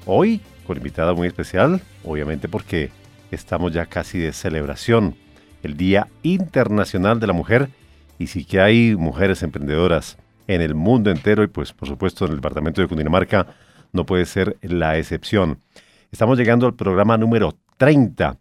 Hoy 0.07 0.41
con 0.65 0.75
invitada 0.75 1.13
muy 1.13 1.27
especial, 1.27 1.81
obviamente 2.03 2.49
porque 2.49 2.89
estamos 3.29 3.73
ya 3.73 3.85
casi 3.85 4.17
de 4.17 4.33
celebración, 4.33 5.15
el 5.61 5.77
Día 5.77 6.07
Internacional 6.23 7.19
de 7.19 7.27
la 7.27 7.33
Mujer, 7.33 7.69
y 8.17 8.25
sí 8.25 8.43
que 8.43 8.59
hay 8.59 8.95
mujeres 8.95 9.43
emprendedoras 9.43 10.17
en 10.47 10.61
el 10.61 10.73
mundo 10.73 11.11
entero 11.11 11.43
y 11.43 11.47
pues 11.47 11.73
por 11.73 11.87
supuesto 11.87 12.25
en 12.25 12.31
el 12.31 12.37
departamento 12.37 12.81
de 12.81 12.87
Cundinamarca 12.87 13.45
no 13.93 14.07
puede 14.07 14.25
ser 14.25 14.57
la 14.63 14.97
excepción. 14.97 15.59
Estamos 16.11 16.39
llegando 16.39 16.65
al 16.65 16.73
programa 16.73 17.19
número 17.19 17.55
30 17.77 18.35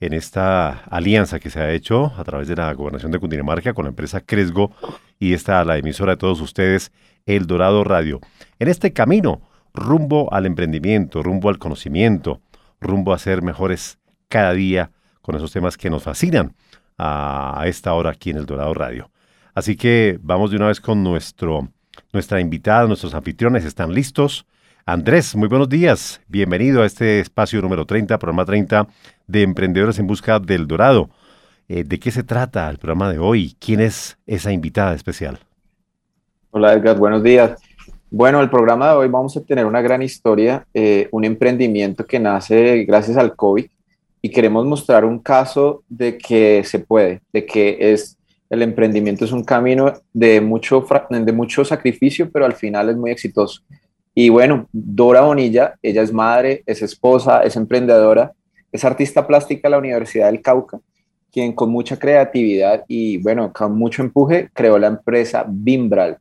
en 0.00 0.14
esta 0.14 0.84
alianza 0.90 1.38
que 1.38 1.50
se 1.50 1.60
ha 1.60 1.70
hecho 1.70 2.12
a 2.16 2.24
través 2.24 2.48
de 2.48 2.56
la 2.56 2.72
gobernación 2.72 3.12
de 3.12 3.18
Cundinamarca 3.18 3.74
con 3.74 3.84
la 3.84 3.90
empresa 3.90 4.22
Cresgo 4.22 4.72
y 5.18 5.34
esta 5.34 5.62
la 5.64 5.76
emisora 5.76 6.12
de 6.12 6.16
todos 6.16 6.40
ustedes 6.40 6.90
el 7.26 7.46
Dorado 7.46 7.84
Radio. 7.84 8.20
En 8.58 8.68
este 8.68 8.94
camino, 8.94 9.42
rumbo 9.74 10.32
al 10.32 10.46
emprendimiento, 10.46 11.22
rumbo 11.22 11.50
al 11.50 11.58
conocimiento, 11.58 12.40
rumbo 12.80 13.12
a 13.12 13.18
ser 13.18 13.42
mejores 13.42 13.98
cada 14.28 14.54
día 14.54 14.90
con 15.20 15.36
esos 15.36 15.52
temas 15.52 15.76
que 15.76 15.90
nos 15.90 16.02
fascinan 16.02 16.54
a 16.96 17.62
esta 17.66 17.92
hora 17.94 18.10
aquí 18.10 18.30
en 18.30 18.38
el 18.38 18.46
Dorado 18.46 18.74
Radio. 18.74 19.10
Así 19.54 19.76
que 19.76 20.18
vamos 20.22 20.50
de 20.50 20.56
una 20.56 20.68
vez 20.68 20.80
con 20.80 21.02
nuestro, 21.02 21.68
nuestra 22.12 22.40
invitada, 22.40 22.86
nuestros 22.86 23.14
anfitriones 23.14 23.64
están 23.64 23.92
listos. 23.92 24.46
Andrés, 24.86 25.36
muy 25.36 25.48
buenos 25.48 25.68
días. 25.68 26.20
Bienvenido 26.28 26.82
a 26.82 26.86
este 26.86 27.20
espacio 27.20 27.60
número 27.60 27.84
30, 27.84 28.18
programa 28.18 28.44
30 28.44 28.86
de 29.30 29.42
Emprendedores 29.42 29.98
en 29.98 30.06
Busca 30.06 30.38
del 30.38 30.66
Dorado. 30.66 31.10
Eh, 31.68 31.84
¿De 31.84 31.98
qué 31.98 32.10
se 32.10 32.22
trata 32.22 32.68
el 32.68 32.78
programa 32.78 33.10
de 33.12 33.18
hoy? 33.18 33.56
¿Quién 33.58 33.80
es 33.80 34.18
esa 34.26 34.52
invitada 34.52 34.94
especial? 34.94 35.38
Hola 36.50 36.72
Edgar, 36.72 36.98
buenos 36.98 37.22
días. 37.22 37.60
Bueno, 38.10 38.40
el 38.40 38.50
programa 38.50 38.88
de 38.88 38.96
hoy 38.96 39.08
vamos 39.08 39.36
a 39.36 39.40
tener 39.42 39.64
una 39.66 39.80
gran 39.80 40.02
historia, 40.02 40.66
eh, 40.74 41.08
un 41.12 41.24
emprendimiento 41.24 42.04
que 42.04 42.18
nace 42.18 42.84
gracias 42.84 43.16
al 43.16 43.36
COVID 43.36 43.66
y 44.20 44.30
queremos 44.30 44.66
mostrar 44.66 45.04
un 45.04 45.20
caso 45.20 45.84
de 45.88 46.18
que 46.18 46.64
se 46.64 46.80
puede, 46.80 47.20
de 47.32 47.46
que 47.46 47.92
es 47.92 48.16
el 48.50 48.62
emprendimiento 48.62 49.24
es 49.24 49.30
un 49.30 49.44
camino 49.44 49.92
de 50.12 50.40
mucho, 50.40 50.84
de 51.08 51.32
mucho 51.32 51.64
sacrificio, 51.64 52.28
pero 52.32 52.44
al 52.44 52.54
final 52.54 52.90
es 52.90 52.96
muy 52.96 53.12
exitoso. 53.12 53.62
Y 54.12 54.28
bueno, 54.28 54.68
Dora 54.72 55.20
Bonilla, 55.20 55.76
ella 55.80 56.02
es 56.02 56.12
madre, 56.12 56.64
es 56.66 56.82
esposa, 56.82 57.44
es 57.44 57.54
emprendedora, 57.54 58.32
es 58.72 58.84
artista 58.84 59.26
plástica 59.26 59.68
de 59.68 59.70
la 59.70 59.78
Universidad 59.78 60.26
del 60.26 60.42
Cauca, 60.42 60.80
quien 61.32 61.52
con 61.52 61.70
mucha 61.70 61.98
creatividad 61.98 62.84
y 62.88 63.18
bueno, 63.18 63.52
con 63.52 63.76
mucho 63.76 64.02
empuje 64.02 64.50
creó 64.52 64.78
la 64.78 64.88
empresa 64.88 65.44
Bimbral 65.48 66.18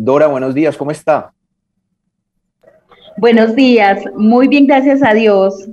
Dora, 0.00 0.28
buenos 0.28 0.54
días, 0.54 0.76
¿cómo 0.76 0.92
está? 0.92 1.32
Buenos 3.16 3.56
días, 3.56 4.04
muy 4.14 4.46
bien, 4.46 4.64
gracias 4.64 5.02
a 5.02 5.12
Dios. 5.12 5.68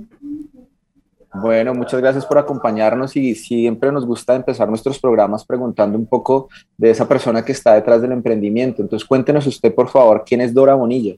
Bueno, 1.32 1.74
muchas 1.74 2.00
gracias 2.00 2.26
por 2.26 2.36
acompañarnos 2.36 3.14
y 3.14 3.36
siempre 3.36 3.92
nos 3.92 4.04
gusta 4.04 4.34
empezar 4.34 4.68
nuestros 4.68 4.98
programas 4.98 5.44
preguntando 5.44 5.96
un 5.96 6.06
poco 6.06 6.48
de 6.76 6.90
esa 6.90 7.06
persona 7.06 7.44
que 7.44 7.52
está 7.52 7.74
detrás 7.74 8.02
del 8.02 8.10
emprendimiento. 8.10 8.82
Entonces, 8.82 9.06
cuéntenos 9.06 9.46
usted, 9.46 9.72
por 9.72 9.88
favor, 9.90 10.24
¿quién 10.26 10.40
es 10.40 10.52
Dora 10.52 10.74
Bonilla? 10.74 11.14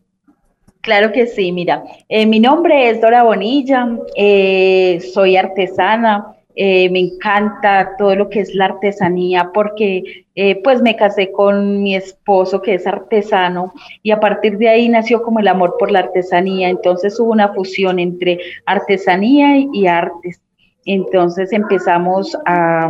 Claro 0.88 1.12
que 1.12 1.26
sí, 1.26 1.52
mira, 1.52 1.84
eh, 2.08 2.24
mi 2.24 2.40
nombre 2.40 2.88
es 2.88 2.98
Dora 3.02 3.22
Bonilla, 3.22 3.90
eh, 4.16 4.98
soy 5.12 5.36
artesana, 5.36 6.34
eh, 6.56 6.88
me 6.88 7.00
encanta 7.00 7.90
todo 7.98 8.14
lo 8.14 8.30
que 8.30 8.40
es 8.40 8.54
la 8.54 8.64
artesanía 8.64 9.50
porque 9.52 10.24
pues 10.64 10.80
me 10.80 10.96
casé 10.96 11.30
con 11.30 11.82
mi 11.82 11.94
esposo 11.94 12.62
que 12.62 12.72
es 12.72 12.86
artesano 12.86 13.74
y 14.02 14.12
a 14.12 14.20
partir 14.20 14.56
de 14.56 14.70
ahí 14.70 14.88
nació 14.88 15.22
como 15.22 15.40
el 15.40 15.48
amor 15.48 15.76
por 15.78 15.90
la 15.90 15.98
artesanía, 15.98 16.70
entonces 16.70 17.20
hubo 17.20 17.32
una 17.32 17.52
fusión 17.52 17.98
entre 17.98 18.38
artesanía 18.64 19.58
y 19.70 19.86
artes. 19.88 20.40
Entonces 20.86 21.52
empezamos 21.52 22.34
a, 22.46 22.88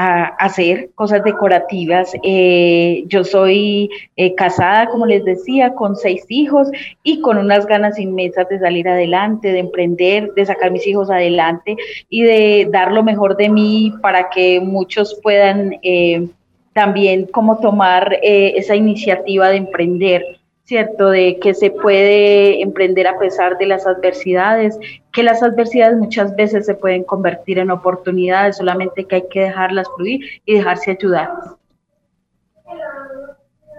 a 0.00 0.26
hacer 0.26 0.90
cosas 0.94 1.24
decorativas. 1.24 2.12
Eh, 2.22 3.02
yo 3.08 3.24
soy 3.24 3.90
eh, 4.14 4.32
casada, 4.36 4.86
como 4.90 5.06
les 5.06 5.24
decía, 5.24 5.74
con 5.74 5.96
seis 5.96 6.24
hijos 6.28 6.68
y 7.02 7.20
con 7.20 7.36
unas 7.36 7.66
ganas 7.66 7.98
inmensas 7.98 8.48
de 8.48 8.60
salir 8.60 8.88
adelante, 8.88 9.50
de 9.50 9.58
emprender, 9.58 10.32
de 10.34 10.46
sacar 10.46 10.70
mis 10.70 10.86
hijos 10.86 11.10
adelante 11.10 11.76
y 12.08 12.22
de 12.22 12.68
dar 12.70 12.92
lo 12.92 13.02
mejor 13.02 13.36
de 13.36 13.48
mí 13.48 13.92
para 14.00 14.30
que 14.30 14.60
muchos 14.60 15.18
puedan 15.20 15.80
eh, 15.82 16.28
también 16.74 17.26
como 17.26 17.58
tomar 17.58 18.20
esa 18.22 18.76
iniciativa 18.76 19.48
de 19.48 19.56
emprender. 19.56 20.37
¿Cierto? 20.68 21.08
De 21.08 21.38
que 21.40 21.54
se 21.54 21.70
puede 21.70 22.60
emprender 22.60 23.06
a 23.06 23.18
pesar 23.18 23.56
de 23.56 23.64
las 23.64 23.86
adversidades, 23.86 24.78
que 25.14 25.22
las 25.22 25.42
adversidades 25.42 25.96
muchas 25.96 26.36
veces 26.36 26.66
se 26.66 26.74
pueden 26.74 27.04
convertir 27.04 27.58
en 27.58 27.70
oportunidades, 27.70 28.58
solamente 28.58 29.06
que 29.06 29.14
hay 29.16 29.28
que 29.30 29.40
dejarlas 29.40 29.88
fluir 29.96 30.20
y 30.44 30.56
dejarse 30.56 30.90
ayudar. 30.90 31.30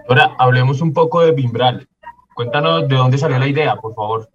Ahora, 0.08 0.34
hablemos 0.36 0.80
un 0.80 0.92
poco 0.92 1.20
de 1.20 1.30
Bimbral. 1.30 1.86
Cuéntanos 2.34 2.88
de 2.88 2.96
dónde 2.96 3.18
salió 3.18 3.38
la 3.38 3.46
idea, 3.46 3.76
por 3.76 3.94
favor. 3.94 4.28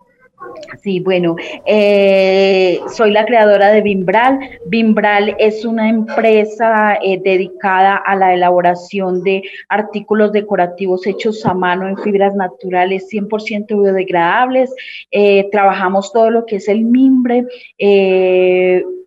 Sí, 0.82 1.00
bueno, 1.00 1.36
eh, 1.66 2.80
soy 2.94 3.12
la 3.12 3.26
creadora 3.26 3.72
de 3.72 3.82
Bimbral. 3.82 4.40
Bimbral 4.68 5.36
es 5.40 5.66
una 5.66 5.90
empresa 5.90 6.98
eh, 7.02 7.20
dedicada 7.24 7.98
a 7.98 8.16
la 8.16 8.34
elaboración 8.34 9.24
de 9.24 9.44
artículos 9.70 10.32
decorativos 10.32 11.06
hechos 11.08 11.46
a 11.46 11.54
mano 11.54 11.88
en 11.88 11.98
fibras 11.98 12.36
naturales 12.36 13.08
100% 13.12 13.68
biodegradables. 13.68 14.74
Eh, 15.12 15.48
trabajamos 15.52 16.12
todo 16.12 16.30
lo 16.30 16.46
que 16.46 16.58
es 16.58 16.68
el 16.68 16.84
mimbre 16.84 17.46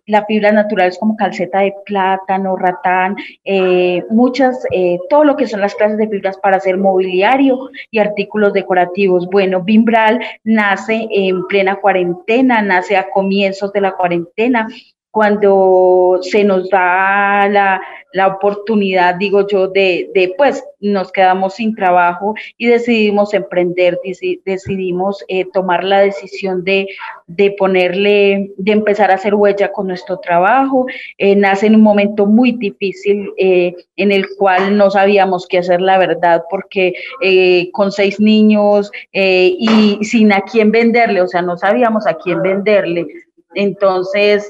las 0.09 0.25
fibras 0.25 0.53
naturales 0.53 0.97
como 0.97 1.15
calceta 1.15 1.59
de 1.59 1.73
plátano, 1.85 2.55
ratán, 2.55 3.15
eh, 3.45 4.03
muchas, 4.09 4.65
eh, 4.71 4.99
todo 5.09 5.23
lo 5.23 5.35
que 5.35 5.47
son 5.47 5.61
las 5.61 5.75
clases 5.75 5.97
de 5.97 6.09
fibras 6.09 6.37
para 6.37 6.57
hacer 6.57 6.77
mobiliario 6.77 7.69
y 7.91 7.99
artículos 7.99 8.53
decorativos. 8.53 9.27
Bueno, 9.27 9.61
Bimbral 9.61 10.19
nace 10.43 11.07
en 11.11 11.45
plena 11.47 11.75
cuarentena, 11.75 12.61
nace 12.61 12.97
a 12.97 13.09
comienzos 13.09 13.71
de 13.71 13.81
la 13.81 13.91
cuarentena, 13.91 14.67
cuando 15.11 16.19
se 16.21 16.43
nos 16.43 16.69
da 16.69 17.47
la, 17.49 17.81
la 18.13 18.27
oportunidad, 18.27 19.15
digo 19.15 19.47
yo, 19.47 19.67
de, 19.67 20.09
de, 20.13 20.33
pues 20.37 20.63
nos 20.79 21.11
quedamos 21.11 21.55
sin 21.55 21.75
trabajo 21.75 22.33
y 22.57 22.67
decidimos 22.67 23.33
emprender, 23.33 23.99
decidimos 24.45 25.23
eh, 25.27 25.45
tomar 25.53 25.83
la 25.83 25.99
decisión 25.99 26.63
de, 26.63 26.87
de, 27.27 27.51
ponerle, 27.51 28.51
de 28.57 28.71
empezar 28.71 29.11
a 29.11 29.15
hacer 29.15 29.35
huella 29.35 29.71
con 29.71 29.87
nuestro 29.87 30.17
trabajo. 30.17 30.85
Eh, 31.17 31.35
nace 31.35 31.67
en 31.67 31.75
un 31.75 31.81
momento 31.81 32.25
muy 32.25 32.53
difícil 32.53 33.31
eh, 33.37 33.75
en 33.95 34.11
el 34.11 34.25
cual 34.37 34.75
no 34.77 34.89
sabíamos 34.89 35.47
qué 35.47 35.59
hacer, 35.59 35.81
la 35.81 35.97
verdad, 35.97 36.43
porque 36.49 36.93
con 37.73 37.91
seis 37.91 38.19
niños 38.19 38.91
y 39.11 39.99
sin 40.03 40.31
a 40.31 40.41
quién 40.41 40.71
venderle, 40.71 41.21
o 41.21 41.27
sea, 41.27 41.41
no 41.41 41.57
sabíamos 41.57 42.07
a 42.07 42.15
quién 42.15 42.41
venderle. 42.41 43.05
Entonces, 43.55 44.49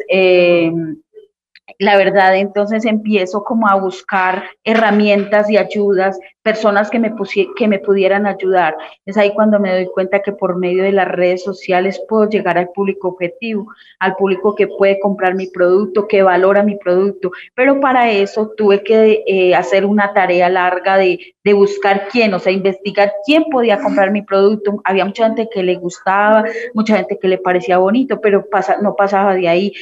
la 1.77 1.97
verdad, 1.97 2.35
entonces 2.35 2.85
empiezo 2.85 3.43
como 3.43 3.67
a 3.67 3.75
buscar 3.75 4.43
herramientas 4.63 5.49
y 5.49 5.57
ayudas, 5.57 6.19
personas 6.49 6.89
que 6.89 6.97
me, 6.97 7.13
que 7.55 7.67
me 7.67 7.77
pudieran 7.77 8.25
ayudar. 8.25 8.75
Es 9.05 9.17
ahí 9.17 9.31
cuando 9.35 9.59
me 9.59 9.71
doy 9.71 9.85
cuenta 9.85 10.23
que 10.23 10.31
por 10.31 10.57
medio 10.57 10.81
de 10.81 10.91
las 10.91 11.07
redes 11.07 11.43
sociales 11.43 12.01
puedo 12.09 12.27
llegar 12.27 12.57
al 12.57 12.69
público 12.69 13.09
objetivo, 13.09 13.67
al 13.99 14.15
público 14.15 14.55
que 14.55 14.67
puede 14.67 14.99
comprar 14.99 15.35
mi 15.35 15.45
producto, 15.45 16.07
que 16.07 16.23
valora 16.23 16.63
mi 16.63 16.75
producto. 16.75 17.31
Pero 17.53 17.79
para 17.79 18.09
eso 18.09 18.51
tuve 18.57 18.81
que 18.83 19.23
eh, 19.27 19.53
hacer 19.53 19.85
una 19.85 20.11
tarea 20.11 20.49
larga 20.49 20.97
de, 20.97 21.35
de 21.43 21.53
buscar 21.53 22.07
quién, 22.11 22.33
o 22.33 22.39
sea, 22.39 22.51
investigar 22.51 23.13
quién 23.25 23.43
podía 23.51 23.79
comprar 23.79 24.09
mi 24.09 24.23
producto. 24.23 24.81
Había 24.85 25.05
mucha 25.05 25.25
gente 25.25 25.47
que 25.53 25.61
le 25.61 25.75
gustaba, 25.75 26.45
mucha 26.73 26.97
gente 26.97 27.19
que 27.21 27.27
le 27.27 27.37
parecía 27.37 27.77
bonito, 27.77 28.19
pero 28.21 28.49
pasa, 28.49 28.77
no 28.81 28.95
pasaba 28.95 29.35
de 29.35 29.47
ahí 29.47 29.73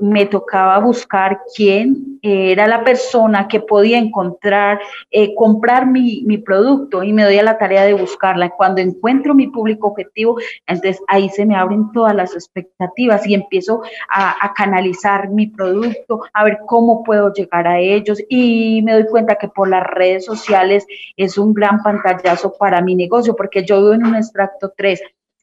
me 0.00 0.26
tocaba 0.26 0.78
buscar 0.80 1.40
quién 1.54 2.18
era 2.22 2.66
la 2.66 2.84
persona 2.84 3.46
que 3.46 3.60
podía 3.60 3.98
encontrar, 3.98 4.80
eh, 5.10 5.34
comprar 5.34 5.86
mi, 5.92 6.22
mi, 6.24 6.38
producto 6.38 7.02
y 7.02 7.12
me 7.12 7.24
doy 7.24 7.38
a 7.38 7.42
la 7.42 7.58
tarea 7.58 7.84
de 7.84 7.92
buscarla. 7.92 8.50
Cuando 8.50 8.80
encuentro 8.80 9.34
mi 9.34 9.46
público 9.46 9.88
objetivo, 9.88 10.38
entonces 10.66 11.00
ahí 11.06 11.28
se 11.28 11.46
me 11.46 11.54
abren 11.54 11.92
todas 11.92 12.14
las 12.14 12.34
expectativas 12.34 13.26
y 13.26 13.34
empiezo 13.34 13.82
a, 14.08 14.44
a 14.44 14.54
canalizar 14.54 15.28
mi 15.28 15.46
producto, 15.46 16.22
a 16.32 16.44
ver 16.44 16.58
cómo 16.66 17.04
puedo 17.04 17.32
llegar 17.32 17.68
a 17.68 17.78
ellos 17.78 18.18
y 18.28 18.82
me 18.82 18.94
doy 18.94 19.06
cuenta 19.06 19.36
que 19.36 19.48
por 19.48 19.68
las 19.68 19.84
redes 19.84 20.24
sociales 20.24 20.86
es 21.16 21.38
un 21.38 21.54
gran 21.54 21.82
pantallazo 21.82 22.54
para 22.58 22.80
mi 22.80 22.94
negocio 22.94 23.36
porque 23.36 23.64
yo 23.64 23.78
vivo 23.78 23.92
en 23.92 24.06
un 24.06 24.16
extracto 24.16 24.72
3 24.76 25.00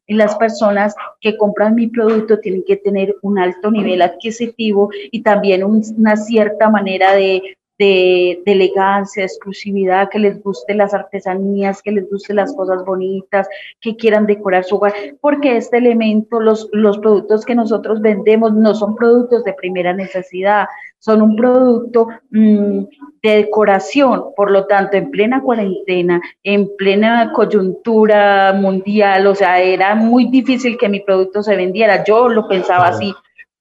y 0.10 0.16
las 0.16 0.36
personas 0.36 0.96
que 1.22 1.38
compran 1.38 1.76
mi 1.76 1.88
producto 1.88 2.40
tienen 2.40 2.64
que 2.66 2.78
tener 2.78 3.16
un 3.22 3.38
alto 3.38 3.70
nivel 3.70 4.02
adquisitivo 4.02 4.90
y 5.12 5.22
también 5.22 5.64
una 5.64 6.18
cierta 6.18 6.68
manera 6.68 7.14
de, 7.14 7.59
de, 7.80 8.42
elegancia, 8.46 9.24
exclusividad, 9.24 10.10
que 10.10 10.20
les 10.20 10.44
guste 10.44 10.76
las 10.76 10.94
artesanías, 10.94 11.82
que 11.82 11.92
les 11.92 12.10
guste 12.10 12.34
las 12.34 12.54
cosas 12.54 12.84
bonitas, 12.86 13.48
que 13.80 13.96
quieran 13.96 14.26
decorar 14.26 14.66
su 14.66 14.76
hogar, 14.76 14.94
porque 15.22 15.56
este 15.56 15.78
elemento, 15.78 16.42
los, 16.42 16.68
los 16.74 16.98
productos 17.00 17.46
que 17.46 17.56
nosotros 17.56 18.02
vendemos 18.02 18.54
no 18.54 18.76
son 18.76 18.96
productos 18.96 19.46
de 19.46 19.54
primera 19.54 19.94
necesidad, 19.94 20.68
son 21.00 21.22
un 21.22 21.38
producto 21.38 22.10
mm, 22.32 22.84
de 23.24 23.36
decoración, 23.36 24.26
por 24.36 24.52
lo 24.52 24.68
tanto, 24.68 24.98
en 24.98 25.10
plena 25.10 25.42
cuarentena, 25.42 26.22
en 26.44 26.70
plena 26.76 27.32
coyuntura 27.32 28.52
mundial, 28.54 29.26
o 29.26 29.36
sea, 29.36 29.62
era 29.62 29.96
muy 29.96 30.26
difícil 30.26 30.78
que 30.78 30.90
mi 30.90 31.00
producto 31.00 31.42
se 31.42 31.56
vendiera, 31.56 32.04
yo 32.04 32.28
lo 32.28 32.46
pensaba 32.50 32.90
así, 32.90 33.14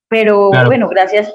pero 0.08 0.50
bueno, 0.66 0.88
gracias. 0.88 1.32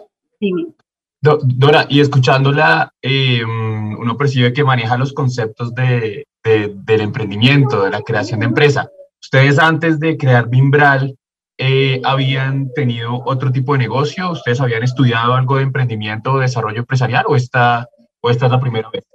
Dora, 1.24 1.86
y 1.88 2.02
escuchándola, 2.02 2.92
eh, 3.02 3.42
uno 3.46 4.18
percibe 4.18 4.52
que 4.52 4.66
maneja 4.66 4.98
los 4.98 5.14
conceptos 5.14 5.74
de, 5.74 6.28
del 6.44 7.02
emprendimiento, 7.02 7.86
de 7.86 7.92
la 7.92 8.02
creación 8.02 8.42
de 8.42 8.48
empresa. 8.48 8.90
Ustedes 9.22 9.58
antes 9.58 10.02
de 10.02 10.18
crear 10.18 10.50
Bimbral, 10.50 11.16
eh, 11.58 12.02
¿habían 12.04 12.74
tenido 12.74 13.22
otro 13.24 13.54
tipo 13.54 13.72
de 13.72 13.80
negocio? 13.80 14.32
¿Ustedes 14.32 14.60
habían 14.60 14.84
estudiado 14.84 15.34
algo 15.34 15.56
de 15.56 15.64
emprendimiento 15.64 16.34
o 16.34 16.40
desarrollo 16.40 16.80
empresarial 16.80 17.24
o 17.30 17.38
esta, 17.38 17.88
o 18.20 18.30
esta 18.30 18.48
es 18.48 18.52
la 18.52 18.60
primera 18.60 18.90
vez? 18.90 19.06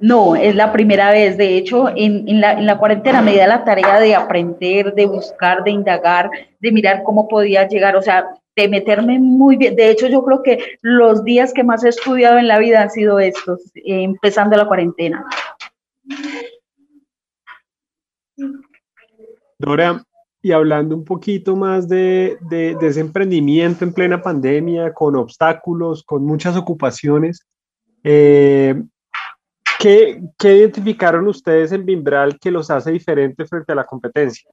No, 0.00 0.36
es 0.36 0.54
la 0.54 0.72
primera 0.72 1.10
vez. 1.10 1.36
De 1.36 1.58
hecho, 1.58 1.90
en, 1.90 2.26
en, 2.28 2.40
la, 2.40 2.52
en, 2.52 2.64
la, 2.64 2.78
cuarentena 2.78 3.20
me 3.20 3.36
da 3.36 3.46
la 3.46 3.64
tarea 3.64 4.00
de 4.00 4.14
aprender, 4.14 4.94
de 4.94 5.04
buscar, 5.04 5.64
de 5.64 5.70
indagar, 5.70 6.30
de 6.60 6.72
mirar 6.72 7.02
cómo 7.04 7.28
podía 7.28 7.68
llegar, 7.68 7.94
o 7.94 8.00
sea, 8.00 8.24
de 8.56 8.68
meterme 8.68 9.18
muy 9.18 9.56
bien. 9.56 9.76
De 9.76 9.90
hecho, 9.90 10.06
yo 10.08 10.24
creo 10.24 10.42
que 10.42 10.78
los 10.82 11.24
días 11.24 11.52
que 11.52 11.64
más 11.64 11.84
he 11.84 11.88
estudiado 11.88 12.38
en 12.38 12.48
la 12.48 12.58
vida 12.58 12.82
han 12.82 12.90
sido 12.90 13.20
estos, 13.20 13.60
eh, 13.74 14.02
empezando 14.02 14.56
la 14.56 14.66
cuarentena. 14.66 15.24
Dora, 19.58 20.02
y 20.42 20.52
hablando 20.52 20.96
un 20.96 21.04
poquito 21.04 21.54
más 21.54 21.88
de, 21.88 22.38
de, 22.48 22.76
ese 22.80 23.00
emprendimiento 23.00 23.84
en 23.84 23.92
plena 23.92 24.22
pandemia, 24.22 24.92
con 24.92 25.16
obstáculos, 25.16 26.02
con 26.02 26.24
muchas 26.24 26.56
ocupaciones, 26.56 27.46
eh, 28.02 28.74
¿qué, 29.78 30.22
¿qué, 30.38 30.56
identificaron 30.56 31.28
ustedes 31.28 31.72
en 31.72 31.84
Bimbral 31.84 32.38
que 32.38 32.50
los 32.50 32.70
hace 32.70 32.92
diferentes 32.92 33.48
frente 33.48 33.72
a 33.72 33.76
la 33.76 33.84
competencia? 33.84 34.50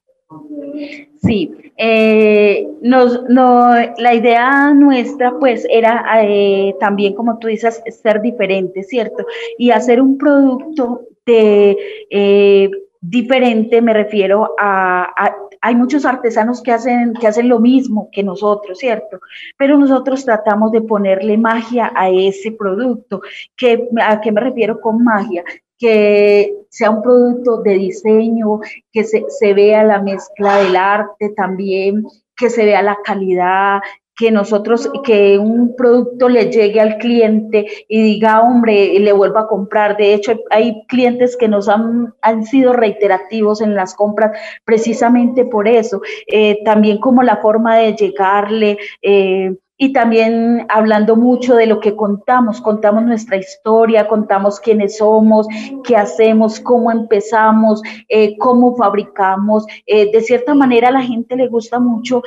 Sí, 1.22 1.54
eh, 1.78 2.68
nos, 2.82 3.22
no, 3.28 3.72
la 3.96 4.14
idea 4.14 4.74
nuestra 4.74 5.38
pues 5.38 5.66
era 5.70 6.04
eh, 6.22 6.74
también, 6.78 7.14
como 7.14 7.38
tú 7.38 7.48
dices, 7.48 7.82
ser 8.02 8.20
diferente, 8.20 8.82
¿cierto? 8.82 9.24
Y 9.56 9.70
hacer 9.70 10.02
un 10.02 10.18
producto 10.18 11.02
de 11.24 11.76
eh, 12.10 12.70
diferente, 13.00 13.80
me 13.80 13.94
refiero 13.94 14.54
a, 14.58 15.12
hay 15.60 15.74
muchos 15.74 16.04
artesanos 16.04 16.62
que 16.62 16.72
hacen, 16.72 17.14
que 17.14 17.26
hacen 17.26 17.48
lo 17.48 17.58
mismo 17.58 18.08
que 18.12 18.22
nosotros, 18.22 18.78
¿cierto? 18.78 19.20
Pero 19.56 19.78
nosotros 19.78 20.24
tratamos 20.24 20.72
de 20.72 20.82
ponerle 20.82 21.38
magia 21.38 21.90
a 21.94 22.10
ese 22.10 22.52
producto. 22.52 23.22
¿Qué, 23.56 23.88
¿A 24.02 24.20
qué 24.20 24.30
me 24.30 24.40
refiero 24.40 24.80
con 24.80 25.02
magia? 25.02 25.42
Que 25.78 26.54
sea 26.70 26.90
un 26.90 27.02
producto 27.02 27.62
de 27.62 27.74
diseño, 27.74 28.60
que 28.92 29.04
se, 29.04 29.24
se 29.28 29.54
vea 29.54 29.84
la 29.84 30.02
mezcla 30.02 30.58
del 30.58 30.76
arte 30.76 31.30
también, 31.30 32.04
que 32.36 32.50
se 32.50 32.64
vea 32.64 32.82
la 32.82 32.98
calidad, 33.04 33.80
que 34.18 34.32
nosotros, 34.32 34.90
que 35.04 35.38
un 35.38 35.76
producto 35.76 36.28
le 36.28 36.50
llegue 36.50 36.80
al 36.80 36.98
cliente 36.98 37.66
y 37.88 38.02
diga, 38.02 38.42
hombre, 38.42 38.98
le 38.98 39.12
vuelva 39.12 39.42
a 39.42 39.46
comprar. 39.46 39.96
De 39.96 40.12
hecho, 40.12 40.40
hay 40.50 40.84
clientes 40.88 41.36
que 41.36 41.46
nos 41.46 41.68
han, 41.68 42.14
han 42.20 42.44
sido 42.44 42.72
reiterativos 42.72 43.60
en 43.60 43.76
las 43.76 43.94
compras 43.94 44.36
precisamente 44.64 45.44
por 45.44 45.68
eso. 45.68 46.02
Eh, 46.26 46.58
también 46.64 46.98
como 46.98 47.22
la 47.22 47.36
forma 47.36 47.76
de 47.76 47.94
llegarle. 47.94 48.78
Eh, 49.02 49.54
y 49.78 49.92
también 49.92 50.66
hablando 50.68 51.16
mucho 51.16 51.54
de 51.54 51.66
lo 51.66 51.80
que 51.80 51.96
contamos, 51.96 52.60
contamos 52.60 53.04
nuestra 53.04 53.36
historia, 53.36 54.08
contamos 54.08 54.60
quiénes 54.60 54.98
somos, 54.98 55.46
qué 55.84 55.96
hacemos, 55.96 56.60
cómo 56.60 56.90
empezamos, 56.90 57.80
eh, 58.08 58.36
cómo 58.38 58.76
fabricamos. 58.76 59.64
de 59.86 60.20
cierta 60.20 60.54
manera 60.54 60.88
a 60.88 60.92
la 60.92 61.02
gente 61.02 61.36
le 61.36 61.48
gusta 61.48 61.78
mucho 61.78 62.22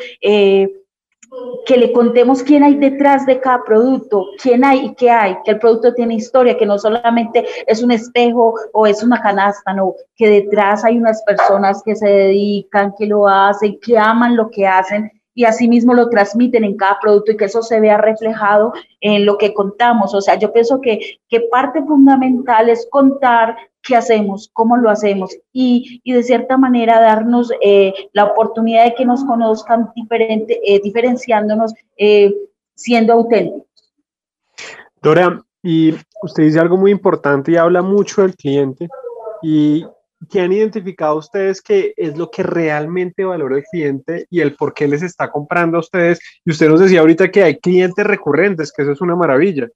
que 1.66 1.78
le 1.78 1.94
contemos 1.94 2.44
quién 2.44 2.64
hay 2.64 2.76
detrás 2.76 3.26
de 3.26 3.40
cada 3.40 3.64
producto, 3.64 4.26
quién 4.42 4.66
hay 4.66 4.88
y 4.88 4.96
qué 4.96 5.10
hay, 5.10 5.38
que 5.46 5.52
el 5.52 5.60
producto 5.60 5.94
tiene 5.94 6.16
historia, 6.16 6.58
que 6.58 6.66
no 6.66 6.78
solamente 6.78 7.46
es 7.68 7.82
un 7.82 7.92
espejo 7.92 8.54
o 8.74 8.88
es 8.88 9.02
una 9.02 9.22
canasta, 9.22 9.74
no, 9.74 9.96
que 10.16 10.28
detrás 10.28 10.84
hay 10.84 10.98
unas 10.98 11.24
personas 11.24 11.82
que 11.84 11.96
se 11.96 12.08
dedican, 12.08 12.94
que 12.98 13.06
lo 13.06 13.28
hacen, 13.28 13.80
que 13.80 13.98
aman 13.98 14.36
lo 14.36 14.50
que 14.50 14.68
hacen 14.68 15.10
y 15.34 15.46
asimismo 15.46 15.94
lo 15.94 16.10
transmiten 16.10 16.64
en 16.64 16.76
cada 16.76 17.00
producto 17.00 17.32
y 17.32 17.38
que 17.38 17.46
eso 17.46 17.62
se 17.62 17.80
vea 17.80 17.98
reflejado 17.98 18.74
en 19.00 19.26
lo 19.26 19.38
que 19.38 19.54
contamos. 19.54 20.14
O 20.14 20.22
sea, 20.22 20.38
yo 20.38 20.52
pienso 20.52 20.82
que, 20.82 21.20
que 21.30 21.42
parte 21.52 21.82
fundamental 21.84 22.70
es 22.70 22.88
contar 22.92 23.56
qué 23.82 23.96
hacemos, 23.96 24.50
cómo 24.54 24.78
lo 24.78 24.90
hacemos 24.90 25.36
y, 25.52 26.02
y 26.04 26.14
de 26.14 26.24
cierta 26.24 26.58
manera 26.58 27.00
darnos 27.00 27.52
eh, 27.62 27.94
la 28.14 28.26
oportunidad 28.26 28.86
de 28.86 28.96
que 28.96 29.06
nos 29.06 29.24
conozcan 29.24 29.92
diferente, 29.96 30.60
eh, 30.66 30.80
diferenciándonos, 30.84 31.74
eh, 31.98 32.34
siendo 32.76 33.14
auténticos. 33.14 33.68
Dora, 35.02 35.42
y 35.64 35.96
usted 36.22 36.44
dice 36.44 36.60
algo 36.60 36.78
muy 36.78 36.92
importante 36.92 37.52
y 37.52 37.58
habla 37.58 37.82
mucho 37.82 38.22
del 38.22 38.36
cliente 38.36 38.88
y 39.42 39.86
¿qué 40.30 40.42
han 40.42 40.52
identificado 40.52 41.18
ustedes 41.18 41.62
que 41.62 41.94
es 41.98 42.18
lo 42.18 42.30
que 42.30 42.44
realmente 42.44 43.24
valora 43.26 43.58
el 43.58 43.64
cliente 43.64 44.26
y 44.30 44.42
el 44.42 44.56
por 44.56 44.74
qué 44.74 44.88
les 44.88 45.02
está 45.02 45.32
comprando 45.32 45.78
a 45.78 45.82
ustedes? 45.82 46.20
Y 46.46 46.52
usted 46.52 46.70
nos 46.70 46.80
decía 46.80 47.02
ahorita 47.02 47.32
que 47.32 47.44
hay 47.44 47.58
clientes 47.58 48.06
recurrentes, 48.06 48.72
que 48.72 48.84
eso 48.84 48.92
es 48.92 49.02
una 49.02 49.16
maravilla. 49.16 49.68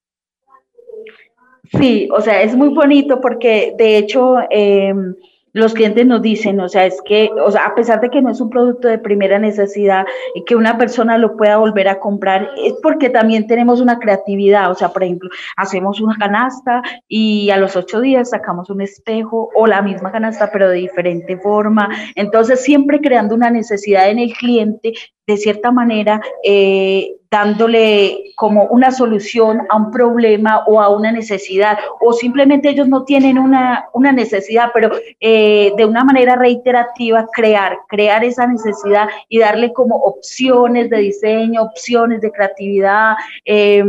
Sí, 1.79 2.07
o 2.11 2.21
sea, 2.21 2.43
es 2.43 2.55
muy 2.55 2.69
bonito 2.69 3.19
porque 3.19 3.73
de 3.77 3.97
hecho 3.97 4.37
em, 4.49 5.15
los 5.55 5.74
clientes 5.74 6.05
nos 6.05 6.21
dicen, 6.21 6.59
o 6.59 6.67
sea, 6.67 6.85
es 6.85 7.01
que, 7.05 7.29
o 7.41 7.50
sea, 7.50 7.67
a 7.67 7.75
pesar 7.75 8.01
de 8.01 8.09
que 8.09 8.21
no 8.21 8.29
es 8.29 8.41
un 8.41 8.50
producto 8.50 8.89
de 8.89 8.97
primera 8.97 9.39
necesidad 9.39 10.05
y 10.33 10.43
que 10.43 10.57
una 10.57 10.77
persona 10.77 11.17
lo 11.17 11.38
pueda 11.38 11.55
volver 11.55 11.88
a 11.88 12.01
comprar, 12.01 12.51
es 12.57 12.74
porque 12.83 13.09
también 13.09 13.47
tenemos 13.47 13.79
una 13.79 13.97
creatividad, 13.97 14.69
o 14.69 14.75
sea, 14.75 14.89
por 14.89 15.05
ejemplo, 15.05 15.29
hacemos 15.55 16.01
una 16.01 16.17
canasta 16.17 16.81
y 17.07 17.51
a 17.51 17.57
los 17.57 17.77
ocho 17.77 18.01
días 18.01 18.31
sacamos 18.31 18.69
un 18.69 18.81
espejo 18.81 19.50
o 19.55 19.65
la 19.65 19.81
misma 19.81 20.12
canasta, 20.12 20.50
pero 20.51 20.67
de 20.67 20.75
diferente 20.75 21.38
forma. 21.38 21.89
Entonces, 22.15 22.62
siempre 22.62 23.00
creando 23.00 23.33
una 23.33 23.50
necesidad 23.50 24.09
en 24.09 24.19
el 24.19 24.33
cliente 24.33 24.91
de 25.25 25.38
cierta 25.38 25.71
manera, 25.71 26.19
eh, 26.43 27.15
dándole 27.35 28.31
como 28.37 28.63
una 28.67 28.91
solución 28.91 29.63
a 29.69 29.75
un 29.75 29.91
problema 29.91 30.63
o 30.67 30.79
a 30.79 30.87
una 30.87 31.11
necesidad, 31.11 31.77
o 31.99 32.13
simplemente 32.13 32.69
ellos 32.69 32.87
no 32.87 33.03
tienen 33.03 33.37
una, 33.37 33.89
una 33.91 34.13
necesidad, 34.13 34.69
pero 34.73 34.89
eh, 35.19 35.73
de 35.75 35.85
una 35.85 36.05
manera 36.05 36.37
reiterativa 36.37 37.27
crear, 37.33 37.77
crear 37.89 38.23
esa 38.23 38.47
necesidad 38.47 39.09
y 39.27 39.39
darle 39.39 39.73
como 39.73 39.97
opciones 39.97 40.89
de 40.89 40.97
diseño, 40.97 41.63
opciones 41.63 42.21
de 42.21 42.31
creatividad. 42.31 43.15
Eh, 43.43 43.83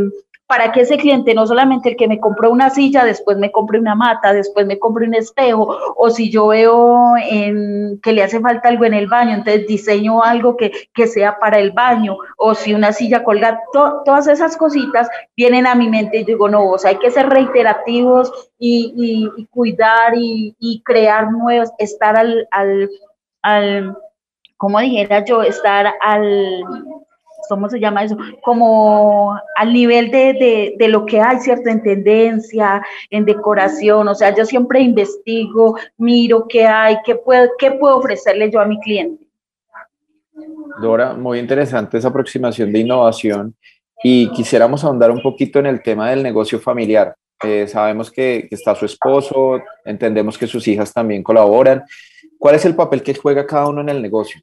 para 0.47 0.71
que 0.71 0.81
ese 0.81 0.97
cliente, 0.97 1.33
no 1.33 1.45
solamente 1.45 1.89
el 1.89 1.97
que 1.97 2.07
me 2.07 2.21
compró 2.21 2.49
una 2.49 2.69
silla, 2.69 3.03
después 3.03 3.37
me 3.37 3.51
compre 3.51 3.79
una 3.79 3.95
mata, 3.95 4.31
después 4.31 4.65
me 4.65 4.79
compre 4.79 5.05
un 5.05 5.13
espejo, 5.13 5.77
o 5.97 6.09
si 6.09 6.31
yo 6.31 6.47
veo 6.47 7.15
en, 7.29 7.99
que 8.01 8.13
le 8.13 8.23
hace 8.23 8.39
falta 8.39 8.69
algo 8.69 8.85
en 8.85 8.93
el 8.93 9.07
baño, 9.07 9.35
entonces 9.35 9.67
diseño 9.67 10.23
algo 10.23 10.55
que, 10.55 10.71
sea 11.07 11.37
para 11.37 11.59
el 11.59 11.71
baño, 11.71 12.17
o 12.37 12.55
si 12.55 12.73
una 12.73 12.93
silla 12.93 13.25
colgada, 13.25 13.61
todas 13.73 14.27
esas 14.27 14.55
cositas 14.55 15.09
vienen 15.35 15.67
a 15.67 15.75
mi 15.75 15.89
mente 15.89 16.19
y 16.19 16.23
digo, 16.23 16.47
no, 16.47 16.65
o 16.71 16.77
sea, 16.77 16.91
hay 16.91 16.97
que 16.97 17.11
ser 17.11 17.29
reiterativos 17.29 18.31
y, 18.57 19.47
cuidar 19.51 20.13
y, 20.15 20.81
crear 20.85 21.29
nuevos, 21.29 21.71
estar 21.77 22.15
al, 22.15 22.47
al, 22.51 22.89
al, 23.41 23.97
como 24.55 24.79
dijera 24.79 25.25
yo, 25.25 25.43
estar 25.43 25.93
al 26.01 26.63
¿cómo 27.47 27.69
se 27.69 27.79
llama 27.79 28.03
eso? 28.03 28.17
Como 28.41 29.37
al 29.55 29.73
nivel 29.73 30.11
de, 30.11 30.75
de, 30.77 30.87
lo 30.87 31.05
que 31.05 31.19
hay, 31.19 31.39
¿cierto? 31.39 31.69
En 31.69 31.83
tendencia, 31.83 32.81
en 33.09 33.25
decoración, 33.25 34.07
o 34.07 34.15
sea, 34.15 34.35
yo 34.35 34.45
siempre 34.45 34.79
investigo, 34.81 35.77
miro 35.97 36.47
qué 36.47 36.65
hay, 36.65 36.97
qué 37.05 37.15
puedo, 37.15 37.49
qué 37.57 37.71
puedo 37.71 37.97
ofrecerle 37.97 38.51
yo 38.51 38.59
a 38.59 38.65
mi 38.65 38.79
cliente. 38.79 39.25
Dora, 40.81 41.13
muy 41.13 41.39
interesante 41.39 41.97
esa 41.97 42.09
aproximación 42.09 42.71
de 42.71 42.79
innovación 42.79 43.55
y 44.03 44.29
quisiéramos 44.31 44.83
ahondar 44.83 45.09
un 45.11 45.21
poquito 45.21 45.59
en 45.59 45.65
el 45.65 45.81
tema 45.81 46.09
del 46.09 46.21
negocio 46.21 46.59
familiar. 46.59 47.15
Eh, 47.43 47.67
sabemos 47.67 48.11
que 48.11 48.47
está 48.49 48.75
su 48.75 48.85
esposo, 48.85 49.61
entendemos 49.85 50.37
que 50.37 50.47
sus 50.47 50.67
hijas 50.67 50.93
también 50.93 51.23
colaboran. 51.23 51.83
¿Cuál 52.37 52.55
es 52.55 52.65
el 52.65 52.75
papel 52.75 53.01
que 53.01 53.15
juega 53.15 53.45
cada 53.45 53.67
uno 53.67 53.81
en 53.81 53.89
el 53.89 54.01
negocio? 54.01 54.41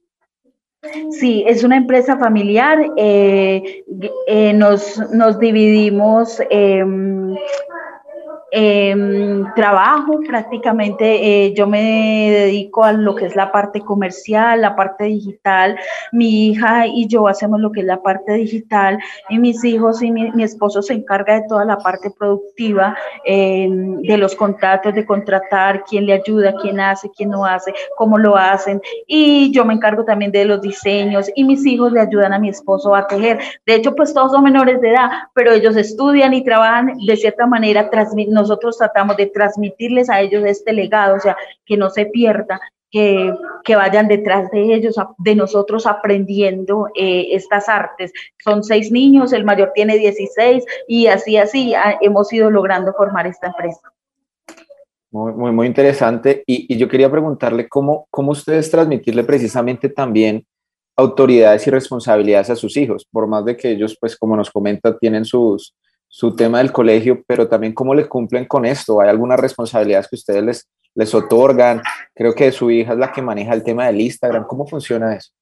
Sí, 1.11 1.45
es 1.47 1.65
una 1.65 1.77
empresa 1.77 2.17
familiar. 2.19 2.79
Eh, 2.97 3.85
eh, 4.27 4.53
nos, 4.53 4.99
nos, 5.13 5.39
dividimos 5.39 6.41
em, 6.51 7.35
Em, 8.57 9.53
trabajo 9.57 10.21
prácticamente, 10.29 11.47
eh, 11.47 11.55
yo 11.55 11.67
me 11.67 12.31
dedico 12.31 12.85
a 12.85 12.93
lo 12.93 13.17
que 13.17 13.27
es 13.27 13.35
la 13.35 13.51
parte 13.51 13.81
comercial, 13.81 14.61
la 14.61 14.77
parte 14.77 15.07
digital, 15.07 15.77
mi 16.13 16.47
hija 16.47 16.87
y 16.87 17.09
yo 17.09 17.27
hacemos 17.27 17.59
lo 17.59 17.73
que 17.73 17.81
es 17.81 17.87
la 17.87 18.01
parte 18.01 18.35
digital 18.35 19.01
y 19.29 19.41
mis 19.41 19.65
hijos 19.65 20.01
y 20.05 20.13
mi, 20.13 20.31
esposo 20.41 20.83
se 20.83 20.93
encarga 20.93 21.35
de 21.35 21.49
toda 21.49 21.65
la 21.65 21.79
parte 21.79 22.13
productiva, 22.17 22.97
em, 23.25 24.01
de 24.03 24.19
los 24.19 24.37
contratos, 24.37 24.95
de 24.95 25.05
contratar, 25.05 25.83
quién 25.83 26.07
le 26.07 26.13
ayuda, 26.13 26.55
quién 26.63 26.79
hace, 26.79 27.11
quién 27.11 27.31
no 27.31 27.45
hace, 27.45 27.75
cómo 27.97 28.19
lo 28.19 28.37
hacen 28.37 28.81
y 29.09 29.51
yo 29.51 29.65
me 29.65 29.75
encargo 29.75 30.05
también 30.05 30.31
de 30.31 30.45
los 30.45 30.61
diseños 30.61 31.29
y 31.35 31.43
mis 31.43 31.67
hijos 31.67 31.91
le 31.91 31.99
ayudan 32.01 32.33
a 32.33 32.39
mi 32.39 32.51
esposo 32.51 32.95
a 32.95 33.09
tejer. 33.09 33.41
De 33.67 33.75
hecho, 33.75 33.97
pues 33.97 34.15
todos 34.15 34.31
son 34.31 34.45
menores 34.45 34.81
de 34.81 34.91
edad, 34.91 35.11
pero 35.35 35.51
ellos 35.51 35.75
estudian 35.75 36.35
y 36.35 36.45
trabajan 36.45 36.93
de 37.05 37.17
cierta 37.17 37.49
manera, 37.49 37.91
nosotros 38.45 38.79
tratamos 38.79 39.17
de 39.17 39.27
transmitirles 39.27 40.11
a 40.11 40.21
ellos 40.21 40.45
este 40.45 40.73
legado, 40.73 41.17
o 41.17 41.21
sea, 41.21 41.37
que 41.65 41.77
no 41.77 41.91
se 41.91 42.07
pierda, 42.07 42.61
que, 42.91 43.35
que, 43.65 43.75
vayan 43.75 44.07
detrás 44.07 44.51
de 44.51 44.75
ellos, 44.75 44.95
de 45.19 45.35
nosotros 45.35 45.87
aprendiendo 45.87 46.89
eh, 46.95 47.29
estas 47.31 47.69
artes. 47.69 48.13
Son 48.43 48.63
seis 48.63 48.93
niños, 48.93 49.33
el 49.33 49.45
mayor 49.45 49.73
tiene 49.75 49.99
16 49.99 50.65
y 50.87 51.07
así, 51.09 51.37
así 51.37 51.75
hemos 52.01 52.33
ido 52.33 52.51
logrando 52.51 52.93
formar 52.93 53.27
esta 53.27 53.49
empresa. 53.49 53.91
Muy, 55.11 55.33
muy, 55.33 55.51
muy 55.51 55.67
interesante. 55.67 56.45
Y, 56.47 56.73
y, 56.73 56.77
yo 56.77 56.89
quería 56.89 57.11
preguntarle 57.11 57.69
cómo, 57.69 58.07
cómo 58.11 58.33
ustedes 58.33 58.71
transmitirle 58.71 59.25
precisamente 59.25 59.89
también 59.89 60.45
autoridades 60.97 61.67
y 61.67 61.71
responsabilidades 61.71 62.51
a 62.51 62.57
sus 62.57 62.77
hijos, 62.77 63.07
por 63.11 63.27
más 63.27 63.45
de 63.45 63.57
que 63.57 63.71
ellos, 63.71 63.97
pues 64.01 64.17
como 64.17 64.37
nos 64.37 64.51
comenta, 64.51 64.97
tienen 64.99 65.25
sus, 65.25 65.75
su 66.17 66.37
tema 66.37 66.59
del 66.59 66.71
colegio, 66.71 67.25
pero 67.27 67.49
también 67.49 67.73
cómo 67.73 67.93
le 67.93 68.07
cumplen 68.07 68.45
con 68.45 68.65
esto. 68.65 69.01
¿Hay 69.01 69.09
algunas 69.09 69.41
responsabilidades 69.41 70.07
que 70.07 70.15
ustedes 70.15 70.65
les, 70.95 71.13
otorgan? 71.13 71.83
Creo 72.15 72.33
que 72.33 72.53
su 72.53 72.71
hija 72.71 72.93
es 72.93 72.99
la 73.01 73.11
que 73.11 73.21
maneja 73.21 73.53
el 73.53 73.65
tema 73.65 73.87
del 73.87 74.01
Instagram. 74.01 74.47
¿Cómo 74.47 74.65
funciona 74.65 75.17
eso? 75.17 75.33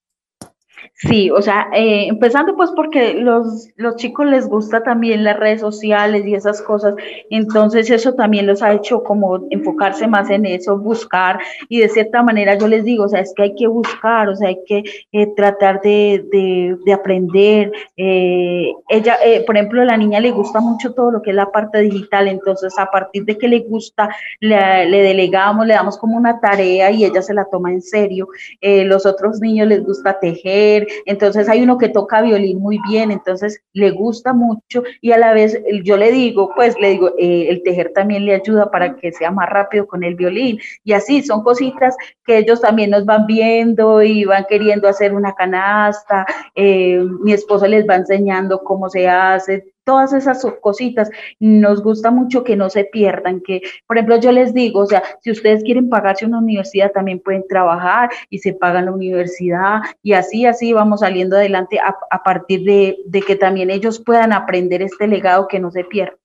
Sí, 0.95 1.31
o 1.31 1.43
sea, 1.43 1.69
eh, 1.75 2.07
empezando 2.09 2.55
pues 2.55 2.71
porque 2.77 3.15
los, 3.15 3.69
los 3.77 3.97
chicos 3.97 4.27
les 4.27 4.47
gusta 4.47 4.83
también 4.83 5.25
las 5.25 5.39
redes 5.39 5.61
sociales 5.61 6.25
y 6.27 6.35
esas 6.35 6.63
cosas, 6.63 6.95
entonces 7.31 7.91
eso 7.91 8.15
también 8.15 8.47
los 8.47 8.63
ha 8.63 8.73
hecho 8.73 9.03
como 9.03 9.47
enfocarse 9.51 10.07
más 10.07 10.31
en 10.31 10.47
eso, 10.47 10.79
buscar 10.79 11.41
y 11.69 11.81
de 11.81 11.89
cierta 11.89 12.23
manera 12.23 12.57
yo 12.57 12.69
les 12.69 12.85
digo, 12.85 13.05
o 13.05 13.09
sea, 13.09 13.21
es 13.21 13.33
que 13.35 13.43
hay 13.43 13.55
que 13.55 13.67
buscar, 13.67 14.29
o 14.29 14.37
sea, 14.37 14.49
hay 14.49 14.59
que 14.65 14.85
eh, 15.13 15.27
tratar 15.35 15.81
de, 15.83 16.25
de, 16.31 16.77
de 16.85 16.93
aprender. 16.93 17.73
Eh, 17.97 18.73
ella, 18.89 19.17
por 19.47 19.57
ejemplo, 19.57 19.83
a 19.83 19.87
la 19.87 19.97
niña 19.97 20.21
le 20.21 20.31
gusta 20.31 20.61
mucho 20.61 20.95
todo 20.95 21.11
lo 21.11 21.23
que 21.23 21.31
es 21.31 21.37
la 21.37 21.51
parte 21.51 21.81
digital, 21.81 22.29
entonces 22.29 22.79
a 22.79 22.87
partir 22.87 23.25
de 23.25 23.37
que 23.39 23.49
le 23.49 23.61
gusta, 23.61 24.09
le, 24.41 24.87
le 24.89 25.03
delegamos, 25.03 25.67
le 25.67 25.75
damos 25.75 25.99
como 25.99 26.17
una 26.17 26.39
tarea 26.41 26.91
y 26.91 27.05
ella 27.05 27.23
se 27.23 27.35
la 27.35 27.45
toma 27.47 27.73
en 27.73 27.83
serio. 27.83 28.29
los 28.61 29.05
otros 29.05 29.41
niños 29.41 29.67
les 29.67 29.85
gusta 29.85 30.21
tejer 30.21 30.72
entonces 31.07 31.49
hay 31.49 31.63
uno 31.63 31.79
que 31.79 31.89
toca 31.89 32.23
violín 32.23 32.59
muy 32.59 32.79
bien, 32.89 33.11
entonces 33.11 33.63
le 33.73 33.91
gusta 33.91 34.33
mucho 34.33 34.83
y 35.01 35.13
a 35.13 35.19
la 35.19 35.33
vez 35.33 35.61
yo 35.85 35.97
le 35.97 36.13
digo, 36.13 36.53
pues 36.55 36.79
le 36.81 36.91
digo, 36.91 37.11
eh, 37.19 37.47
el 37.49 37.63
tejer 37.63 37.93
también 37.95 38.25
le 38.25 38.35
ayuda 38.35 38.71
para 38.71 38.97
que 38.97 39.13
sea 39.13 39.31
más 39.31 39.49
rápido 39.49 39.87
con 39.87 40.03
el 40.03 40.15
violín. 40.15 40.59
Y 40.85 40.93
así 40.93 41.23
son 41.23 41.43
cositas 41.43 41.97
que 42.25 42.39
ellos 42.39 42.61
también 42.61 42.91
nos 42.91 43.05
van 43.05 43.27
viendo 43.27 44.03
y 44.03 44.25
van 44.25 44.47
queriendo 44.49 44.89
hacer 44.89 45.15
una 45.15 45.35
canasta, 45.35 46.27
eh, 46.55 47.03
mi 47.21 47.33
esposo 47.33 47.67
les 47.67 47.89
va 47.89 47.97
enseñando 47.97 48.63
cómo 48.63 48.89
se 48.89 49.09
hace, 49.09 49.73
todas 49.85 50.13
esas 50.13 50.45
cositas. 50.61 51.11
Nos 51.41 51.83
gusta 51.83 52.11
mucho 52.11 52.45
que 52.45 52.57
no 52.57 52.71
se 52.71 52.85
pierdan, 52.85 53.41
que, 53.41 53.63
por 53.87 53.97
ejemplo, 53.97 54.21
yo 54.21 54.33
les 54.33 54.55
digo, 54.55 54.81
o 54.81 54.87
sea, 54.87 55.03
si 55.21 55.31
ustedes 55.31 55.63
quieren 55.65 55.89
pagarse 55.89 56.27
una 56.27 56.39
universidad, 56.39 56.93
también 56.93 57.21
pueden 57.21 57.45
trabajar 57.49 58.11
y 58.31 58.39
se 58.39 58.53
pagan 58.53 58.87
la 58.87 58.93
universidad 58.93 59.81
y 60.03 60.13
así, 60.13 60.47
así 60.47 60.73
vamos 60.73 61.01
saliendo 61.01 61.37
adelante 61.37 61.79
a, 61.81 62.23
partir 62.23 62.65
de, 62.65 63.23
que 63.27 63.37
también 63.37 63.71
ellos 63.71 64.01
puedan 64.01 64.33
aprender 64.33 64.83
este 64.83 65.07
legado 65.07 65.49
que 65.49 65.61
no 65.61 65.71
se 65.71 65.85
pierda. 65.85 66.17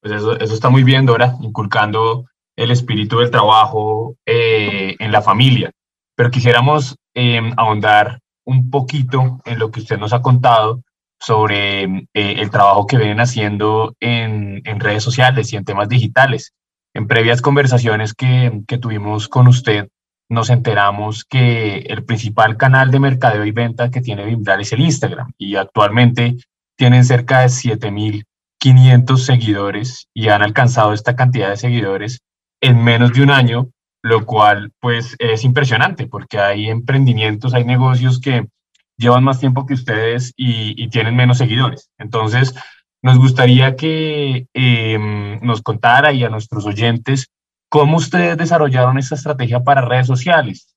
Pues 0.00 0.14
eso, 0.14 0.38
eso 0.38 0.54
está 0.54 0.68
muy 0.68 0.84
bien, 0.84 1.06
Dora, 1.06 1.34
inculcando 1.40 2.26
el 2.56 2.70
espíritu 2.70 3.18
del 3.18 3.30
trabajo 3.30 4.16
eh, 4.26 4.96
en 4.98 5.12
la 5.12 5.22
familia. 5.22 5.70
Pero 6.16 6.30
quisiéramos 6.30 6.96
eh, 7.14 7.40
ahondar 7.56 8.20
un 8.44 8.70
poquito 8.70 9.40
en 9.44 9.58
lo 9.58 9.70
que 9.70 9.80
usted 9.80 9.98
nos 9.98 10.12
ha 10.12 10.22
contado 10.22 10.82
sobre 11.20 11.82
eh, 11.82 12.06
el 12.14 12.50
trabajo 12.50 12.86
que 12.86 12.96
vienen 12.96 13.20
haciendo 13.20 13.94
en, 14.00 14.62
en, 14.64 14.80
redes 14.80 15.02
sociales 15.02 15.52
y 15.52 15.56
en 15.56 15.64
temas 15.64 15.88
digitales. 15.88 16.54
En 16.94 17.06
previas 17.06 17.42
conversaciones 17.42 18.14
que, 18.14 18.62
que, 18.66 18.78
tuvimos 18.78 19.28
con 19.28 19.48
usted, 19.48 19.88
nos 20.28 20.50
enteramos 20.50 21.24
que 21.24 21.78
el 21.78 22.04
principal 22.04 22.56
canal 22.56 22.90
de 22.90 23.00
mercadeo 23.00 23.44
y 23.44 23.50
venta 23.50 23.90
que 23.90 24.00
tiene 24.00 24.24
Vimbral 24.24 24.60
es 24.60 24.72
el 24.72 24.80
Instagram 24.80 25.32
y 25.38 25.56
actualmente 25.56 26.36
tienen 26.76 27.04
cerca 27.04 27.40
de 27.40 27.46
7.500 27.46 29.16
seguidores 29.16 30.08
y 30.14 30.28
han 30.28 30.42
alcanzado 30.42 30.92
esta 30.92 31.16
cantidad 31.16 31.50
de 31.50 31.56
seguidores 31.56 32.20
en 32.60 32.82
menos 32.82 33.12
de 33.12 33.22
un 33.22 33.30
año, 33.30 33.70
lo 34.02 34.26
cual 34.26 34.70
pues 34.80 35.16
es 35.18 35.44
impresionante 35.44 36.06
porque 36.06 36.38
hay 36.38 36.68
emprendimientos, 36.68 37.54
hay 37.54 37.64
negocios 37.64 38.20
que 38.20 38.46
llevan 38.98 39.24
más 39.24 39.40
tiempo 39.40 39.64
que 39.64 39.74
ustedes 39.74 40.32
y, 40.36 40.88
tienen 40.90 41.16
menos 41.16 41.38
seguidores. 41.38 41.90
Entonces, 41.98 42.54
nos 43.00 43.16
gustaría 43.18 43.76
que 43.76 44.46
em, 44.52 45.40
nos 45.40 45.62
contara 45.62 46.12
y 46.12 46.24
a 46.24 46.28
nuestros 46.28 46.66
oyentes 46.66 47.28
cómo 47.68 47.96
ustedes 47.96 48.36
desarrollaron 48.36 48.98
esta 48.98 49.14
estrategia 49.14 49.60
para 49.60 49.82
redes 49.82 50.06
sociales 50.06 50.74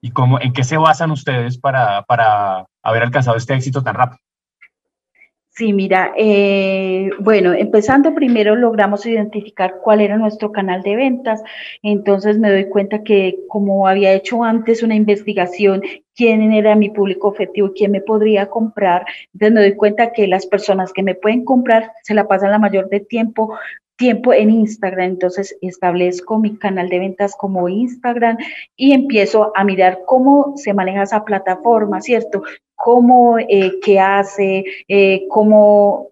y 0.00 0.10
cómo, 0.10 0.40
en 0.40 0.52
qué 0.52 0.64
se 0.64 0.76
basan 0.76 1.10
ustedes 1.10 1.58
para, 1.58 2.02
para 2.02 2.66
haber 2.82 3.02
alcanzado 3.04 3.36
este 3.36 3.54
éxito 3.54 3.82
tan 3.82 3.94
rápido. 3.94 4.25
Sí, 5.56 5.72
mira, 5.72 6.12
eh, 6.18 7.08
bueno, 7.18 7.54
empezando 7.54 8.14
primero 8.14 8.54
logramos 8.56 9.06
identificar 9.06 9.76
cuál 9.82 10.02
era 10.02 10.18
nuestro 10.18 10.52
canal 10.52 10.82
de 10.82 10.96
ventas. 10.96 11.42
Entonces 11.82 12.38
me 12.38 12.50
doy 12.50 12.68
cuenta 12.68 13.02
que 13.02 13.38
como 13.48 13.88
había 13.88 14.12
hecho 14.12 14.44
antes 14.44 14.82
una 14.82 14.94
investigación, 14.94 15.80
quién 16.14 16.52
era 16.52 16.76
mi 16.76 16.90
público 16.90 17.28
objetivo, 17.28 17.72
quién 17.74 17.92
me 17.92 18.02
podría 18.02 18.50
comprar, 18.50 19.06
entonces 19.32 19.54
me 19.54 19.60
doy 19.62 19.76
cuenta 19.76 20.12
que 20.12 20.26
las 20.26 20.44
personas 20.44 20.92
que 20.92 21.02
me 21.02 21.14
pueden 21.14 21.42
comprar 21.42 21.90
se 22.02 22.12
la 22.12 22.28
pasan 22.28 22.50
la 22.50 22.58
mayor 22.58 22.90
de 22.90 23.00
tiempo 23.00 23.56
tiempo 23.96 24.34
en 24.34 24.50
Instagram, 24.50 25.12
entonces 25.12 25.56
establezco 25.62 26.38
mi 26.38 26.58
canal 26.58 26.90
de 26.90 26.98
ventas 26.98 27.34
como 27.34 27.66
Instagram 27.68 28.36
y 28.76 28.92
empiezo 28.92 29.52
a 29.56 29.64
mirar 29.64 30.00
cómo 30.06 30.52
se 30.56 30.74
maneja 30.74 31.04
esa 31.04 31.24
plataforma, 31.24 32.02
¿cierto? 32.02 32.42
Cómo, 32.76 33.38
eh, 33.38 33.80
qué 33.82 33.98
hace, 33.98 34.64
eh, 34.86 35.26
cómo, 35.28 36.10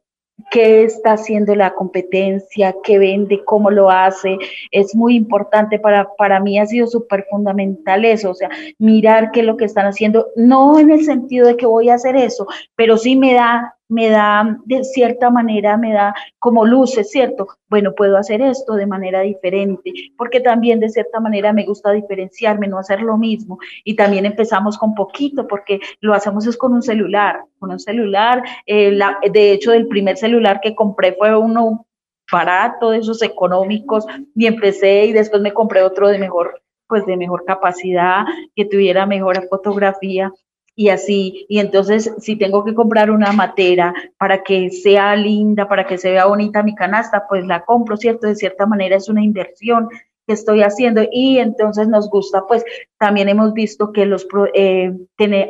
qué 0.50 0.84
está 0.84 1.12
haciendo 1.12 1.54
la 1.54 1.74
competencia, 1.74 2.74
qué 2.82 2.98
vende, 2.98 3.44
cómo 3.44 3.70
lo 3.70 3.90
hace. 3.90 4.38
Es 4.70 4.94
muy 4.94 5.16
importante 5.16 5.78
para, 5.78 6.08
para 6.16 6.40
mí, 6.40 6.58
ha 6.58 6.66
sido 6.66 6.86
súper 6.86 7.26
fundamental 7.30 8.04
eso, 8.04 8.30
o 8.30 8.34
sea, 8.34 8.50
mirar 8.78 9.30
qué 9.30 9.40
es 9.40 9.46
lo 9.46 9.56
que 9.56 9.64
están 9.64 9.86
haciendo, 9.86 10.28
no 10.36 10.78
en 10.78 10.90
el 10.90 11.04
sentido 11.04 11.46
de 11.46 11.56
que 11.56 11.66
voy 11.66 11.88
a 11.88 11.94
hacer 11.94 12.16
eso, 12.16 12.46
pero 12.76 12.96
sí 12.96 13.16
me 13.16 13.34
da 13.34 13.76
me 13.88 14.08
da, 14.08 14.58
de 14.64 14.84
cierta 14.84 15.30
manera, 15.30 15.76
me 15.76 15.92
da 15.92 16.14
como 16.38 16.64
luces, 16.64 17.10
¿cierto? 17.10 17.46
Bueno, 17.68 17.94
puedo 17.94 18.16
hacer 18.16 18.40
esto 18.40 18.74
de 18.74 18.86
manera 18.86 19.20
diferente, 19.20 19.92
porque 20.16 20.40
también 20.40 20.80
de 20.80 20.88
cierta 20.88 21.20
manera 21.20 21.52
me 21.52 21.66
gusta 21.66 21.92
diferenciarme, 21.92 22.66
no 22.66 22.78
hacer 22.78 23.02
lo 23.02 23.18
mismo. 23.18 23.58
Y 23.84 23.94
también 23.96 24.26
empezamos 24.26 24.78
con 24.78 24.94
poquito, 24.94 25.46
porque 25.46 25.80
lo 26.00 26.14
hacemos 26.14 26.46
es 26.46 26.56
con 26.56 26.72
un 26.72 26.82
celular, 26.82 27.44
con 27.58 27.70
un 27.70 27.80
celular. 27.80 28.42
Eh, 28.66 28.98
de 29.30 29.52
hecho, 29.52 29.72
el 29.72 29.88
primer 29.88 30.16
celular 30.16 30.60
que 30.60 30.74
compré 30.74 31.12
fue 31.12 31.36
uno 31.36 31.86
barato, 32.32 32.90
de 32.90 32.98
esos 32.98 33.22
económicos, 33.22 34.06
y 34.34 34.46
empecé 34.46 35.04
y 35.04 35.12
después 35.12 35.42
me 35.42 35.52
compré 35.52 35.82
otro 35.82 36.08
de 36.08 36.18
mejor 36.18 36.60
pues 36.86 37.06
de 37.06 37.16
mejor 37.16 37.44
capacidad, 37.46 38.24
que 38.54 38.66
tuviera 38.66 39.06
mejor 39.06 39.48
fotografía 39.48 40.30
y 40.76 40.88
así. 40.88 41.46
Y 41.48 41.58
entonces, 41.58 42.12
si 42.18 42.36
tengo 42.36 42.64
que 42.64 42.74
comprar 42.74 43.10
una 43.10 43.32
matera 43.32 43.94
para 44.18 44.42
que 44.42 44.70
sea 44.70 45.16
linda, 45.16 45.68
para 45.68 45.86
que 45.86 45.98
se 45.98 46.10
vea 46.10 46.26
bonita 46.26 46.62
mi 46.62 46.74
canasta, 46.74 47.26
pues 47.28 47.46
la 47.46 47.64
compro, 47.64 47.96
¿cierto? 47.96 48.26
De 48.26 48.36
cierta 48.36 48.66
manera 48.66 48.96
es 48.96 49.08
una 49.08 49.22
inversión 49.22 49.88
que 50.26 50.32
estoy 50.32 50.62
haciendo 50.62 51.02
y 51.12 51.38
entonces 51.38 51.86
nos 51.86 52.08
gusta, 52.08 52.46
pues 52.46 52.64
también 52.98 53.28
hemos 53.28 53.52
visto 53.52 53.92
que 53.92 54.06
los 54.06 54.26
eh, 54.54 54.92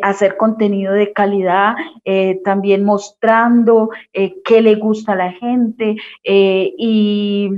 hacer 0.02 0.36
contenido 0.36 0.92
de 0.92 1.12
calidad, 1.12 1.74
eh, 2.04 2.40
también 2.44 2.84
mostrando 2.84 3.90
eh, 4.12 4.34
qué 4.44 4.62
le 4.62 4.74
gusta 4.74 5.12
a 5.12 5.16
la 5.16 5.32
gente 5.32 5.94
y 6.24 7.50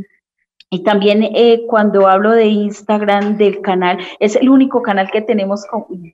y 0.68 0.82
también 0.82 1.22
eh, 1.22 1.62
cuando 1.68 2.08
hablo 2.08 2.32
de 2.32 2.46
Instagram 2.46 3.36
del 3.36 3.60
canal, 3.60 3.98
es 4.18 4.34
el 4.34 4.48
único 4.48 4.82
canal 4.82 5.08
que 5.12 5.22
tenemos 5.22 5.64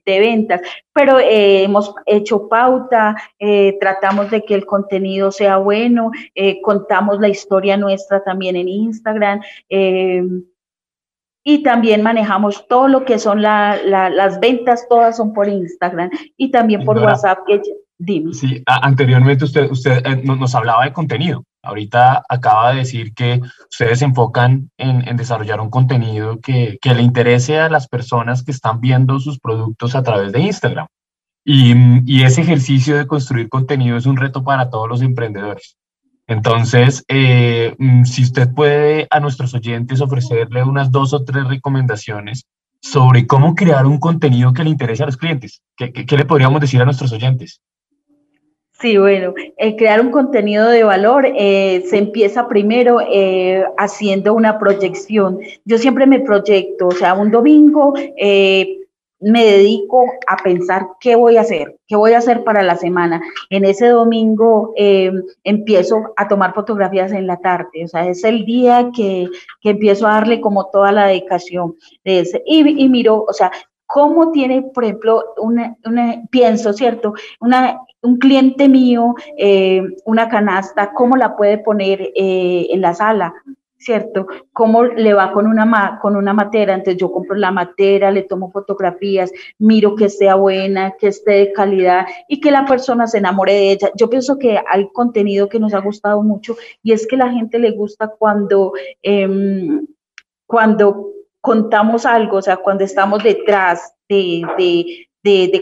de 0.05 0.19
ventas, 0.19 0.61
pero 0.93 1.19
eh, 1.19 1.63
hemos 1.63 1.93
hecho 2.05 2.47
pauta, 2.47 3.15
eh, 3.39 3.75
tratamos 3.79 4.29
de 4.29 4.43
que 4.43 4.53
el 4.53 4.65
contenido 4.65 5.31
sea 5.31 5.57
bueno, 5.57 6.11
contamos 6.61 7.19
la 7.19 7.29
historia 7.29 7.77
nuestra 7.77 8.23
también 8.23 8.55
en 8.55 8.67
Instagram. 8.67 9.41
y 11.45 11.63
también 11.63 12.03
manejamos 12.03 12.67
todo 12.67 12.87
lo 12.87 13.05
que 13.05 13.17
son 13.17 13.41
las 13.41 14.39
ventas, 14.39 14.87
todas 14.87 15.17
son 15.17 15.33
por 15.33 15.49
Instagram 15.49 16.11
y 16.37 16.51
también 16.51 16.85
por 16.85 16.99
WhatsApp. 16.99 17.39
Que, 17.47 17.59
dime. 17.97 18.33
Sí, 18.33 18.63
anteriormente 18.65 19.45
usted, 19.45 19.69
usted 19.71 20.03
nos 20.23 20.53
hablaba 20.53 20.85
de 20.85 20.93
contenido. 20.93 21.43
Ahorita 21.63 22.25
acaba 22.27 22.71
de 22.71 22.79
decir 22.79 23.13
que 23.13 23.39
ustedes 23.71 23.99
se 23.99 24.05
enfocan 24.05 24.69
en, 24.77 25.15
desarrollar 25.15 25.61
un 25.61 25.69
contenido 25.69 26.41
que, 26.41 26.77
le 26.83 27.01
interese 27.01 27.57
a 27.57 27.69
las 27.69 27.87
personas 27.87 28.43
que 28.43 28.51
están 28.51 28.81
viendo 28.81 29.17
sus 29.19 29.39
productos 29.39 29.95
a 29.95 30.03
través 30.03 30.33
de 30.33 30.41
Instagram. 30.41 30.87
Y, 31.45 32.23
ese 32.23 32.41
ejercicio 32.41 32.97
de 32.97 33.07
construir 33.07 33.47
contenido 33.47 33.95
es 33.95 34.05
un 34.05 34.17
reto 34.17 34.43
para 34.43 34.69
todos 34.69 34.89
los 34.89 35.01
emprendedores. 35.01 35.77
Entonces, 36.27 37.03
eh, 37.07 37.75
mm, 37.79 38.03
si 38.03 38.23
usted 38.23 38.53
puede 38.53 39.07
a 39.09 39.21
nuestros 39.21 39.53
oyentes 39.53 40.01
ofrecerle 40.01 40.63
unas 40.63 40.91
dos 40.91 41.13
o 41.13 41.23
tres 41.23 41.47
recomendaciones 41.47 42.45
sobre 42.81 43.25
cómo 43.25 43.55
crear 43.55 43.85
un 43.85 43.99
contenido 43.99 44.53
que 44.53 44.63
le 44.65 44.69
interese 44.69 45.03
a 45.03 45.05
los 45.05 45.17
clientes, 45.17 45.61
qué 45.77 46.17
le 46.17 46.25
podríamos 46.25 46.59
decir 46.59 46.81
a 46.81 46.85
nuestros 46.85 47.13
oyentes? 47.13 47.61
Sí, 48.83 48.97
bueno, 48.97 49.33
el 49.55 49.77
crear 49.77 50.01
un 50.01 50.11
contenido 50.11 50.67
de 50.67 50.83
valor 50.83 51.25
eh, 51.25 51.85
se 51.89 51.97
empieza 51.99 52.49
primero 52.49 52.99
eh, 52.99 53.63
haciendo 53.77 54.33
una 54.33 54.59
proyección. 54.59 55.39
Yo 55.63 55.77
siempre 55.77 56.05
me 56.05 56.19
proyecto, 56.19 56.89
o 56.89 56.91
sea, 56.91 57.13
un 57.13 57.31
domingo 57.31 57.93
eh, 58.17 58.79
me 59.21 59.45
dedico 59.45 60.03
a 60.27 60.35
pensar 60.35 60.85
qué 60.99 61.15
voy 61.15 61.37
a 61.37 61.41
hacer, 61.41 61.77
qué 61.87 61.95
voy 61.95 62.11
a 62.11 62.17
hacer 62.17 62.43
para 62.43 62.61
la 62.61 62.75
semana. 62.75 63.21
En 63.49 63.63
ese 63.63 63.87
domingo 63.87 64.73
empiezo 65.45 66.13
a 66.17 66.27
tomar 66.27 66.53
fotografías 66.53 67.13
en 67.13 67.25
la 67.25 67.37
tarde, 67.37 67.85
o 67.85 67.87
sea, 67.87 68.05
es 68.05 68.25
el 68.25 68.43
día 68.43 68.89
que, 68.93 69.29
empiezo 69.63 70.07
a 70.07 70.15
darle 70.15 70.41
como 70.41 70.69
toda 70.71 70.91
la 70.91 71.07
dedicación 71.07 71.75
de 72.03 72.19
ese. 72.19 72.43
Y, 72.45 72.83
y 72.83 72.89
miro, 72.89 73.23
o 73.25 73.31
sea, 73.31 73.49
cómo 73.93 74.31
tiene, 74.31 74.63
por 74.73 74.83
ejemplo, 74.83 75.23
una, 75.37 75.77
pienso, 76.31 76.73
¿cierto? 76.73 77.13
Una, 77.39 77.79
un 78.03 78.17
cliente 78.17 78.69
mío, 78.69 79.15
eh, 79.37 79.81
una 80.05 80.29
canasta, 80.29 80.93
¿cómo 80.93 81.15
la 81.15 81.35
puede 81.35 81.57
poner 81.57 82.01
eh, 82.15 82.67
en 82.69 82.81
la 82.81 82.93
sala? 82.93 83.33
¿Cierto? 83.77 84.27
¿Cómo 84.53 84.83
le 84.83 85.13
va 85.13 85.33
con 85.33 85.45
una, 85.45 85.99
con 86.01 86.15
una 86.15 86.33
matera? 86.33 86.73
Entonces 86.73 86.97
yo 86.97 87.11
compro 87.11 87.35
la 87.35 87.51
matera, 87.51 88.11
le 88.11 88.23
tomo 88.23 88.49
fotografías, 88.49 89.31
miro 89.59 89.95
que 89.95 90.09
sea 90.09 90.35
buena, 90.35 90.93
que 90.97 91.07
esté 91.07 91.31
de 91.31 91.53
calidad 91.53 92.05
y 92.29 92.39
que 92.39 92.51
la 92.51 92.65
persona 92.65 93.07
se 93.07 93.17
enamore 93.17 93.53
de 93.53 93.71
ella. 93.71 93.91
Yo 93.95 94.09
pienso 94.09 94.37
que 94.37 94.57
hay 94.69 94.89
contenido 94.93 95.49
que 95.49 95.59
nos 95.59 95.73
ha 95.73 95.79
gustado 95.79 96.21
mucho 96.23 96.55
y 96.81 96.93
es 96.93 97.05
que 97.07 97.17
la 97.17 97.29
gente 97.31 97.59
le 97.59 97.71
gusta 97.71 98.07
cuando, 98.07 98.71
em, 99.01 99.85
cuando 100.45 101.09
contamos 101.41 102.05
algo, 102.05 102.37
o 102.37 102.41
sea, 102.41 102.55
cuando 102.55 102.85
estamos 102.85 103.21
detrás 103.21 103.95
de, 104.07 104.43
de, 104.57 105.07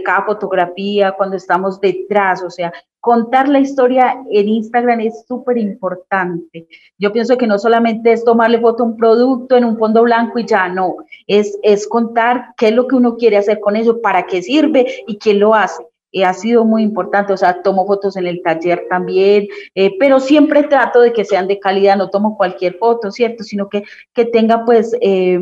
cada 0.03 0.25
fotografía, 0.25 1.11
cuando 1.11 1.35
estamos 1.35 1.79
detrás, 1.79 2.43
o 2.43 2.49
sea, 2.49 2.73
contar 2.99 3.49
la 3.49 3.59
historia 3.59 4.15
en 4.29 4.47
Instagram 4.47 5.01
es 5.01 5.25
súper 5.27 5.57
importante. 5.57 6.67
Yo 6.97 7.11
pienso 7.11 7.37
que 7.37 7.47
no 7.47 7.57
solamente 7.57 8.11
es 8.11 8.23
tomarle 8.23 8.59
foto 8.59 8.83
a 8.83 8.85
un 8.87 8.97
producto 8.97 9.57
en 9.57 9.65
un 9.65 9.77
fondo 9.77 10.03
blanco 10.03 10.39
y 10.39 10.45
ya, 10.45 10.69
no, 10.69 10.97
es, 11.27 11.57
es 11.63 11.87
contar 11.87 12.53
qué 12.57 12.69
es 12.69 12.75
lo 12.75 12.87
que 12.87 12.95
uno 12.95 13.17
quiere 13.17 13.37
hacer 13.37 13.59
con 13.59 13.75
ello, 13.75 14.01
para 14.01 14.25
qué 14.25 14.41
sirve 14.41 14.85
y 15.07 15.17
quién 15.17 15.39
lo 15.39 15.53
hace. 15.53 15.83
Y 16.13 16.23
ha 16.23 16.33
sido 16.33 16.65
muy 16.65 16.83
importante, 16.83 17.31
o 17.31 17.37
sea, 17.37 17.61
tomo 17.61 17.87
fotos 17.87 18.17
en 18.17 18.27
el 18.27 18.41
taller 18.43 18.85
también, 18.89 19.47
eh, 19.75 19.95
pero 19.97 20.19
siempre 20.19 20.63
trato 20.63 20.99
de 20.99 21.13
que 21.13 21.23
sean 21.23 21.47
de 21.47 21.57
calidad, 21.59 21.95
no 21.95 22.09
tomo 22.09 22.35
cualquier 22.35 22.75
foto, 22.77 23.11
¿cierto? 23.11 23.43
Sino 23.43 23.69
que, 23.69 23.83
que 24.13 24.25
tenga 24.25 24.65
pues 24.65 24.93
eh, 24.99 25.39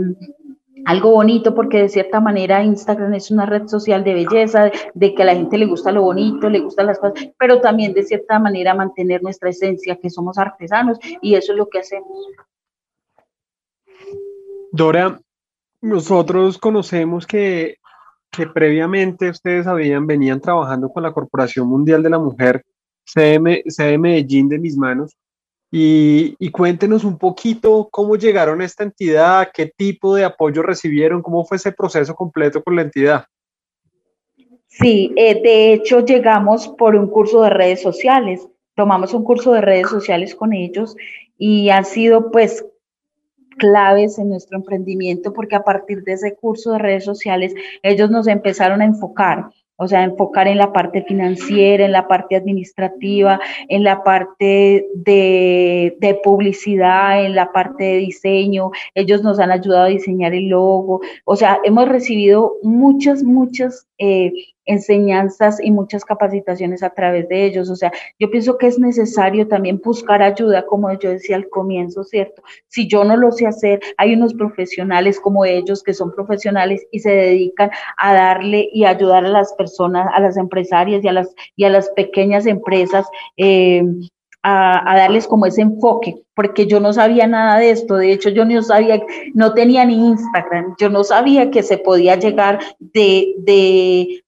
algo 0.86 1.12
bonito, 1.12 1.54
porque 1.54 1.82
de 1.82 1.90
cierta 1.90 2.20
manera 2.20 2.64
Instagram 2.64 3.14
es 3.14 3.32
una 3.32 3.46
red 3.46 3.68
social 3.68 4.04
de 4.04 4.14
belleza, 4.14 4.72
de 4.94 5.14
que 5.14 5.24
a 5.24 5.26
la 5.26 5.36
gente 5.36 5.58
le 5.58 5.66
gusta 5.66 5.92
lo 5.92 6.02
bonito, 6.02 6.50
le 6.50 6.60
gustan 6.60 6.88
las 6.88 7.00
cosas, 7.00 7.30
pero 7.38 7.62
también 7.62 7.94
de 7.94 8.04
cierta 8.04 8.40
manera 8.40 8.74
mantener 8.74 9.22
nuestra 9.24 9.50
esencia, 9.50 9.98
que 9.98 10.10
somos 10.10 10.38
artesanos, 10.38 11.00
y 11.22 11.36
eso 11.36 11.54
es 11.54 11.58
lo 11.58 11.70
que 11.70 11.80
hacemos. 11.80 12.28
Dora, 14.72 15.20
nosotros 15.82 16.58
conocemos 16.58 17.26
que, 17.26 17.78
que 18.32 18.48
previamente 18.48 19.30
ustedes 19.30 19.68
habían, 19.68 20.06
venían 20.06 20.42
trabajando 20.42 20.90
con 20.90 21.04
la 21.04 21.14
Corporación 21.14 21.68
Mundial 21.68 22.04
de 22.04 22.10
la 22.10 22.20
Mujer, 22.20 22.64
CM, 23.06 23.64
de 23.66 23.98
Medellín 23.98 24.50
de 24.50 24.60
mis 24.60 24.78
manos, 24.78 25.18
y, 25.72 26.50
cuéntenos 26.52 27.04
un 27.04 27.18
poquito 27.18 27.90
cómo 27.92 28.16
llegaron 28.16 28.62
a 28.62 28.66
esta 28.66 28.84
entidad, 28.84 29.50
qué 29.54 29.68
tipo 29.68 30.16
de 30.16 30.26
apoyo 30.26 30.64
recibieron, 30.64 31.22
cómo 31.22 31.46
fue 31.46 31.58
ese 31.58 31.72
proceso 31.72 32.16
completo 32.16 32.64
con 32.64 32.76
la 32.76 32.82
entidad. 32.82 33.26
Sí, 34.68 35.14
eh, 35.16 35.42
de 35.42 35.74
hecho 35.74 36.06
llegamos 36.06 36.68
por 36.70 36.96
un 36.96 37.08
curso 37.08 37.42
de 37.44 37.50
redes 37.50 37.82
sociales, 37.82 38.48
tomamos 38.76 39.14
un 39.14 39.24
curso 39.24 39.52
de 39.52 39.62
redes 39.62 39.90
sociales 39.90 40.36
con 40.36 40.54
ellos 40.54 40.96
y 41.38 41.70
han 41.70 41.86
sido 41.86 42.32
pues 42.32 42.66
claves 43.58 44.18
en 44.18 44.30
nuestro 44.30 44.58
emprendimiento 44.58 45.34
porque 45.34 45.56
a 45.56 45.64
partir 45.64 46.04
de 46.04 46.14
ese 46.14 46.36
curso 46.36 46.72
de 46.72 46.80
redes 46.80 47.04
sociales 47.04 47.54
ellos 47.84 48.10
nos 48.10 48.28
empezaron 48.28 48.82
a 48.82 48.86
enfocar 48.86 49.50
o 49.80 49.88
sea, 49.88 50.04
enfocar 50.04 50.48
en 50.50 50.58
la 50.58 50.74
parte 50.74 51.04
financiera, 51.04 51.86
en 51.86 51.94
la 51.94 52.08
parte 52.08 52.36
administrativa, 52.36 53.40
en 53.70 53.86
la 53.86 54.04
parte 54.04 54.88
de, 54.94 56.20
publicidad, 56.22 57.26
en 57.26 57.34
la 57.34 57.54
parte 57.54 57.86
de 57.86 57.98
diseño. 57.98 58.72
Ellos 58.94 59.24
nos 59.24 59.40
han 59.40 59.52
ayudado 59.52 59.86
a 59.86 59.90
diseñar 59.90 60.34
el 60.34 60.50
logo. 60.50 61.00
O 61.24 61.38
sea, 61.38 61.60
hemos 61.64 61.88
recibido 61.88 62.56
muchas, 62.62 63.24
muchas 63.24 63.88
eh, 63.98 64.34
enseñanzas 64.70 65.60
y 65.64 65.72
muchas 65.72 66.06
capacitaciones 66.06 66.84
a 66.84 66.92
través 66.92 67.28
de 67.28 67.46
ellos. 67.46 67.70
O 67.70 67.76
sea, 67.76 67.92
yo 68.20 68.30
pienso 68.30 68.58
que 68.58 68.68
es 68.68 68.80
necesario 68.80 69.48
también 69.48 69.82
buscar 69.84 70.22
ayuda, 70.22 70.66
como 70.66 70.92
yo 70.94 71.10
decía 71.10 71.36
al 71.36 71.50
comienzo, 71.50 72.04
¿cierto? 72.04 72.42
Si 72.68 72.88
yo 72.88 73.04
no 73.04 73.18
lo 73.18 73.32
sé 73.32 73.48
hacer, 73.48 73.80
hay 73.98 74.14
unos 74.14 74.34
profesionales 74.34 75.20
como 75.20 75.46
ellos 75.46 75.84
que 75.84 75.94
son 75.94 76.14
profesionales 76.14 76.86
y 76.92 77.00
se 77.00 77.12
dedican 77.12 77.72
a 77.98 78.14
darle 78.14 78.70
y 78.72 78.86
ayudar 78.86 79.26
a 79.26 79.30
las 79.30 79.54
personas, 79.54 80.08
a 80.14 80.20
las 80.20 80.38
empresarias 80.38 81.04
y 81.04 81.08
a 81.08 81.14
las, 81.14 81.34
y 81.56 81.66
a 81.66 81.70
las 81.70 81.90
pequeñas 81.90 82.46
empresas. 82.46 83.08
Eh, 83.38 83.84
a, 84.44 84.96
darles 84.96 85.28
como 85.28 85.46
ese 85.46 85.62
enfoque, 85.62 86.16
porque 86.36 86.66
yo 86.66 86.80
no 86.80 86.94
sabía 86.94 87.28
nada 87.28 87.60
de 87.60 87.72
esto, 87.72 87.96
de 87.96 88.14
hecho 88.14 88.30
yo 88.30 88.46
no 88.46 88.62
sabía, 88.62 89.02
no 89.34 89.54
tenía 89.54 89.86
ni 89.86 89.96
Instagram, 89.96 90.76
yo 90.80 90.90
no 90.90 91.04
sabía 91.04 91.52
que 91.52 91.64
se 91.64 91.78
podía 91.78 92.16
llegar 92.16 92.60
de, 92.80 93.34
de, 93.40 94.24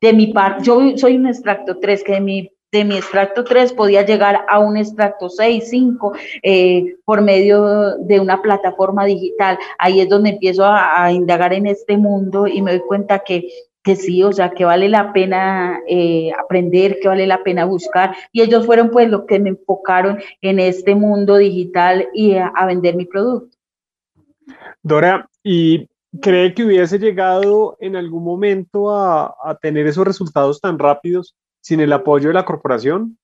de 0.00 0.12
mi 0.12 0.28
parte, 0.28 0.64
yo 0.64 0.96
soy 0.96 1.16
un 1.16 1.26
extracto 1.26 1.78
3, 1.78 2.04
que 2.04 2.12
de 2.12 2.20
mi 2.20 2.50
de 2.70 2.84
mi 2.84 2.96
extracto 2.96 3.44
3 3.44 3.72
podía 3.72 4.04
llegar 4.04 4.44
a 4.48 4.58
un 4.58 4.76
extracto 4.76 5.30
6, 5.30 5.64
5 5.70 6.12
eh, 6.42 6.96
por 7.04 7.22
medio 7.22 7.96
de 7.98 8.20
una 8.20 8.42
plataforma 8.42 9.06
digital. 9.06 9.58
Ahí 9.78 10.00
es 10.00 10.08
donde 10.08 10.30
empiezo 10.30 10.64
a, 10.66 11.10
indagar 11.12 11.54
en 11.54 11.66
este 11.66 11.96
mundo 11.96 12.46
y 12.46 12.60
me 12.60 12.72
doy 12.72 12.80
cuenta 12.80 13.20
que 13.20 13.48
que 13.84 13.96
sí, 13.96 14.22
o 14.22 14.32
sea, 14.32 14.50
que 14.50 14.66
vale 14.66 14.86
la 14.90 15.14
pena 15.14 15.80
eh, 15.86 16.30
aprender, 16.38 16.98
que 17.00 17.08
vale 17.08 17.26
la 17.26 17.42
pena 17.42 17.64
buscar. 17.64 18.14
Y 18.32 18.42
ellos 18.42 18.66
fueron 18.66 18.90
pues 18.90 19.08
los 19.08 19.24
que 19.24 19.38
me 19.38 19.50
enfocaron 19.50 20.18
en 20.42 20.58
este 20.58 20.94
mundo 20.94 21.36
digital 21.36 22.06
y 22.12 22.34
a, 22.34 22.52
vender 22.66 22.96
mi 22.96 23.06
producto. 23.06 23.56
Dora, 24.82 25.30
¿y 25.42 25.88
cree 26.20 26.54
que 26.54 26.64
hubiese 26.64 26.98
llegado 26.98 27.76
en 27.80 27.96
algún 27.96 28.24
momento 28.24 28.90
a, 28.90 29.34
tener 29.60 29.86
esos 29.86 30.06
resultados 30.06 30.60
tan 30.60 30.78
rápidos 30.78 31.36
sin 31.60 31.80
el 31.80 31.92
apoyo 31.92 32.28
de 32.28 32.34
la 32.34 32.44
corporación? 32.44 33.18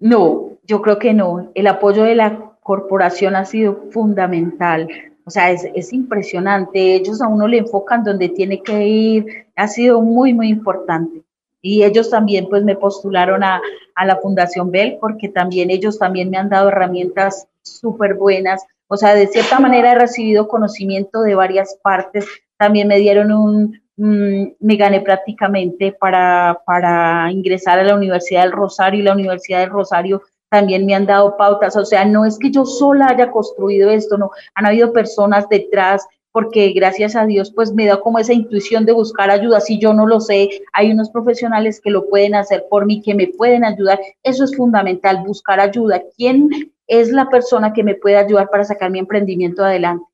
No, 0.00 0.58
yo 0.64 0.82
creo 0.82 0.98
que 0.98 1.12
no. 1.12 1.50
El 1.54 1.66
apoyo 1.66 2.04
de 2.04 2.14
la 2.14 2.52
corporación 2.62 3.36
ha 3.36 3.44
sido 3.44 3.84
fundamental. 3.90 4.88
O 5.24 5.30
sea, 5.30 5.50
es, 5.50 5.92
impresionante. 5.92 6.94
Ellos 6.94 7.20
a 7.20 7.28
uno 7.28 7.46
le 7.46 7.58
enfocan 7.58 8.04
donde 8.04 8.28
tiene 8.28 8.62
que 8.62 8.86
ir. 8.86 9.46
Ha 9.56 9.68
sido 9.68 10.00
muy, 10.00 10.32
muy 10.32 10.48
importante. 10.48 11.22
Y 11.60 11.82
ellos 11.82 12.10
también 12.10 12.48
pues 12.48 12.62
me 12.62 12.76
postularon 12.76 13.42
a, 13.42 13.60
a 13.94 14.06
la 14.06 14.16
Fundación 14.16 14.70
Bell 14.70 14.96
porque 15.00 15.28
también 15.28 15.70
ellos 15.70 15.98
también 15.98 16.30
me 16.30 16.38
han 16.38 16.48
dado 16.48 16.68
herramientas 16.68 17.48
súper 17.62 18.14
buenas. 18.14 18.64
O 18.88 18.96
sea, 18.96 19.14
de 19.14 19.28
cierta 19.28 19.60
manera 19.60 19.92
he 19.92 19.94
recibido 19.94 20.48
conocimiento 20.48 21.22
de 21.22 21.34
varias 21.34 21.78
partes. 21.82 22.26
También 22.56 22.88
me 22.88 22.98
dieron 22.98 23.32
un, 23.32 23.80
me 23.96 24.76
gané 24.76 25.00
prácticamente 25.00 25.92
para, 25.92 26.60
para 26.66 27.30
ingresar 27.30 27.78
a 27.78 27.84
la 27.84 27.94
Universidad 27.94 28.42
del 28.42 28.52
Rosario 28.52 29.00
y 29.00 29.04
la 29.04 29.12
Universidad 29.12 29.60
del 29.60 29.70
Rosario 29.70 30.22
también 30.48 30.86
me 30.86 30.94
han 30.94 31.06
dado 31.06 31.36
pautas, 31.36 31.76
o 31.76 31.84
sea, 31.84 32.04
no 32.04 32.24
es 32.24 32.38
que 32.38 32.50
yo 32.50 32.64
sola 32.64 33.08
haya 33.08 33.30
construido 33.30 33.90
esto, 33.90 34.16
no, 34.16 34.30
han 34.54 34.66
habido 34.66 34.92
personas 34.92 35.48
detrás, 35.48 36.06
porque 36.32 36.72
gracias 36.72 37.16
a 37.16 37.26
Dios, 37.26 37.52
pues 37.54 37.72
me 37.72 37.86
da 37.86 38.00
como 38.00 38.18
esa 38.18 38.32
intuición 38.32 38.84
de 38.84 38.92
buscar 38.92 39.30
ayuda, 39.30 39.60
si 39.60 39.78
yo 39.78 39.94
no 39.94 40.06
lo 40.06 40.20
sé, 40.20 40.50
hay 40.72 40.90
unos 40.90 41.10
profesionales 41.10 41.80
que 41.80 41.90
lo 41.90 42.08
pueden 42.08 42.34
hacer 42.34 42.66
por 42.70 42.86
mí, 42.86 43.02
que 43.02 43.14
me 43.14 43.28
pueden 43.28 43.64
ayudar, 43.64 44.00
eso 44.22 44.44
es 44.44 44.56
fundamental, 44.56 45.22
buscar 45.26 45.60
ayuda, 45.60 46.02
¿quién 46.16 46.50
es 46.86 47.10
la 47.10 47.28
persona 47.28 47.72
que 47.72 47.82
me 47.82 47.94
puede 47.94 48.16
ayudar 48.16 48.48
para 48.50 48.64
sacar 48.64 48.90
mi 48.90 48.98
emprendimiento 48.98 49.64
adelante? 49.64 50.04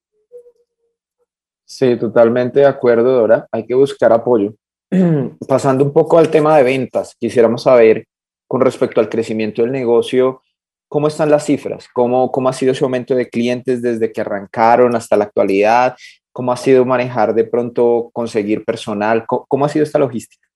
Sí, 1.64 1.96
totalmente 1.96 2.61
de 2.61 2.66
acuerdo, 2.66 3.12
Dora, 3.12 3.48
hay 3.50 3.66
que 3.66 3.74
buscar 3.74 4.12
apoyo. 4.12 4.55
Pasando 5.48 5.85
un 5.85 5.92
poco 5.92 6.18
al 6.18 6.31
tema 6.31 6.57
de 6.57 6.62
ventas, 6.62 7.16
quisiéramos 7.18 7.62
saber 7.62 8.07
con 8.46 8.61
respecto 8.61 9.00
al 9.00 9.09
crecimiento 9.09 9.62
del 9.62 9.72
negocio, 9.72 10.42
¿cómo 10.88 11.09
están 11.09 11.31
las 11.31 11.44
cifras? 11.44 11.88
¿Cómo, 11.92 12.31
cómo 12.31 12.49
ha 12.49 12.53
sido 12.53 12.73
ese 12.73 12.85
aumento 12.85 13.14
de 13.14 13.29
clientes 13.29 13.83
desde 13.83 14.12
que 14.12 14.20
arrancaron 14.20 14.94
hasta 14.94 15.16
la 15.16 15.25
actualidad? 15.25 15.97
¿Cómo 16.33 16.53
ha 16.53 16.57
sido 16.57 16.85
manejar 16.85 17.35
de 17.35 17.44
pronto, 17.44 18.11
conseguir 18.12 18.64
personal? 18.64 19.25
¿Cómo, 19.27 19.64
ha 19.64 19.68
sido 19.68 19.85
esta 19.85 19.99
logística? 19.99 20.47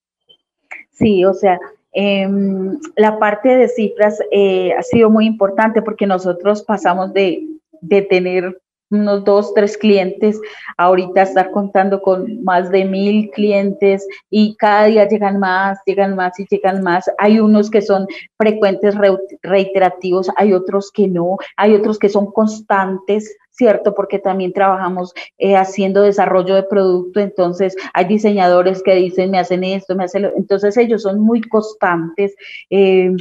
Sí, 0.91 1.23
o 1.23 1.33
sea, 1.33 1.57
em, 1.93 2.77
la 2.95 3.17
parte 3.17 3.49
de 3.49 3.67
cifras 3.69 4.19
eh, 4.31 4.73
ha 4.73 4.83
sido 4.83 5.09
muy 5.09 5.25
importante 5.25 5.81
porque 5.81 6.05
nosotros 6.05 6.63
pasamos 6.63 7.13
de, 7.13 7.45
de 7.81 8.01
tener 8.01 8.59
unos 8.89 9.23
dos, 9.23 9.53
tres 9.53 9.77
clientes, 9.77 10.39
ahorita 10.77 11.21
estar 11.21 11.51
contando 11.51 12.01
con 12.01 12.43
más 12.43 12.69
de 12.71 12.85
mil 12.85 13.29
clientes 13.31 14.07
y 14.29 14.55
cada 14.55 14.85
día 14.85 15.07
llegan 15.07 15.39
más, 15.39 15.79
llegan 15.85 16.15
más 16.15 16.39
y 16.39 16.45
llegan 16.49 16.81
más. 16.81 17.09
Hay 17.17 17.39
unos 17.39 17.69
que 17.69 17.81
son 17.81 18.07
frecuentes, 18.37 18.95
reiterativos, 19.43 20.29
hay 20.35 20.53
otros 20.53 20.91
que 20.91 21.07
no, 21.07 21.37
hay 21.55 21.75
otros 21.75 21.99
que 21.99 22.09
son 22.09 22.31
constantes, 22.31 23.37
¿cierto? 23.51 23.93
Porque 23.93 24.19
también 24.19 24.53
trabajamos 24.53 25.13
eh, 25.37 25.55
haciendo 25.55 26.01
desarrollo 26.01 26.55
de 26.55 26.63
producto, 26.63 27.19
entonces 27.19 27.75
hay 27.93 28.05
diseñadores 28.05 28.81
que 28.81 28.95
dicen, 28.95 29.31
me 29.31 29.39
hacen 29.39 29.63
esto, 29.63 29.95
me 29.95 30.05
hacen 30.05 30.23
lo, 30.23 30.35
entonces 30.35 30.77
ellos 30.77 31.03
son 31.03 31.19
muy 31.19 31.41
constantes. 31.41 32.35
Eh, 32.69 33.11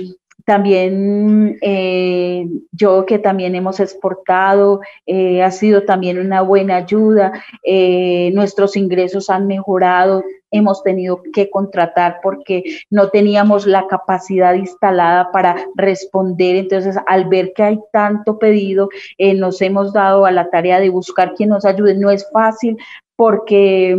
también 0.48 1.58
eh, 1.60 2.48
yo 2.72 3.04
que 3.04 3.18
también 3.18 3.54
hemos 3.54 3.80
exportado, 3.80 4.80
eh, 5.04 5.42
ha 5.42 5.50
sido 5.50 5.82
también 5.82 6.18
una 6.18 6.40
buena 6.40 6.76
ayuda. 6.76 7.44
Eh, 7.62 8.30
nuestros 8.32 8.74
ingresos 8.74 9.28
han 9.28 9.46
mejorado. 9.46 10.24
Hemos 10.50 10.82
tenido 10.82 11.20
que 11.34 11.50
contratar 11.50 12.20
porque 12.22 12.62
no 12.88 13.10
teníamos 13.10 13.66
la 13.66 13.88
capacidad 13.88 14.54
instalada 14.54 15.30
para 15.32 15.66
responder. 15.74 16.56
Entonces, 16.56 16.96
al 17.06 17.28
ver 17.28 17.52
que 17.54 17.64
hay 17.64 17.78
tanto 17.92 18.38
pedido, 18.38 18.88
nos 19.36 19.60
hemos 19.60 19.92
dado 19.92 20.24
a 20.24 20.30
la 20.32 20.48
tarea 20.48 20.80
de 20.80 20.88
buscar 20.88 21.34
quien 21.34 21.50
nos 21.50 21.66
ayude. 21.66 21.94
No 21.94 22.10
es 22.10 22.26
fácil 22.32 22.78
porque 23.16 23.98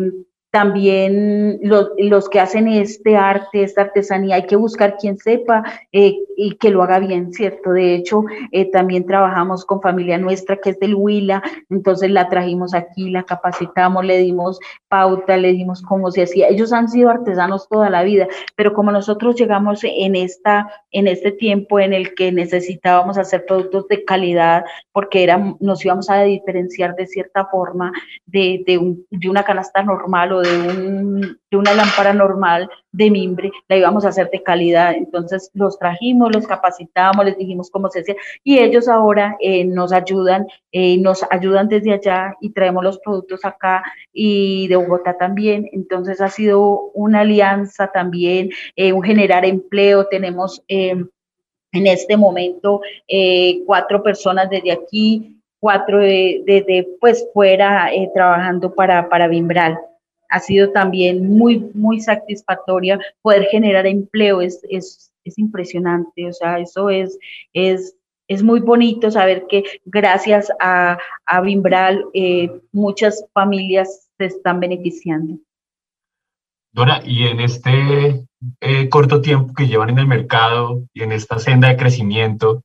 también 0.52 1.60
los, 1.62 1.92
los, 1.98 2.28
que 2.28 2.40
hacen 2.40 2.68
este 2.68 3.16
arte, 3.16 3.62
esta 3.62 3.82
artesanía, 3.82 4.36
hay 4.36 4.48
que 4.48 4.56
buscar 4.56 4.98
quien 4.98 5.18
sepa 5.18 5.64
eh, 5.92 6.18
y 6.38 6.56
que 6.56 6.72
lo 6.72 6.82
haga 6.82 6.98
bien, 7.00 7.32
¿cierto? 7.34 7.72
De 7.72 7.94
hecho, 7.94 8.24
eh, 8.52 8.72
también 8.72 9.06
trabajamos 9.06 9.64
con 9.66 9.82
familia 9.82 10.18
nuestra 10.18 10.58
que 10.58 10.72
es 10.72 10.80
del 10.80 10.96
Huila, 10.96 11.44
entonces 11.70 12.10
la 12.10 12.30
trajimos 12.30 12.74
aquí, 12.74 13.12
la 13.12 13.24
capacitamos, 13.24 14.04
le 14.06 14.18
dimos 14.18 14.60
pauta, 14.88 15.38
le 15.38 15.54
dimos 15.54 15.84
cómo 15.84 16.10
se 16.10 16.24
hacía. 16.24 16.48
Ellos 16.48 16.74
han 16.74 16.90
sido 16.90 17.10
artesanos 17.10 17.70
toda 17.70 17.90
la 17.92 18.04
vida, 18.04 18.28
pero 18.56 18.74
como 18.74 18.92
nosotros 18.92 19.36
llegamos 19.36 19.82
en, 19.84 20.16
esta, 20.16 20.68
en 20.92 21.08
este 21.08 21.32
tiempo 21.32 21.80
en 21.80 21.94
el 21.94 22.16
que 22.16 22.32
necesitábamos 22.32 23.20
hacer 23.20 23.46
productos 23.46 23.88
de 23.88 24.04
calidad, 24.04 24.66
porque 24.92 25.24
era, 25.24 25.56
nos 25.60 25.86
íbamos 25.86 26.10
a 26.10 26.22
diferenciar 26.24 26.96
de 26.96 27.06
cierta 27.06 27.46
forma 27.46 27.92
de, 28.26 28.64
de, 28.66 28.78
un, 28.80 29.06
de 29.12 29.30
una 29.30 29.44
canasta 29.44 29.84
normal 29.84 30.38
de, 30.41 31.36
una 31.52 31.73
lámpara 31.73 32.13
normal 32.13 32.69
de 32.91 33.10
mimbre, 33.10 33.52
la 33.67 33.78
íbamos 33.78 34.06
a 34.06 34.10
hacer 34.10 34.30
de 34.30 34.43
calidad. 34.43 34.93
Entonces 34.93 35.49
los 35.54 35.78
trajimos, 35.78 36.34
los 36.34 36.47
capacitamos, 36.47 37.25
les 37.25 37.38
dijimos 37.38 37.69
cómo 37.69 37.89
se 37.89 38.02
hacía 38.02 38.15
y 38.43 38.60
ellos 38.60 38.88
ahora 38.88 39.36
eh, 39.39 39.65
nos 39.65 39.91
ayudan, 39.91 40.47
eh, 40.71 40.97
nos 40.97 41.25
ayudan 41.30 41.67
desde 41.67 41.93
allá 41.93 42.36
y 42.41 42.52
traemos 42.52 42.84
los 42.84 42.99
productos 42.99 43.45
acá 43.45 43.84
y 44.13 44.67
de 44.67 44.75
Bogotá 44.75 45.17
también. 45.17 45.69
Entonces 45.71 46.21
ha 46.21 46.30
sido 46.30 46.91
una 46.93 47.21
alianza 47.21 47.88
también, 47.91 48.49
eh, 48.75 48.93
un 48.93 49.04
generar 49.04 49.45
empleo. 49.45 50.08
Tenemos 50.08 50.63
en 50.67 51.10
este 51.71 52.17
momento 52.17 52.82
cuatro 53.65 54.02
personas 54.02 54.49
desde 54.49 54.71
aquí, 54.71 55.38
cuatro 55.60 55.99
desde 55.99 56.88
pues 56.99 57.28
fuera 57.34 57.89
trabajando 58.13 58.73
para, 58.73 59.10
para 59.10 59.28
Bimbral 59.28 59.78
ha 60.30 60.39
sido 60.39 60.72
también 60.72 61.28
muy, 61.28 61.70
muy 61.74 62.00
satisfactoria. 62.00 63.00
Poder 63.22 63.46
generar 63.46 63.86
empleo 63.88 64.42
es, 64.42 64.62
es, 64.70 65.12
es 65.24 65.38
impresionante, 65.38 66.28
o 66.28 66.34
sea, 66.34 66.60
eso 66.60 66.89
es, 66.89 67.18
es, 67.54 67.96
es 68.28 68.44
muy 68.44 68.60
bonito 68.60 69.10
saber 69.12 69.46
que 69.50 69.63
gracias 69.86 70.52
a, 70.60 70.98
a 71.26 71.42
Bimbral 71.42 72.06
eh, 72.13 72.50
muchas 72.72 73.26
familias 73.34 74.10
se 74.18 74.26
están 74.26 74.60
beneficiando. 74.60 75.39
Dora, 76.72 77.02
y 77.04 77.24
en 77.24 77.39
este 77.39 78.28
eh, 78.62 78.89
corto 78.89 79.22
tiempo 79.22 79.54
que 79.54 79.68
llevan 79.68 79.89
en 79.89 80.00
el 80.00 80.08
mercado 80.08 80.84
y 80.94 81.02
en 81.02 81.12
esta 81.12 81.39
senda 81.39 81.70
de 81.70 81.78
crecimiento, 81.78 82.63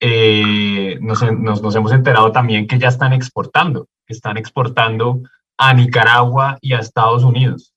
eh, 0.00 0.98
nos, 1.00 1.22
nos, 1.32 1.62
nos, 1.62 1.76
hemos 1.76 1.92
enterado 1.92 2.32
también 2.32 2.66
que 2.66 2.78
ya 2.78 2.88
están 2.88 3.12
exportando, 3.12 3.88
están 4.06 4.38
exportando 4.38 5.20
a 5.58 5.74
Nicaragua 5.74 6.58
y 6.60 6.74
a 6.74 6.80
Estados 6.80 7.24
Unidos. 7.24 7.72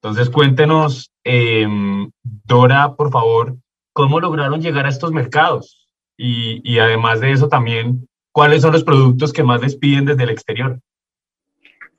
Entonces, 0.00 0.30
cuéntenos, 0.30 1.10
em, 1.24 2.10
Dora, 2.22 2.94
por 2.94 3.10
favor, 3.10 3.56
cómo 3.92 4.20
lograron 4.20 4.60
llegar 4.60 4.86
a 4.86 4.90
estos 4.90 5.10
mercados 5.12 5.88
y, 6.16 6.60
y, 6.64 6.78
además 6.78 7.20
de 7.20 7.32
eso 7.32 7.48
también, 7.48 8.08
cuáles 8.32 8.62
son 8.62 8.72
los 8.72 8.84
productos 8.84 9.32
que 9.32 9.42
más 9.42 9.60
les 9.60 9.76
piden 9.76 10.04
desde 10.04 10.22
el 10.22 10.30
exterior. 10.30 10.80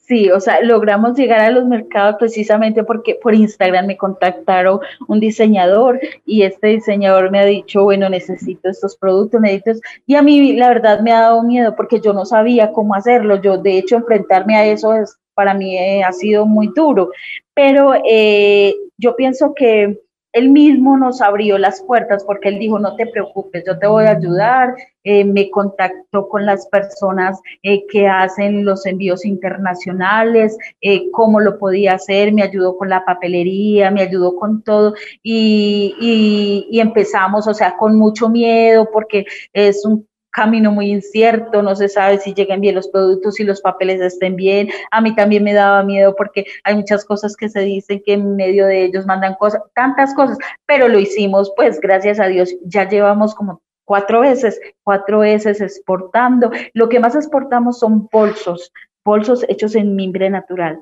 Sí, 0.09 0.31
o 0.31 0.39
sea, 0.39 0.59
logramos 0.63 1.15
llegar 1.15 1.39
a 1.39 1.51
los 1.51 1.67
mercados 1.67 2.15
precisamente 2.17 2.83
porque 2.83 3.19
por 3.21 3.35
Instagram 3.35 3.85
me 3.85 3.95
contactaron 3.95 4.79
un 5.07 5.19
diseñador 5.19 5.99
y 6.25 6.41
este 6.41 6.69
diseñador 6.69 7.29
me 7.29 7.39
ha 7.39 7.45
dicho, 7.45 7.83
bueno, 7.83 8.09
necesito 8.09 8.69
estos 8.69 8.97
productos, 8.97 9.39
necesito... 9.39 9.87
Y 10.07 10.15
a 10.15 10.23
mí 10.23 10.53
la 10.53 10.69
verdad 10.69 11.01
me 11.01 11.11
ha 11.11 11.21
dado 11.21 11.43
miedo 11.43 11.75
porque 11.75 12.01
yo 12.01 12.13
no 12.13 12.25
sabía 12.25 12.71
cómo 12.71 12.95
hacerlo. 12.95 13.39
Yo, 13.39 13.59
de 13.59 13.77
hecho, 13.77 13.97
enfrentarme 13.97 14.55
a 14.55 14.65
eso 14.65 14.95
es, 14.95 15.15
para 15.35 15.53
mí 15.53 15.77
eh, 15.77 16.03
ha 16.03 16.11
sido 16.11 16.47
muy 16.47 16.71
duro. 16.75 17.11
Pero 17.53 17.93
eh, 18.03 18.73
yo 18.97 19.15
pienso 19.15 19.53
que 19.53 19.99
él 20.31 20.49
mismo 20.49 20.97
nos 20.97 21.21
abrió 21.21 21.57
las 21.57 21.81
puertas 21.81 22.23
porque 22.23 22.49
él 22.49 22.59
dijo, 22.59 22.79
no 22.79 22.95
te 22.95 23.07
preocupes, 23.07 23.63
yo 23.65 23.77
te 23.79 23.87
voy 23.87 24.05
a 24.05 24.11
ayudar. 24.11 24.75
Eh, 25.05 25.23
me 25.23 25.49
contactó 25.49 26.27
con 26.27 26.45
las 26.45 26.67
personas 26.67 27.39
eh, 27.63 27.85
que 27.87 28.07
hacen 28.07 28.65
los 28.65 28.85
envíos 28.85 29.25
internacionales, 29.25 30.57
eh, 30.81 31.09
cómo 31.11 31.39
lo 31.39 31.57
podía 31.57 31.93
hacer, 31.93 32.33
me 32.33 32.43
ayudó 32.43 32.77
con 32.77 32.89
la 32.89 33.05
papelería, 33.05 33.91
me 33.91 34.01
ayudó 34.01 34.35
con 34.35 34.61
todo 34.61 34.93
y, 35.23 35.95
y, 36.01 36.67
y 36.69 36.79
empezamos, 36.81 37.47
o 37.47 37.53
sea, 37.53 37.77
con 37.77 37.97
mucho 37.97 38.27
miedo 38.27 38.89
porque 38.91 39.25
es 39.53 39.85
un 39.85 40.08
camino 40.39 40.71
muy 40.71 40.89
incierto, 40.89 41.61
no 41.61 41.75
se 41.75 41.89
sabe 41.89 42.17
si 42.17 42.33
lleguen 42.33 42.61
bien 42.61 42.75
los 42.75 42.87
productos, 42.87 43.35
si 43.35 43.43
los 43.43 43.59
papeles 43.59 43.99
estén 43.99 44.37
bien. 44.37 44.69
A 44.89 45.01
mí 45.01 45.13
también 45.13 45.43
me 45.43 45.53
daba 45.53 45.83
miedo 45.83 46.15
porque 46.15 46.45
hay 46.63 46.75
muchas 46.75 47.03
cosas 47.03 47.35
que 47.35 47.49
se 47.49 47.59
dicen 47.59 48.01
que 48.05 48.13
en 48.13 48.37
medio 48.37 48.65
de 48.65 48.85
ellos 48.85 49.05
mandan 49.05 49.35
cosas, 49.35 49.61
tantas 49.75 50.13
cosas, 50.13 50.37
pero 50.65 50.87
lo 50.87 50.97
hicimos, 50.97 51.51
pues 51.57 51.81
gracias 51.81 52.21
a 52.21 52.27
Dios, 52.27 52.55
ya 52.63 52.87
llevamos 52.87 53.35
como 53.35 53.61
cuatro 53.83 54.21
veces, 54.21 54.61
cuatro 54.81 55.19
veces 55.19 55.59
exportando. 55.59 56.51
Lo 56.73 56.87
que 56.87 57.01
más 57.01 57.15
exportamos 57.15 57.79
son 57.79 58.07
bolsos, 58.09 58.71
bolsos 59.03 59.43
hechos 59.49 59.75
en 59.75 59.93
mimbre 59.93 60.29
natural. 60.29 60.79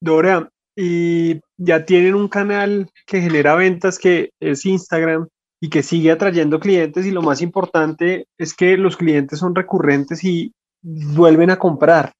Dora, 0.00 0.50
y 0.76 1.40
ya 1.56 1.84
tienen 1.84 2.14
un 2.14 2.28
canal 2.28 2.90
que 3.06 3.20
genera 3.20 3.54
ventas 3.54 3.98
que 3.98 4.30
es 4.40 4.64
Instagram 4.64 5.28
y 5.60 5.68
que 5.68 5.82
sigue 5.82 6.10
atrayendo 6.10 6.58
clientes 6.58 7.04
y 7.04 7.10
lo 7.10 7.22
más 7.22 7.42
importante 7.42 8.26
es 8.38 8.54
que 8.54 8.76
los 8.76 8.96
clientes 8.96 9.38
son 9.38 9.54
recurrentes 9.54 10.24
y 10.24 10.54
vuelven 10.82 11.50
a 11.50 11.58
comprar. 11.58 12.12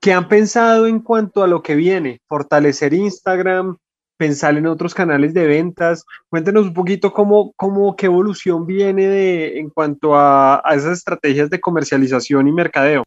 ¿Qué 0.00 0.12
han 0.12 0.28
pensado 0.28 0.86
en 0.86 1.00
cuanto 1.00 1.42
a 1.42 1.46
lo 1.46 1.62
que 1.62 1.74
viene? 1.76 2.20
Fortalecer 2.26 2.94
Instagram, 2.94 3.76
pensar 4.16 4.56
en 4.56 4.66
otros 4.66 4.94
canales 4.94 5.34
de 5.34 5.46
ventas. 5.46 6.04
Cuéntenos 6.28 6.66
un 6.66 6.74
poquito 6.74 7.12
cómo, 7.12 7.52
cómo 7.54 7.94
qué 7.96 8.06
evolución 8.06 8.66
viene 8.66 9.06
de, 9.06 9.58
en 9.58 9.70
cuanto 9.70 10.16
a, 10.16 10.60
a 10.64 10.74
esas 10.74 10.98
estrategias 10.98 11.50
de 11.50 11.60
comercialización 11.60 12.48
y 12.48 12.52
mercadeo. 12.52 13.04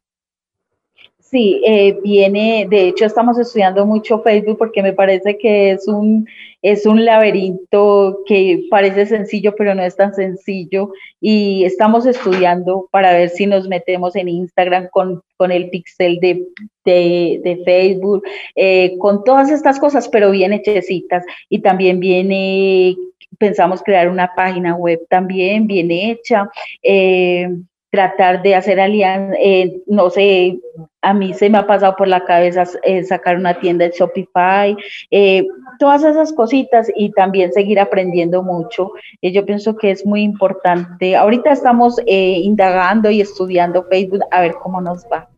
Sí, 1.34 1.64
eh, 1.66 1.98
viene, 2.04 2.68
de 2.70 2.90
hecho 2.90 3.06
estamos 3.06 3.40
estudiando 3.40 3.88
mucho 3.88 4.22
Facebook 4.22 4.60
porque 4.60 4.84
me 4.84 4.94
parece 4.94 5.36
que 5.40 5.72
es 5.72 5.88
un, 5.88 6.28
es 6.62 6.86
un 6.86 7.06
laberinto 7.06 8.20
que 8.28 8.68
parece 8.70 9.08
sencillo, 9.08 9.56
pero 9.58 9.74
no 9.74 9.82
es 9.82 9.96
tan 9.96 10.14
sencillo. 10.14 10.92
Y 11.20 11.64
estamos 11.66 12.06
estudiando 12.06 12.88
para 12.92 13.14
ver 13.14 13.30
si 13.30 13.48
nos 13.48 13.68
metemos 13.68 14.16
en 14.16 14.30
Instagram 14.30 14.90
con, 14.92 15.24
con 15.36 15.52
el 15.52 15.72
pixel 15.72 16.20
de, 16.20 16.46
de, 16.86 17.62
Facebook, 17.66 18.24
eh, 18.56 18.96
con 19.00 19.24
todas 19.24 19.50
estas 19.50 19.80
cosas, 19.80 20.08
pero 20.10 20.30
bien 20.30 20.54
hechecitas. 20.54 21.26
Y 21.50 21.62
también 21.62 22.00
viene, 22.00 22.96
pensamos 23.40 23.82
crear 23.82 24.08
una 24.08 24.36
página 24.36 24.76
web 24.76 25.00
también 25.10 25.66
bien 25.66 25.90
hecha. 25.90 26.48
Eh, 26.84 27.50
tratar 27.94 28.42
de 28.42 28.56
hacer 28.56 28.80
alianzas, 28.80 29.38
eh, 29.40 29.84
no 29.86 30.10
sé, 30.10 30.58
a 31.04 31.14
mí 31.14 31.32
se 31.36 31.48
me 31.48 31.60
ha 31.60 31.68
pasado 31.68 31.96
por 31.96 32.08
la 32.08 32.26
cabeza 32.26 32.64
eh, 32.82 33.04
sacar 33.04 33.36
una 33.36 33.60
tienda 33.60 33.86
de 33.86 33.94
Shopify, 33.96 34.76
eh, 35.12 35.46
todas 35.78 36.04
esas 36.04 36.34
cositas 36.34 36.92
y 36.96 37.12
también 37.12 37.54
seguir 37.54 37.80
aprendiendo 37.80 38.42
mucho. 38.42 38.94
yo 39.22 39.46
pienso 39.46 39.76
que 39.76 39.92
es 39.92 40.08
muy 40.08 40.24
importante. 40.24 41.16
Ahorita 41.16 41.52
estamos 41.52 42.02
indagando 42.08 43.12
y 43.12 43.22
estudiando 43.22 43.84
Facebook 43.84 44.22
a 44.32 44.42
ver 44.42 44.56
cómo 44.56 44.82
nos 44.82 45.06
va. 45.06 45.30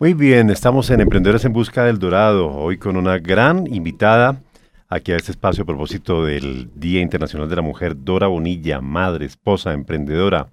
Muy 0.00 0.12
bien, 0.12 0.50
estamos 0.50 0.90
en 0.90 1.02
Emprendedores 1.02 1.44
en 1.44 1.52
Busca 1.52 1.84
del 1.84 2.00
Dorado, 2.00 2.50
hoy 2.50 2.78
con 2.78 2.96
una 2.96 3.18
gran 3.18 3.72
invitada 3.72 4.40
aquí 4.88 5.12
a 5.12 5.16
este 5.16 5.32
espacio 5.32 5.62
a 5.62 5.66
propósito 5.66 6.24
del 6.24 6.70
Día 6.74 7.00
Internacional 7.00 7.48
de 7.48 7.56
la 7.56 7.62
Mujer, 7.62 7.94
Dora 7.96 8.26
Bonilla, 8.26 8.80
madre, 8.80 9.26
esposa, 9.26 9.72
emprendedora, 9.72 10.48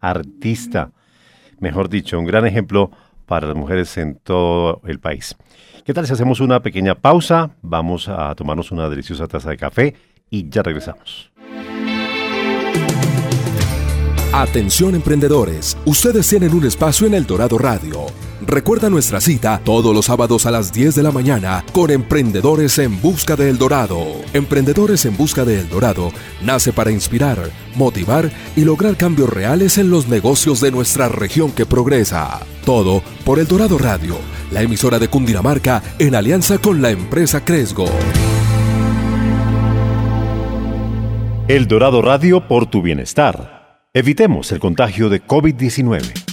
artista, 0.00 0.92
mejor 1.58 1.88
dicho, 1.88 2.18
un 2.18 2.26
gran 2.26 2.46
ejemplo 2.46 2.90
para 3.26 3.46
las 3.46 3.56
mujeres 3.56 3.96
en 3.98 4.16
todo 4.16 4.80
el 4.86 5.00
país. 5.00 5.36
¿Qué 5.84 5.94
tal 5.94 6.06
si 6.06 6.12
hacemos 6.12 6.40
una 6.40 6.60
pequeña 6.60 6.94
pausa? 6.94 7.50
Vamos 7.62 8.08
a 8.08 8.34
tomarnos 8.34 8.70
una 8.70 8.88
deliciosa 8.88 9.26
taza 9.26 9.50
de 9.50 9.56
café 9.56 9.94
y 10.30 10.48
ya 10.48 10.62
regresamos. 10.62 11.32
Atención 14.32 14.94
emprendedores, 14.94 15.76
ustedes 15.86 16.28
tienen 16.28 16.52
un 16.52 16.66
espacio 16.66 17.06
en 17.06 17.14
El 17.14 17.26
Dorado 17.26 17.56
Radio. 17.56 18.06
Recuerda 18.48 18.88
nuestra 18.88 19.20
cita 19.20 19.60
todos 19.62 19.94
los 19.94 20.06
sábados 20.06 20.46
a 20.46 20.50
las 20.50 20.72
10 20.72 20.94
de 20.94 21.02
la 21.02 21.12
mañana 21.12 21.62
con 21.72 21.90
Emprendedores 21.90 22.78
en 22.78 22.98
Busca 23.02 23.36
de 23.36 23.50
El 23.50 23.58
Dorado. 23.58 24.06
Emprendedores 24.32 25.04
en 25.04 25.18
Busca 25.18 25.44
de 25.44 25.60
El 25.60 25.68
Dorado 25.68 26.12
nace 26.40 26.72
para 26.72 26.90
inspirar, 26.90 27.50
motivar 27.74 28.30
y 28.56 28.62
lograr 28.62 28.96
cambios 28.96 29.28
reales 29.28 29.76
en 29.76 29.90
los 29.90 30.08
negocios 30.08 30.62
de 30.62 30.70
nuestra 30.70 31.10
región 31.10 31.52
que 31.52 31.66
progresa. 31.66 32.40
Todo 32.64 33.02
por 33.26 33.38
El 33.38 33.46
Dorado 33.46 33.76
Radio, 33.76 34.16
la 34.50 34.62
emisora 34.62 34.98
de 34.98 35.08
Cundinamarca 35.08 35.82
en 35.98 36.14
alianza 36.14 36.56
con 36.56 36.80
la 36.80 36.88
empresa 36.88 37.44
Cresgo. 37.44 37.84
El 41.48 41.68
Dorado 41.68 42.00
Radio 42.00 42.48
por 42.48 42.64
tu 42.64 42.80
bienestar. 42.80 43.82
Evitemos 43.92 44.52
el 44.52 44.58
contagio 44.58 45.10
de 45.10 45.22
COVID-19. 45.22 46.27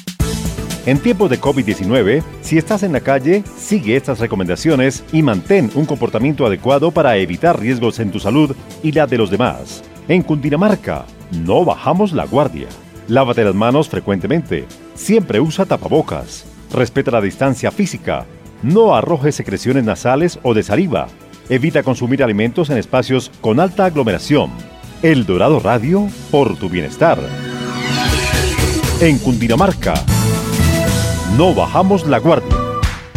En 0.86 1.00
tiempos 1.00 1.32
de 1.32 1.42
COVID-19, 1.42 2.22
si 2.42 2.60
estás 2.60 2.84
en 2.84 2.94
la 2.94 3.00
calle, 3.00 3.44
sigue 3.58 3.96
estas 3.96 4.20
recomendaciones 4.20 5.04
y 5.12 5.24
mantén 5.24 5.72
un 5.74 5.86
comportamiento 5.86 6.46
adecuado 6.46 6.92
para 6.92 7.18
evitar 7.18 7.60
riesgos 7.60 8.00
en 8.00 8.12
tu 8.12 8.20
salud 8.20 8.56
y 8.84 8.92
la 8.92 9.08
de 9.08 9.18
los 9.18 9.32
demás. 9.32 9.84
En 10.08 10.22
Cundinamarca, 10.22 11.06
no 11.32 11.66
bajamos 11.66 12.14
la 12.14 12.26
guardia. 12.26 12.68
Lávate 13.08 13.44
las 13.44 13.56
manos 13.56 13.90
frecuentemente. 13.90 14.66
Siempre 14.94 15.40
usa 15.40 15.66
tapabocas. 15.66 16.46
Respeta 16.72 17.10
la 17.10 17.22
distancia 17.22 17.72
física. 17.72 18.28
No 18.62 18.96
arrojes 18.96 19.34
secreciones 19.34 19.84
nasales 19.84 20.38
o 20.44 20.54
de 20.54 20.62
saliva. 20.62 21.08
Evita 21.50 21.82
consumir 21.82 22.24
alimentos 22.24 22.70
en 22.70 22.78
espacios 22.78 23.32
con 23.42 23.60
alta 23.60 23.86
aglomeración. 23.86 24.52
El 25.02 25.26
Dorado 25.26 25.60
Radio 25.60 26.08
por 26.30 26.58
tu 26.58 26.70
bienestar 26.70 27.20
en 29.02 29.18
Cundinamarca. 29.20 29.94
No 31.38 31.54
bajamos 31.54 32.08
la 32.08 32.20
guardia. 32.20 32.56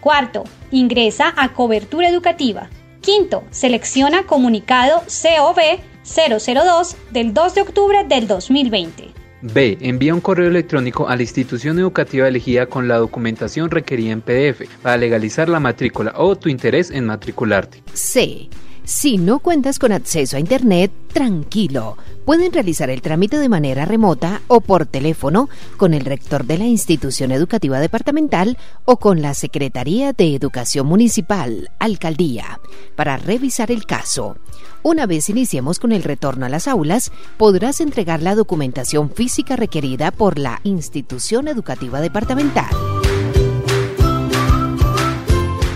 Cuarto, 0.00 0.42
ingresa 0.72 1.32
a 1.36 1.52
cobertura 1.52 2.08
educativa. 2.08 2.68
Quinto, 3.00 3.44
selecciona 3.52 4.24
comunicado 4.24 5.04
COB 5.06 5.78
002 6.02 6.96
del 7.12 7.32
2 7.32 7.54
de 7.54 7.60
octubre 7.60 8.04
del 8.08 8.26
2020. 8.26 9.12
B. 9.42 9.78
Envía 9.80 10.12
un 10.12 10.20
correo 10.20 10.48
electrónico 10.48 11.06
a 11.06 11.14
la 11.14 11.22
institución 11.22 11.78
educativa 11.78 12.26
elegida 12.26 12.66
con 12.66 12.88
la 12.88 12.96
documentación 12.96 13.70
requerida 13.70 14.10
en 14.10 14.22
PDF 14.22 14.66
para 14.82 14.96
legalizar 14.96 15.48
la 15.48 15.60
matrícula 15.60 16.14
o 16.16 16.34
tu 16.34 16.48
interés 16.48 16.90
en 16.90 17.04
matricularte. 17.06 17.84
C 17.92 18.48
Si 18.84 19.16
no 19.16 19.38
cuentas 19.38 19.78
con 19.78 19.92
acceso 19.92 20.36
a 20.36 20.40
Internet, 20.40 20.92
tranquilo. 21.10 21.96
Pueden 22.26 22.52
realizar 22.52 22.90
el 22.90 23.00
trámite 23.00 23.38
de 23.38 23.48
manera 23.48 23.86
remota 23.86 24.42
o 24.46 24.60
por 24.60 24.84
teléfono 24.84 25.48
con 25.78 25.94
el 25.94 26.04
rector 26.04 26.44
de 26.44 26.58
la 26.58 26.66
institución 26.66 27.32
educativa 27.32 27.80
departamental 27.80 28.58
o 28.84 28.98
con 28.98 29.22
la 29.22 29.32
Secretaría 29.32 30.12
de 30.12 30.34
Educación 30.34 30.86
Municipal, 30.86 31.70
Alcaldía, 31.78 32.60
para 32.94 33.16
revisar 33.16 33.70
el 33.70 33.86
caso. 33.86 34.36
Una 34.82 35.06
vez 35.06 35.30
iniciemos 35.30 35.78
con 35.78 35.92
el 35.92 36.02
retorno 36.02 36.44
a 36.44 36.50
las 36.50 36.68
aulas, 36.68 37.10
podrás 37.38 37.80
entregar 37.80 38.20
la 38.20 38.34
documentación 38.34 39.10
física 39.10 39.56
requerida 39.56 40.10
por 40.10 40.38
la 40.38 40.60
institución 40.62 41.48
educativa 41.48 42.02
departamental. 42.02 43.03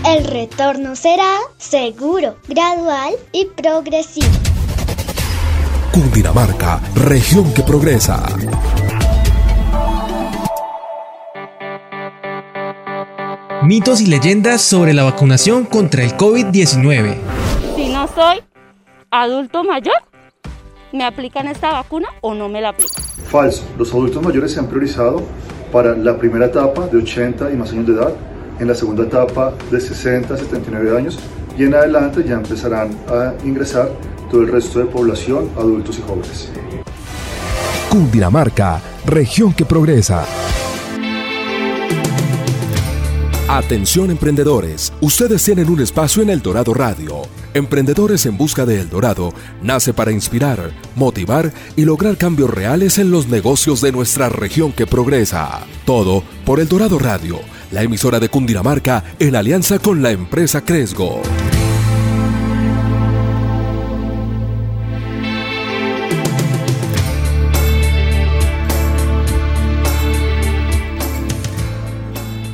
El 0.09 0.23
retorno 0.23 0.95
será 0.95 1.35
seguro, 1.59 2.37
gradual 2.47 3.13
y 3.31 3.45
progresivo. 3.45 4.25
Cundinamarca, 5.93 6.81
región 6.95 7.53
que 7.53 7.61
progresa. 7.61 8.25
Mitos 13.61 14.01
y 14.01 14.07
leyendas 14.07 14.63
sobre 14.63 14.95
la 14.95 15.03
vacunación 15.03 15.65
contra 15.65 16.03
el 16.03 16.17
COVID-19. 16.17 17.15
Si 17.75 17.89
no 17.89 18.07
soy 18.07 18.41
adulto 19.11 19.63
mayor, 19.63 20.01
¿me 20.91 21.05
aplican 21.05 21.47
esta 21.47 21.69
vacuna 21.71 22.07
o 22.21 22.33
no 22.33 22.49
me 22.49 22.61
la 22.61 22.69
aplican? 22.69 23.03
Falso. 23.25 23.63
Los 23.77 23.91
adultos 23.93 24.23
mayores 24.23 24.53
se 24.53 24.59
han 24.59 24.69
priorizado 24.69 25.21
para 25.71 25.95
la 25.95 26.17
primera 26.17 26.47
etapa 26.47 26.87
de 26.87 26.97
80 26.97 27.51
y 27.51 27.55
más 27.55 27.71
años 27.73 27.85
de 27.85 27.93
edad 27.93 28.15
en 28.59 28.67
la 28.67 28.75
segunda 28.75 29.03
etapa 29.03 29.53
de 29.71 29.79
60 29.79 30.33
a 30.33 30.37
79 30.37 30.97
años 30.97 31.19
y 31.57 31.63
en 31.63 31.73
adelante 31.73 32.23
ya 32.25 32.35
empezarán 32.35 32.89
a 33.09 33.33
ingresar 33.43 33.91
todo 34.29 34.41
el 34.41 34.47
resto 34.47 34.79
de 34.79 34.85
población, 34.85 35.49
adultos 35.57 35.99
y 35.99 36.01
jóvenes. 36.01 36.51
Cundinamarca, 37.89 38.81
región 39.05 39.53
que 39.53 39.65
progresa. 39.65 40.25
Atención 43.47 44.11
emprendedores, 44.11 44.93
ustedes 45.01 45.43
tienen 45.43 45.69
un 45.69 45.81
espacio 45.81 46.21
en 46.21 46.29
El 46.29 46.39
Dorado 46.39 46.71
Radio. 46.71 47.23
Emprendedores 47.55 48.27
en 48.27 48.37
Busca 48.37 48.63
de 48.63 48.79
El 48.79 48.89
Dorado 48.89 49.33
nace 49.63 49.91
para 49.91 50.11
inspirar, 50.11 50.69
motivar 50.95 51.51
y 51.75 51.83
lograr 51.83 52.15
cambios 52.15 52.51
reales 52.51 52.99
en 52.99 53.09
los 53.09 53.27
negocios 53.27 53.81
de 53.81 53.91
nuestra 53.91 54.29
región 54.29 54.71
que 54.71 54.85
progresa. 54.85 55.61
Todo 55.83 56.23
por 56.45 56.59
El 56.59 56.67
Dorado 56.67 56.99
Radio 56.99 57.39
la 57.71 57.83
emisora 57.83 58.19
de 58.19 58.29
Cundinamarca 58.29 59.03
en 59.19 59.35
alianza 59.35 59.79
con 59.79 60.01
la 60.01 60.11
empresa 60.11 60.61
Cresgo. 60.61 61.21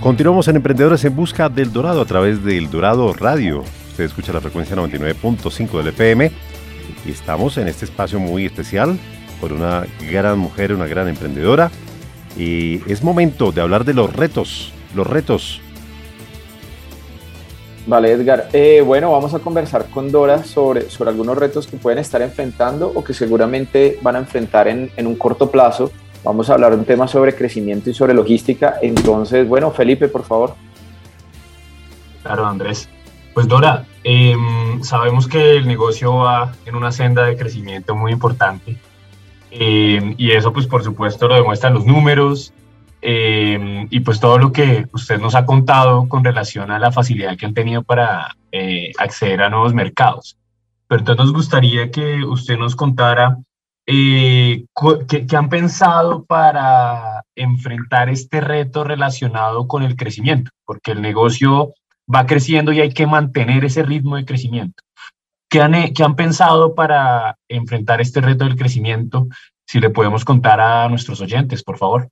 Continuamos 0.01 0.47
en 0.47 0.57
Emprendedores 0.57 1.03
en 1.05 1.15
Busca 1.15 1.49
del 1.49 1.73
Dorado 1.73 2.01
a 2.01 2.05
través 2.05 2.43
del 2.43 2.69
Dorado 2.69 3.11
Radio. 3.13 3.63
Usted 3.89 4.03
escucha 4.03 4.33
la 4.33 4.41
frecuencia 4.41 4.75
99.5 4.75 5.77
del 5.77 5.87
FM 5.87 6.31
y 7.05 7.09
estamos 7.09 7.57
en 7.57 7.67
este 7.67 7.85
espacio 7.85 8.19
muy 8.19 8.45
especial 8.45 8.99
con 9.41 9.53
una 9.53 9.87
gran 10.11 10.37
mujer, 10.37 10.73
una 10.73 10.85
gran 10.85 11.07
emprendedora. 11.07 11.71
Y 12.37 12.81
es 12.91 13.01
momento 13.01 13.51
de 13.51 13.61
hablar 13.61 13.83
de 13.83 13.95
los 13.95 14.13
retos 14.13 14.74
los 14.95 15.07
retos. 15.07 15.61
Vale, 17.87 18.11
Edgar. 18.11 18.49
Eh, 18.51 18.81
bueno, 18.83 19.11
vamos 19.11 19.33
a 19.35 19.39
conversar 19.39 19.85
con 19.91 20.11
Dora 20.11 20.43
sobre, 20.43 20.89
sobre 20.89 21.11
algunos 21.11 21.37
retos 21.37 21.67
que 21.67 21.77
pueden 21.77 21.99
estar 21.99 22.21
enfrentando 22.21 22.91
o 22.93 23.03
que 23.03 23.13
seguramente 23.13 23.99
van 24.01 24.15
a 24.15 24.19
enfrentar 24.19 24.67
en, 24.67 24.89
en 24.97 25.05
un 25.05 25.15
corto 25.15 25.51
plazo. 25.51 25.91
Vamos 26.23 26.49
a 26.49 26.53
hablar 26.53 26.73
un 26.73 26.85
tema 26.85 27.07
sobre 27.07 27.35
crecimiento 27.35 27.91
y 27.91 27.93
sobre 27.93 28.15
logística. 28.15 28.79
Entonces, 28.81 29.47
bueno, 29.47 29.69
Felipe, 29.69 30.07
por 30.07 30.23
favor. 30.23 30.55
Claro, 32.23 32.47
Andrés. 32.47 32.89
Pues 33.35 33.47
Dora, 33.47 33.85
em, 34.03 34.81
sabemos 34.81 35.27
que 35.27 35.57
el 35.57 35.67
negocio 35.67 36.15
va 36.15 36.53
en 36.65 36.73
una 36.73 36.91
senda 36.91 37.25
de 37.25 37.35
crecimiento 37.35 37.93
muy 37.93 38.13
importante. 38.13 38.77
Em, 39.51 40.15
y 40.17 40.31
eso, 40.31 40.51
pues 40.51 40.65
por 40.65 40.83
supuesto, 40.83 41.27
lo 41.27 41.35
demuestran 41.35 41.73
los 41.73 41.85
números, 41.85 42.53
eh, 43.07 43.85
y 43.91 43.99
pues 43.99 44.19
todo 44.19 44.39
lo 44.39 44.51
que 44.51 44.87
usted 44.91 45.19
nos 45.19 45.35
ha 45.35 45.45
contado 45.45 46.09
con 46.09 46.23
relación 46.23 46.71
a 46.71 46.79
la 46.79 46.91
facilidad 46.91 47.37
que 47.37 47.45
han 47.45 47.53
tenido 47.53 47.83
para 47.83 48.35
eh, 48.51 48.93
acceder 48.97 49.43
a 49.43 49.49
nuevos 49.51 49.75
mercados. 49.75 50.37
Pero 50.87 51.01
entonces 51.01 51.23
nos 51.23 51.33
gustaría 51.33 51.91
que 51.91 52.23
usted 52.23 52.57
nos 52.57 52.75
contara 52.75 53.37
eh, 53.85 54.65
qué, 55.07 55.27
qué 55.27 55.35
han 55.37 55.49
pensado 55.49 56.25
para 56.25 57.23
enfrentar 57.35 58.09
este 58.09 58.41
reto 58.41 58.83
relacionado 58.83 59.67
con 59.67 59.83
el 59.83 59.95
crecimiento, 59.95 60.49
porque 60.65 60.93
el 60.93 61.03
negocio 61.03 61.75
va 62.11 62.25
creciendo 62.25 62.73
y 62.73 62.81
hay 62.81 62.91
que 62.91 63.05
mantener 63.05 63.65
ese 63.65 63.83
ritmo 63.83 64.15
de 64.15 64.25
crecimiento. 64.25 64.81
¿Qué 65.47 65.61
han, 65.61 65.93
¿Qué 65.93 66.03
han, 66.03 66.15
pensado 66.15 66.73
para 66.73 67.37
enfrentar 67.49 68.01
este 68.01 68.19
reto 68.19 68.45
del 68.45 68.55
crecimiento? 68.55 69.27
Si 69.67 69.79
le 69.79 69.91
podemos 69.91 70.25
contar 70.25 70.59
a 70.59 70.89
nuestros 70.89 71.21
oyentes, 71.21 71.61
por 71.61 71.77
favor. 71.77 72.09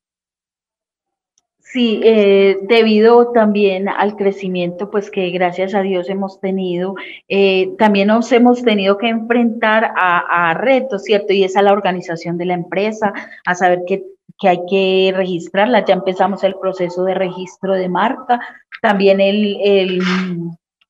Sí, 1.74 2.02
eh, 2.04 2.60
debido 2.70 3.32
también 3.32 3.90
al 3.90 4.16
crecimiento, 4.16 4.92
pues 4.92 5.10
que 5.10 5.32
gracias 5.32 5.74
a 5.74 5.82
Dios 5.82 6.08
hemos 6.08 6.40
tenido, 6.40 6.94
eh, 7.28 7.72
también 7.80 8.10
nos 8.10 8.32
hemos 8.32 8.62
tenido 8.62 9.00
que 9.00 9.10
enfrentar 9.10 9.92
a, 9.98 10.54
retos, 10.54 11.02
¿cierto? 11.04 11.34
Y 11.34 11.44
es 11.44 11.58
a 11.58 11.64
la 11.64 11.74
organización 11.74 12.38
de 12.38 12.46
la 12.46 12.54
empresa, 12.54 13.12
a 13.44 13.56
saber 13.56 13.82
que, 13.88 14.04
hay 14.44 14.60
que 14.70 15.14
registrarla. 15.16 15.84
Ya 15.84 15.96
empezamos 15.96 16.44
el 16.44 16.54
proceso 16.62 17.06
de 17.06 17.16
registro 17.16 17.74
de 17.74 17.90
marca, 17.90 18.40
también 18.84 19.20
el, 19.20 19.58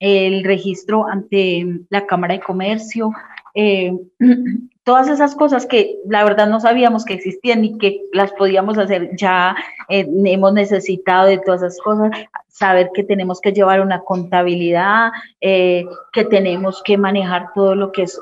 el, 0.01 0.43
registro 0.43 1.07
ante 1.07 1.65
la 1.89 2.05
Cámara 2.05 2.33
de 2.33 2.41
Comercio. 2.41 3.09
Eh, 3.55 3.93
todas 4.83 5.07
esas 5.07 5.35
cosas 5.35 5.65
que 5.65 5.97
la 6.07 6.23
verdad 6.23 6.47
no 6.47 6.59
sabíamos 6.59 7.05
que 7.05 7.13
existían 7.13 7.63
y 7.63 7.77
que 7.77 8.01
las 8.11 8.31
podíamos 8.33 8.77
hacer, 8.77 9.11
ya 9.15 9.55
eh, 9.89 10.07
hemos 10.25 10.53
necesitado 10.53 11.27
de 11.27 11.37
todas 11.37 11.61
esas 11.63 11.79
cosas, 11.81 12.11
saber 12.49 12.91
que 12.93 13.03
tenemos 13.03 13.39
que 13.39 13.53
llevar 13.53 13.81
una 13.81 14.01
contabilidad, 14.01 15.11
eh, 15.41 15.85
que 16.11 16.25
tenemos 16.25 16.81
que 16.83 16.97
manejar 16.97 17.53
todo 17.53 17.75
lo 17.75 17.91
que 17.91 18.03
es 18.03 18.19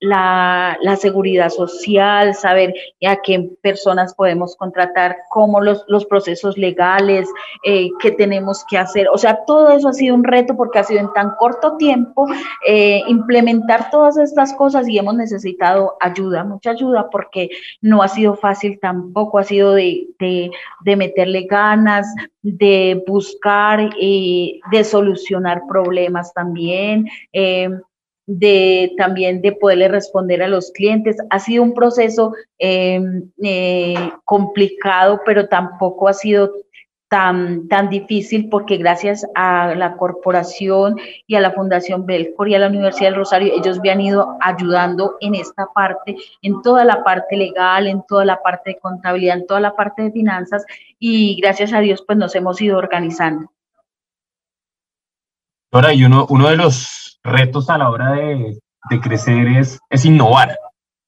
la, 0.00 0.96
seguridad 0.96 1.50
social, 1.50 2.34
saber 2.34 2.74
a 3.06 3.16
qué 3.16 3.50
personas 3.62 4.14
podemos 4.14 4.56
contratar, 4.56 5.16
cómo 5.30 5.60
los, 5.60 5.84
los 5.88 6.06
procesos 6.06 6.56
legales, 6.56 7.28
eh, 7.64 7.90
qué 8.00 8.10
tenemos 8.10 8.64
que 8.68 8.78
hacer. 8.78 9.08
O 9.12 9.18
sea, 9.18 9.44
todo 9.46 9.70
eso 9.70 9.88
ha 9.88 9.92
sido 9.92 10.14
un 10.14 10.24
reto 10.24 10.56
porque 10.56 10.78
ha 10.78 10.84
sido 10.84 11.00
en 11.00 11.12
tan 11.12 11.32
corto 11.38 11.76
tiempo 11.76 12.26
eh, 12.66 13.02
implementar 13.08 13.90
todas 13.90 14.16
estas 14.16 14.52
cosas 14.54 14.88
y 14.88 14.98
hemos 14.98 15.14
necesitado 15.14 15.96
ayuda, 16.00 16.44
mucha 16.44 16.70
ayuda, 16.70 17.08
porque 17.10 17.50
no 17.80 18.02
ha 18.02 18.08
sido 18.08 18.34
fácil 18.34 18.78
tampoco, 18.80 19.38
ha 19.38 19.44
sido 19.44 19.72
de, 19.72 20.06
de, 20.18 20.96
meterle 20.96 21.46
ganas, 21.48 22.06
de 22.42 23.02
buscar 23.06 23.90
y 23.98 24.60
de 24.70 24.84
solucionar 24.84 25.62
problemas 25.68 26.32
también. 26.32 27.06
Eh, 27.32 27.68
de 28.26 28.92
también 28.98 29.40
de 29.40 29.52
poderle 29.52 29.88
responder 29.88 30.42
a 30.42 30.48
los 30.48 30.72
clientes. 30.72 31.16
Ha 31.30 31.38
sido 31.38 31.62
un 31.62 31.74
proceso 31.74 32.34
em, 32.58 33.30
eh, 33.42 34.10
complicado, 34.24 35.20
pero 35.24 35.48
tampoco 35.48 36.08
ha 36.08 36.12
sido 36.12 36.52
tan, 37.08 37.68
tan 37.68 37.88
difícil 37.88 38.48
porque 38.48 38.78
gracias 38.78 39.24
a 39.36 39.74
la 39.76 39.96
corporación 39.96 40.96
y 41.28 41.36
a 41.36 41.40
la 41.40 41.52
Fundación 41.52 42.04
Belfort 42.04 42.50
y 42.50 42.56
a 42.56 42.58
la 42.58 42.66
Universidad 42.66 43.10
del 43.10 43.18
Rosario, 43.18 43.52
ellos 43.56 43.78
me 43.80 43.90
han 43.90 44.00
ido 44.00 44.36
ayudando 44.40 45.14
en 45.20 45.36
esta 45.36 45.68
parte, 45.72 46.16
en 46.42 46.62
toda 46.62 46.84
la 46.84 47.04
parte 47.04 47.36
legal, 47.36 47.86
en 47.86 48.02
toda 48.08 48.24
la 48.24 48.42
parte 48.42 48.70
de 48.70 48.78
contabilidad, 48.78 49.38
en 49.38 49.46
toda 49.46 49.60
la 49.60 49.76
parte 49.76 50.02
de 50.02 50.10
finanzas 50.10 50.64
y 50.98 51.40
gracias 51.40 51.72
a 51.72 51.80
Dios 51.80 52.02
pues 52.04 52.18
nos 52.18 52.34
hemos 52.34 52.60
ido 52.60 52.76
organizando. 52.76 53.52
Ahora, 55.70 55.92
y 55.92 56.04
uno, 56.04 56.26
uno 56.28 56.48
de 56.48 56.56
los 56.56 57.05
retos 57.26 57.68
a 57.70 57.78
la 57.78 57.90
hora 57.90 58.12
de, 58.12 58.58
crecer 59.02 59.48
es, 59.48 59.80
es 59.90 60.04
innovar, 60.04 60.58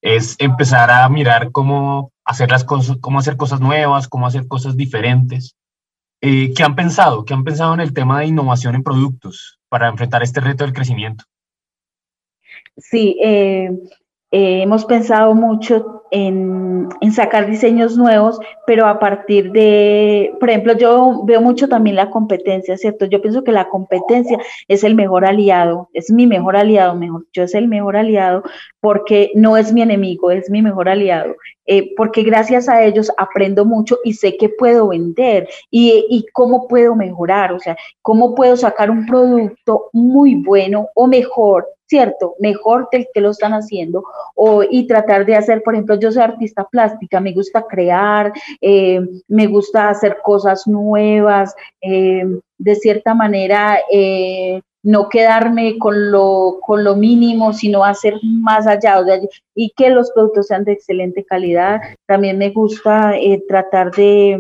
es 0.02 0.36
empezar 0.38 0.90
a 0.90 1.08
mirar 1.08 1.50
cómo 1.52 2.12
hacer 2.24 2.50
las 2.50 2.64
cosas, 2.64 2.98
cómo 3.00 3.18
hacer 3.18 3.36
cosas 3.36 3.60
nuevas, 3.60 4.08
cómo 4.08 4.26
hacer 4.26 4.46
cosas 4.46 4.76
diferentes. 4.76 5.56
Eh, 6.20 6.52
¿Qué 6.54 6.62
han 6.64 6.74
pensado? 6.74 7.24
¿Qué 7.24 7.32
han 7.32 7.44
pensado 7.44 7.74
en 7.74 7.80
el 7.80 7.94
tema 7.94 8.20
de 8.20 8.26
innovación 8.26 8.74
en 8.74 8.82
productos 8.82 9.58
para 9.68 9.88
enfrentar 9.88 10.22
este 10.22 10.40
reto 10.40 10.64
del 10.64 10.72
crecimiento? 10.72 11.24
Sí, 12.76 13.16
eh, 13.22 13.70
eh, 14.30 14.62
hemos 14.62 14.84
pensado 14.84 15.34
mucho 15.34 15.98
en, 16.10 16.88
sacar 17.12 17.46
diseños 17.46 17.96
nuevos, 17.96 18.38
pero 18.66 18.86
a 18.86 18.98
partir 18.98 19.50
de, 19.52 20.34
por 20.38 20.50
ejemplo, 20.50 20.76
yo 20.76 21.22
veo 21.24 21.40
mucho 21.40 21.68
también 21.68 21.96
la 21.96 22.10
competencia, 22.10 22.76
¿cierto? 22.76 23.06
Yo 23.06 23.20
pienso 23.20 23.42
que 23.42 23.52
la 23.52 23.68
competencia 23.68 24.38
es 24.68 24.84
el 24.84 24.94
mejor 24.94 25.24
aliado, 25.24 25.88
es 25.94 26.10
mi 26.10 26.26
mejor 26.26 26.56
aliado, 26.56 26.94
mejor, 26.94 27.26
yo 27.32 27.42
es 27.42 27.54
el 27.54 27.68
mejor 27.68 27.96
aliado 27.96 28.42
porque 28.80 29.32
no 29.34 29.56
es 29.56 29.72
mi 29.72 29.82
enemigo, 29.82 30.30
es 30.30 30.50
mi 30.50 30.62
mejor 30.62 30.88
aliado, 30.88 31.34
eh, 31.66 31.94
porque 31.96 32.22
gracias 32.22 32.68
a 32.68 32.84
ellos 32.84 33.10
aprendo 33.16 33.64
mucho 33.64 33.98
y 34.04 34.12
sé 34.12 34.36
que 34.36 34.48
puedo 34.48 34.88
vender 34.88 35.48
y, 35.70 36.06
y 36.08 36.26
cómo 36.32 36.68
puedo 36.68 36.94
mejorar, 36.94 37.52
o 37.52 37.58
sea, 37.58 37.76
cómo 38.02 38.34
puedo 38.34 38.56
sacar 38.56 38.90
un 38.90 39.06
producto 39.06 39.90
muy 39.92 40.36
bueno 40.36 40.88
o 40.94 41.06
mejor 41.06 41.66
¿cierto? 41.88 42.34
Mejor 42.38 42.88
del 42.92 43.08
que 43.12 43.20
lo 43.20 43.30
están 43.30 43.52
haciendo, 43.52 44.04
o, 44.34 44.62
y 44.62 44.86
tratar 44.86 45.24
de 45.24 45.36
hacer, 45.36 45.62
por 45.62 45.74
ejemplo, 45.74 45.96
yo 45.96 46.12
soy 46.12 46.22
artista 46.22 46.64
plástica, 46.70 47.20
me 47.20 47.32
gusta 47.32 47.62
crear, 47.62 48.32
eh, 48.60 49.00
me 49.26 49.46
gusta 49.46 49.88
hacer 49.88 50.18
cosas 50.22 50.66
nuevas, 50.66 51.54
eh, 51.80 52.24
de 52.58 52.74
cierta 52.76 53.14
manera, 53.14 53.78
eh, 53.90 54.60
no 54.82 55.08
quedarme 55.08 55.78
con 55.78 56.10
lo, 56.12 56.58
con 56.60 56.84
lo 56.84 56.94
mínimo, 56.94 57.52
sino 57.52 57.84
hacer 57.84 58.14
más 58.22 58.66
allá, 58.66 59.02
y 59.54 59.70
que 59.70 59.90
los 59.90 60.10
productos 60.12 60.46
sean 60.46 60.64
de 60.64 60.72
excelente 60.72 61.24
calidad. 61.24 61.80
También 62.06 62.38
me 62.38 62.50
gusta 62.50 63.14
tratar 63.48 63.90
de, 63.92 64.38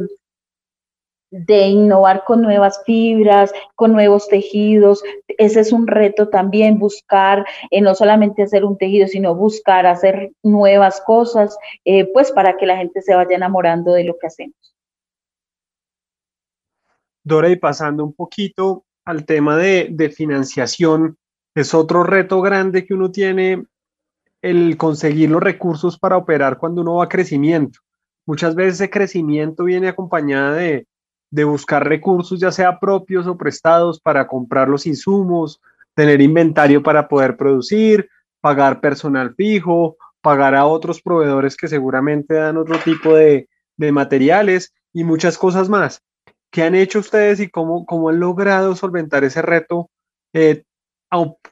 de 1.30 1.66
innovar 1.66 2.24
con 2.24 2.42
nuevas 2.42 2.82
fibras, 2.84 3.52
con 3.74 3.92
nuevos 3.92 4.28
tejidos. 4.28 5.02
Ese 5.26 5.60
es 5.60 5.72
un 5.72 5.86
reto 5.86 6.28
también, 6.28 6.78
buscar 6.78 7.46
eh, 7.70 7.80
no 7.80 7.94
solamente 7.94 8.42
hacer 8.42 8.64
un 8.64 8.78
tejido, 8.78 9.06
sino 9.06 9.34
buscar 9.34 9.86
hacer 9.86 10.32
nuevas 10.42 11.00
cosas, 11.00 11.56
eh, 11.84 12.10
pues 12.12 12.32
para 12.32 12.56
que 12.56 12.66
la 12.66 12.76
gente 12.76 13.02
se 13.02 13.14
vaya 13.14 13.36
enamorando 13.36 13.92
de 13.92 14.04
lo 14.04 14.16
que 14.18 14.26
hacemos. 14.26 14.56
Dora, 17.22 17.50
y 17.50 17.56
pasando 17.56 18.04
un 18.04 18.14
poquito 18.14 18.84
al 19.04 19.26
tema 19.26 19.56
de, 19.56 19.88
de 19.90 20.10
financiación, 20.10 21.18
es 21.54 21.74
otro 21.74 22.04
reto 22.04 22.40
grande 22.40 22.86
que 22.86 22.94
uno 22.94 23.10
tiene 23.10 23.64
el 24.40 24.76
conseguir 24.76 25.30
los 25.30 25.42
recursos 25.42 25.98
para 25.98 26.16
operar 26.16 26.58
cuando 26.58 26.82
uno 26.82 26.96
va 26.96 27.04
a 27.04 27.08
crecimiento. 27.08 27.80
Muchas 28.24 28.54
veces 28.54 28.74
ese 28.74 28.90
crecimiento 28.90 29.64
viene 29.64 29.88
acompañada 29.88 30.52
de, 30.54 30.86
de 31.30 31.44
buscar 31.44 31.86
recursos, 31.86 32.40
ya 32.40 32.50
sea 32.50 32.78
propios 32.78 33.26
o 33.26 33.36
prestados, 33.36 34.00
para 34.00 34.26
comprar 34.26 34.68
los 34.68 34.86
insumos, 34.86 35.60
tener 35.94 36.20
inventario 36.20 36.82
para 36.82 37.08
poder 37.08 37.36
producir, 37.36 38.08
pagar 38.40 38.80
personal 38.80 39.34
fijo, 39.34 39.96
pagar 40.20 40.54
a 40.54 40.66
otros 40.66 41.00
proveedores 41.00 41.56
que 41.56 41.68
seguramente 41.68 42.34
dan 42.34 42.56
otro 42.56 42.78
tipo 42.78 43.14
de, 43.14 43.48
materiales 43.92 44.74
y 44.92 45.04
muchas 45.04 45.38
cosas 45.38 45.68
más. 45.68 46.02
¿Qué 46.50 46.62
han 46.62 46.74
hecho 46.74 46.98
ustedes 46.98 47.38
y 47.40 47.48
cómo, 47.48 47.86
cómo 47.86 48.08
han 48.08 48.18
logrado 48.18 48.74
solventar 48.74 49.22
ese 49.22 49.40
reto, 49.40 49.90
eh, 50.32 50.64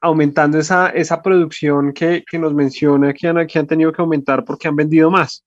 aumentando 0.00 0.58
esa, 0.58 0.88
esa 0.88 1.22
producción 1.22 1.92
que, 1.92 2.24
nos 2.32 2.52
menciona 2.52 3.14
que 3.14 3.28
han, 3.28 3.46
que 3.46 3.58
han 3.58 3.66
tenido 3.66 3.92
que 3.92 4.02
aumentar 4.02 4.44
porque 4.44 4.66
han 4.66 4.76
vendido 4.76 5.10
más? 5.10 5.45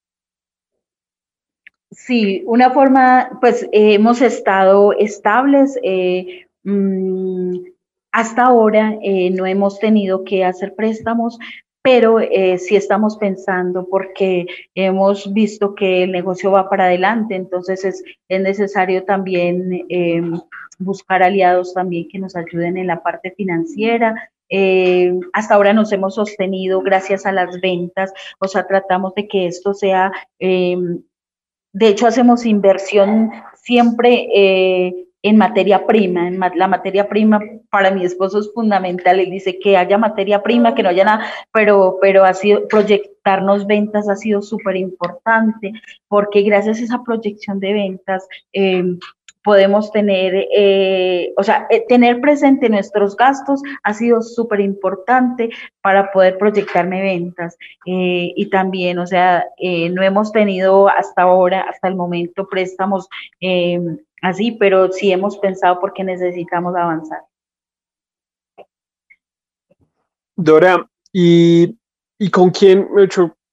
Sí, 1.91 2.43
una 2.45 2.69
forma, 2.69 3.39
pues 3.41 3.67
hemos 3.71 4.21
estado 4.21 4.93
estables. 4.93 5.77
Eh, 5.81 6.45
mm, 6.63 7.57
hasta 8.11 8.45
ahora 8.45 8.95
eh, 9.01 9.31
no 9.31 9.45
hemos 9.47 9.79
tenido 9.79 10.23
que 10.23 10.45
hacer 10.45 10.75
préstamos, 10.75 11.39
pero 11.81 12.19
eh, 12.19 12.59
sí 12.59 12.75
estamos 12.75 13.17
pensando 13.17 13.87
porque 13.89 14.45
hemos 14.75 15.33
visto 15.33 15.73
que 15.73 16.03
el 16.03 16.11
negocio 16.11 16.51
va 16.51 16.69
para 16.69 16.85
adelante, 16.85 17.35
entonces 17.35 17.85
es, 17.85 18.03
es 18.27 18.41
necesario 18.41 19.03
también 19.05 19.85
buscar 20.79 21.23
aliados 21.23 21.73
también 21.73 22.07
que 22.09 22.19
nos 22.19 22.35
ayuden 22.35 22.77
en 22.77 22.87
la 22.87 23.01
parte 23.01 23.31
financiera. 23.31 24.31
hasta 25.33 25.55
ahora 25.55 25.73
nos 25.73 25.91
hemos 25.91 26.15
sostenido 26.15 26.81
gracias 26.81 27.25
a 27.25 27.31
las 27.31 27.61
ventas, 27.61 28.13
o 28.39 28.47
sea, 28.47 28.67
tratamos 28.67 29.13
de 29.15 29.27
que 29.27 29.47
esto 29.47 29.73
sea 29.73 30.11
de 31.71 31.87
hecho, 31.87 32.07
hacemos 32.07 32.45
inversión 32.45 33.31
siempre 33.55 34.27
eh, 34.33 35.05
en 35.21 35.37
materia 35.37 35.85
prima. 35.85 36.27
En 36.27 36.39
la 36.39 36.67
materia 36.67 37.07
prima 37.07 37.39
para 37.69 37.91
mi 37.91 38.05
esposo 38.05 38.39
es 38.39 38.51
fundamental. 38.53 39.19
Él 39.19 39.29
dice 39.29 39.59
que 39.59 39.77
haya 39.77 39.97
materia 39.97 40.41
prima, 40.41 40.73
que 40.73 40.83
no 40.83 40.89
haya 40.89 41.03
nada, 41.03 41.25
pero, 41.51 41.97
pero 42.01 42.25
ha 42.25 42.33
sido 42.33 42.67
proyectarnos 42.67 43.67
ventas 43.67 44.09
ha 44.09 44.15
sido 44.15 44.41
súper 44.41 44.77
importante 44.77 45.73
porque 46.07 46.41
gracias 46.41 46.79
a 46.79 46.83
esa 46.83 47.03
proyección 47.03 47.59
de 47.59 47.73
ventas 47.73 48.27
eh, 48.53 48.83
podemos 49.49 49.91
tener, 49.91 50.45
eh, 50.55 51.33
o 51.35 51.41
sea, 51.43 51.65
eh, 51.71 51.83
tener 51.89 52.21
presente 52.21 52.69
nuestros 52.69 53.15
gastos 53.15 53.63
ha 53.81 53.95
sido 53.95 54.21
súper 54.21 54.59
importante 54.59 55.49
para 55.81 56.11
poder 56.11 56.37
proyectarme 56.37 57.01
ventas. 57.01 57.57
Eh, 57.87 58.31
y 58.35 58.47
también, 58.51 58.99
o 58.99 59.07
sea, 59.07 59.43
no 59.91 60.03
hemos 60.03 60.31
tenido 60.31 60.87
hasta 60.87 61.23
ahora, 61.23 61.61
hasta 61.61 61.87
el 61.87 61.95
momento, 61.95 62.47
préstamos 62.47 63.09
así, 64.21 64.51
pero 64.51 64.91
sí 64.91 65.11
hemos 65.11 65.39
pensado 65.39 65.79
porque 65.79 66.03
necesitamos 66.03 66.75
avanzar. 66.75 67.21
Dora, 70.35 70.87
y, 71.11 71.75
y 72.19 72.29
con 72.29 72.51
quién, 72.51 72.87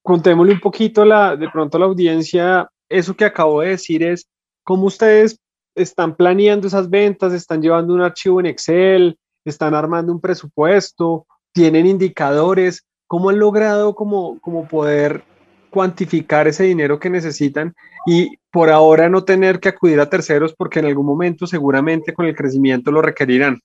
contémosle 0.02 0.52
un 0.52 0.60
poquito 0.60 1.06
la, 1.06 1.36
de 1.36 1.48
pronto 1.48 1.78
a 1.78 1.80
la 1.80 1.86
audiencia, 1.86 2.70
eso 2.90 3.16
que 3.16 3.24
acabo 3.24 3.62
de 3.62 3.70
decir 3.70 4.02
es, 4.02 4.28
¿cómo 4.62 4.84
ustedes 4.84 5.40
están 5.76 6.16
planeando 6.16 6.66
esas 6.66 6.90
ventas, 6.90 7.32
están 7.32 7.62
llevando 7.62 7.94
un 7.94 8.02
archivo 8.02 8.40
en 8.40 8.46
Excel, 8.46 9.18
están 9.44 9.74
armando 9.74 10.12
un 10.12 10.20
presupuesto, 10.20 11.26
tienen 11.52 11.86
indicadores, 11.86 12.84
¿cómo 13.06 13.30
han 13.30 13.38
logrado 13.38 13.94
como, 13.94 14.40
como 14.40 14.66
poder 14.66 15.22
cuantificar 15.70 16.48
ese 16.48 16.64
dinero 16.64 16.98
que 16.98 17.10
necesitan 17.10 17.74
y 18.06 18.38
por 18.50 18.70
ahora 18.70 19.08
no 19.08 19.24
tener 19.24 19.60
que 19.60 19.68
acudir 19.68 20.00
a 20.00 20.08
terceros 20.08 20.54
porque 20.54 20.78
en 20.78 20.86
algún 20.86 21.04
momento 21.04 21.46
seguramente 21.46 22.14
con 22.14 22.24
el 22.26 22.34
crecimiento 22.34 22.90
lo 22.90 23.02
requerirán? 23.02 23.60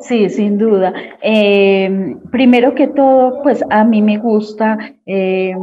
Sí, 0.00 0.28
sin 0.30 0.58
duda. 0.58 0.92
Eh, 1.22 2.16
primero 2.30 2.74
que 2.74 2.88
todo, 2.88 3.42
pues 3.42 3.62
a 3.70 3.84
mí 3.84 4.02
me 4.02 4.18
gusta 4.18 4.78
eh, 5.06 5.54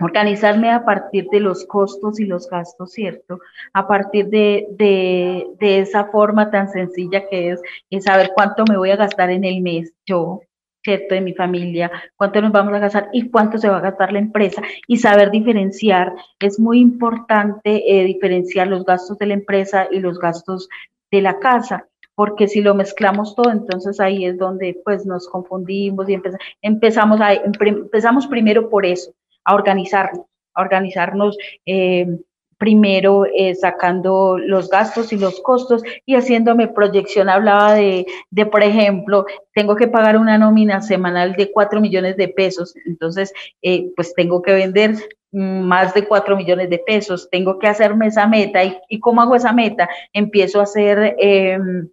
organizarme 0.00 0.70
a 0.70 0.84
partir 0.84 1.28
de 1.30 1.40
los 1.40 1.64
costos 1.66 2.20
y 2.20 2.24
los 2.24 2.48
gastos, 2.48 2.92
¿cierto? 2.92 3.40
A 3.72 3.86
partir 3.86 4.28
de, 4.28 4.66
de, 4.78 5.78
esa 5.78 6.06
forma 6.06 6.50
tan 6.50 6.70
sencilla 6.70 7.28
que 7.28 7.50
es, 7.50 8.04
saber 8.04 8.30
cuánto 8.34 8.64
me 8.68 8.76
voy 8.76 8.90
a 8.90 8.96
gastar 8.96 9.30
en 9.30 9.44
el 9.44 9.60
mes 9.60 9.92
yo, 10.06 10.40
¿cierto? 10.82 11.14
De 11.14 11.20
mi 11.20 11.34
familia, 11.34 11.90
cuánto 12.16 12.40
nos 12.40 12.52
vamos 12.52 12.74
a 12.74 12.78
gastar 12.78 13.08
y 13.12 13.30
cuánto 13.30 13.58
se 13.58 13.68
va 13.68 13.78
a 13.78 13.82
gastar 13.82 14.12
la 14.12 14.18
empresa 14.20 14.62
y 14.86 14.98
saber 14.98 15.30
diferenciar. 15.30 16.14
Es 16.40 16.58
muy 16.58 16.80
importante 16.80 17.82
eh, 17.86 18.04
diferenciar 18.04 18.68
los 18.68 18.84
gastos 18.84 19.18
de 19.18 19.26
la 19.26 19.34
empresa 19.34 19.88
y 19.90 20.00
los 20.00 20.18
gastos 20.18 20.68
de 21.10 21.22
la 21.22 21.38
casa 21.38 21.88
porque 22.18 22.48
si 22.48 22.62
lo 22.62 22.74
mezclamos 22.74 23.36
todo, 23.36 23.52
entonces 23.52 24.00
ahí 24.00 24.24
es 24.24 24.36
donde 24.36 24.76
pues 24.84 25.06
nos 25.06 25.28
confundimos 25.28 26.08
y 26.08 26.20
empezamos, 26.62 27.20
a, 27.20 27.32
empezamos 27.32 28.26
primero 28.26 28.68
por 28.68 28.84
eso, 28.84 29.12
a 29.48 29.54
organizarnos, 29.54 30.26
a 30.54 30.60
organizarnos 30.60 31.38
eh, 31.64 32.06
primero 32.58 33.24
eh, 33.24 33.54
sacando 33.54 34.36
los 34.36 34.68
gastos 34.68 35.12
y 35.12 35.16
los 35.16 35.40
costos 35.40 35.82
y 36.04 36.16
haciéndome 36.16 36.68
proyección. 36.68 37.30
Hablaba 37.30 37.74
de, 37.74 38.04
de, 38.30 38.46
por 38.46 38.62
ejemplo, 38.62 39.24
tengo 39.54 39.74
que 39.76 39.88
pagar 39.88 40.18
una 40.18 40.36
nómina 40.36 40.82
semanal 40.82 41.34
de 41.34 41.50
4 41.50 41.80
millones 41.80 42.16
de 42.16 42.28
pesos, 42.28 42.74
entonces, 42.84 43.32
eh, 43.62 43.90
pues 43.96 44.12
tengo 44.14 44.42
que 44.42 44.52
vender 44.52 44.96
más 45.30 45.94
de 45.94 46.06
4 46.06 46.36
millones 46.36 46.68
de 46.68 46.78
pesos, 46.78 47.28
tengo 47.30 47.58
que 47.58 47.68
hacerme 47.68 48.08
esa 48.08 48.26
meta. 48.26 48.64
¿Y, 48.64 48.76
y 48.88 49.00
cómo 49.00 49.22
hago 49.22 49.36
esa 49.36 49.52
meta? 49.52 49.88
Empiezo 50.12 50.60
a 50.60 50.64
hacer 50.64 51.16
em, 51.18 51.88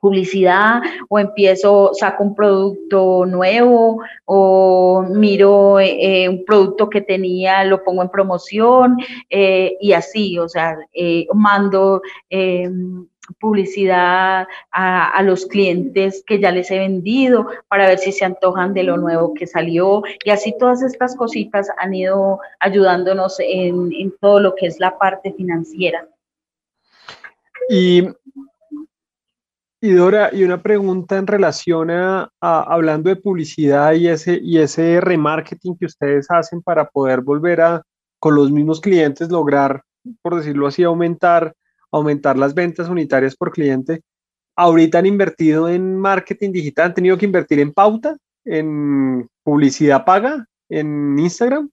publicidad 0.00 0.80
o 1.08 1.18
empiezo, 1.18 1.90
saco 1.92 2.24
un 2.24 2.34
producto 2.34 3.26
nuevo 3.26 4.02
o 4.24 5.04
miro 5.08 5.78
eh, 5.78 6.28
un 6.28 6.44
producto 6.44 6.88
que 6.88 7.02
tenía, 7.02 7.64
lo 7.64 7.84
pongo 7.84 8.02
en 8.02 8.08
promoción 8.08 8.96
eh, 9.28 9.76
y 9.80 9.92
así, 9.92 10.38
o 10.38 10.48
sea, 10.48 10.78
eh, 10.92 11.26
mando 11.34 12.02
em, 12.30 13.06
publicidad 13.38 14.48
a, 14.72 15.22
los 15.22 15.46
clientes 15.46 16.24
que 16.26 16.40
ya 16.40 16.50
les 16.50 16.70
he 16.70 16.78
vendido 16.78 17.46
para 17.68 17.86
ver 17.86 17.98
si 17.98 18.10
se 18.10 18.24
antojan 18.24 18.74
de 18.74 18.82
lo 18.82 18.96
nuevo 18.96 19.34
que 19.34 19.46
salió 19.46 20.02
y 20.24 20.30
así 20.30 20.54
todas 20.58 20.82
estas 20.82 21.14
cositas 21.14 21.68
han 21.78 21.94
ido 21.94 22.40
ayudándonos 22.58 23.38
en, 23.38 23.92
en 23.92 24.12
todo 24.20 24.40
lo 24.40 24.54
que 24.56 24.66
es 24.66 24.80
la 24.80 24.98
parte 24.98 25.32
financiera. 25.32 26.08
Y 27.68 28.02
Y 29.82 29.92
Dora, 29.92 30.28
y 30.32 30.44
una 30.44 30.62
pregunta 30.62 31.16
en 31.16 31.26
relación 31.26 31.90
a, 31.90 32.30
hablando 32.40 33.08
de 33.08 33.16
publicidad 33.16 33.94
y 33.94 34.08
ese, 34.08 34.38
y 34.42 34.58
ese 34.58 35.00
remarketing 35.00 35.76
que 35.78 35.86
ustedes 35.86 36.30
hacen 36.30 36.60
para 36.60 36.86
poder 36.86 37.22
volver 37.22 37.62
a, 37.62 37.82
con 38.18 38.34
los 38.34 38.52
mismos 38.52 38.80
clientes, 38.80 39.30
lograr, 39.30 39.82
por 40.20 40.36
decirlo 40.36 40.66
así, 40.66 40.82
aumentar, 40.82 41.54
aumentar 41.90 42.36
las 42.36 42.54
ventas 42.54 42.90
unitarias 42.90 43.34
por 43.34 43.52
cliente. 43.52 44.02
Ahorita 44.54 44.98
han 44.98 45.06
invertido 45.06 45.66
en 45.66 45.96
marketing 45.96 46.52
digital, 46.52 46.86
han 46.88 46.94
tenido 46.94 47.16
que 47.16 47.24
invertir 47.24 47.60
en 47.60 47.72
pauta, 47.72 48.18
en 48.44 49.26
publicidad 49.42 50.04
paga, 50.04 50.46
en 50.68 51.18
Instagram. 51.18 51.70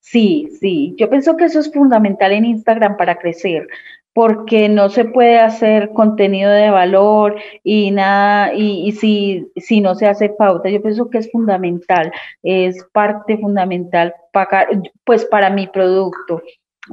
Sí, 0.00 0.50
sí, 0.60 0.94
yo 0.98 1.08
pienso 1.08 1.34
que 1.38 1.44
eso 1.44 1.60
es 1.60 1.72
fundamental 1.72 2.32
en 2.32 2.44
Instagram 2.44 2.98
para 2.98 3.16
crecer, 3.16 3.66
porque 4.14 4.68
no 4.68 4.88
se 4.90 5.04
puede 5.04 5.40
hacer 5.40 5.90
contenido 5.90 6.50
de 6.50 6.70
valor 6.70 7.36
y 7.64 7.90
nada, 7.90 8.54
y, 8.54 8.92
si, 8.92 9.48
si 9.56 9.80
no 9.80 9.96
se 9.96 10.06
hace 10.06 10.28
pauta, 10.28 10.70
yo 10.70 10.80
pienso 10.80 11.10
que 11.10 11.18
es 11.18 11.30
fundamental, 11.32 12.12
es 12.44 12.82
parte 12.92 13.36
fundamental 13.38 14.14
pagar, 14.32 14.68
pues 15.04 15.24
para 15.24 15.50
mi 15.50 15.66
producto, 15.66 16.42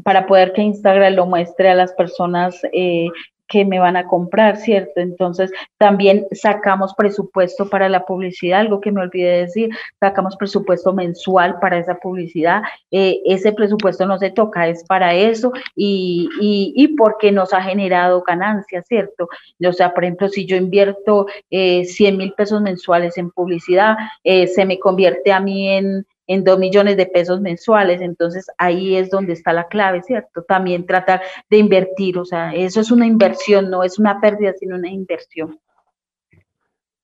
para 0.04 0.26
poder 0.26 0.54
que 0.54 0.64
Instagram 0.64 1.14
lo 1.14 1.28
muestre 1.28 1.70
a 1.70 1.76
las 1.76 1.94
personas 1.94 2.60
eh, 2.74 3.08
que 3.52 3.66
me 3.66 3.80
van 3.80 3.98
a 3.98 4.08
comprar, 4.08 4.56
¿cierto? 4.56 5.02
Entonces, 5.02 5.52
también 5.78 6.26
sacamos 6.32 6.94
presupuesto 6.96 7.70
para 7.70 7.90
la 7.90 8.06
publicidad, 8.06 8.62
algo 8.62 8.80
que 8.80 8.94
me 8.94 9.02
olvidé 9.02 9.42
decir, 9.42 9.72
sacamos 10.00 10.38
presupuesto 10.38 10.94
mensual 10.94 11.60
para 11.60 11.78
esa 11.78 11.96
publicidad. 11.96 12.62
Eh, 12.92 13.20
ese 13.26 13.52
presupuesto 13.52 14.06
no 14.06 14.18
se 14.20 14.30
toca, 14.30 14.70
es 14.70 14.86
para 14.86 15.14
eso 15.14 15.52
y, 15.76 16.30
y, 16.40 16.88
porque 16.96 17.34
nos 17.34 17.54
ha 17.54 17.62
generado 17.62 18.22
ganancias, 18.22 18.86
¿cierto? 18.88 19.28
O 19.62 19.74
sea, 19.74 19.94
por 19.94 20.06
ejemplo, 20.06 20.30
si 20.30 20.46
yo 20.46 20.56
invierto 20.56 21.26
eh, 21.50 21.84
100 21.84 22.18
mil 22.18 22.32
pesos 22.32 22.62
mensuales 22.62 23.18
en 23.18 23.32
publicidad, 23.32 23.98
eh, 24.24 24.48
se 24.48 24.66
me 24.66 24.80
convierte 24.80 25.34
a 25.34 25.42
mí 25.42 25.68
en 25.68 26.06
en 26.34 26.46
dos 26.46 26.58
millones 26.58 26.96
de 26.96 27.06
pesos 27.06 27.42
mensuales. 27.42 28.02
Entonces 28.02 28.48
ahí 28.58 28.96
es 28.96 29.10
donde 29.10 29.34
está 29.34 29.52
la 29.52 29.68
clave, 29.68 30.02
¿cierto? 30.02 30.44
También 30.44 30.86
tratar 30.86 31.22
de 31.50 31.58
invertir, 31.58 32.18
o 32.18 32.26
sea, 32.26 32.54
eso 32.54 32.80
es 32.80 32.90
una 32.90 33.06
inversión, 33.06 33.70
no 33.70 33.84
es 33.84 34.00
una 34.00 34.22
pérdida, 34.22 34.54
sino 34.58 34.76
una 34.78 34.90
inversión. 34.90 35.60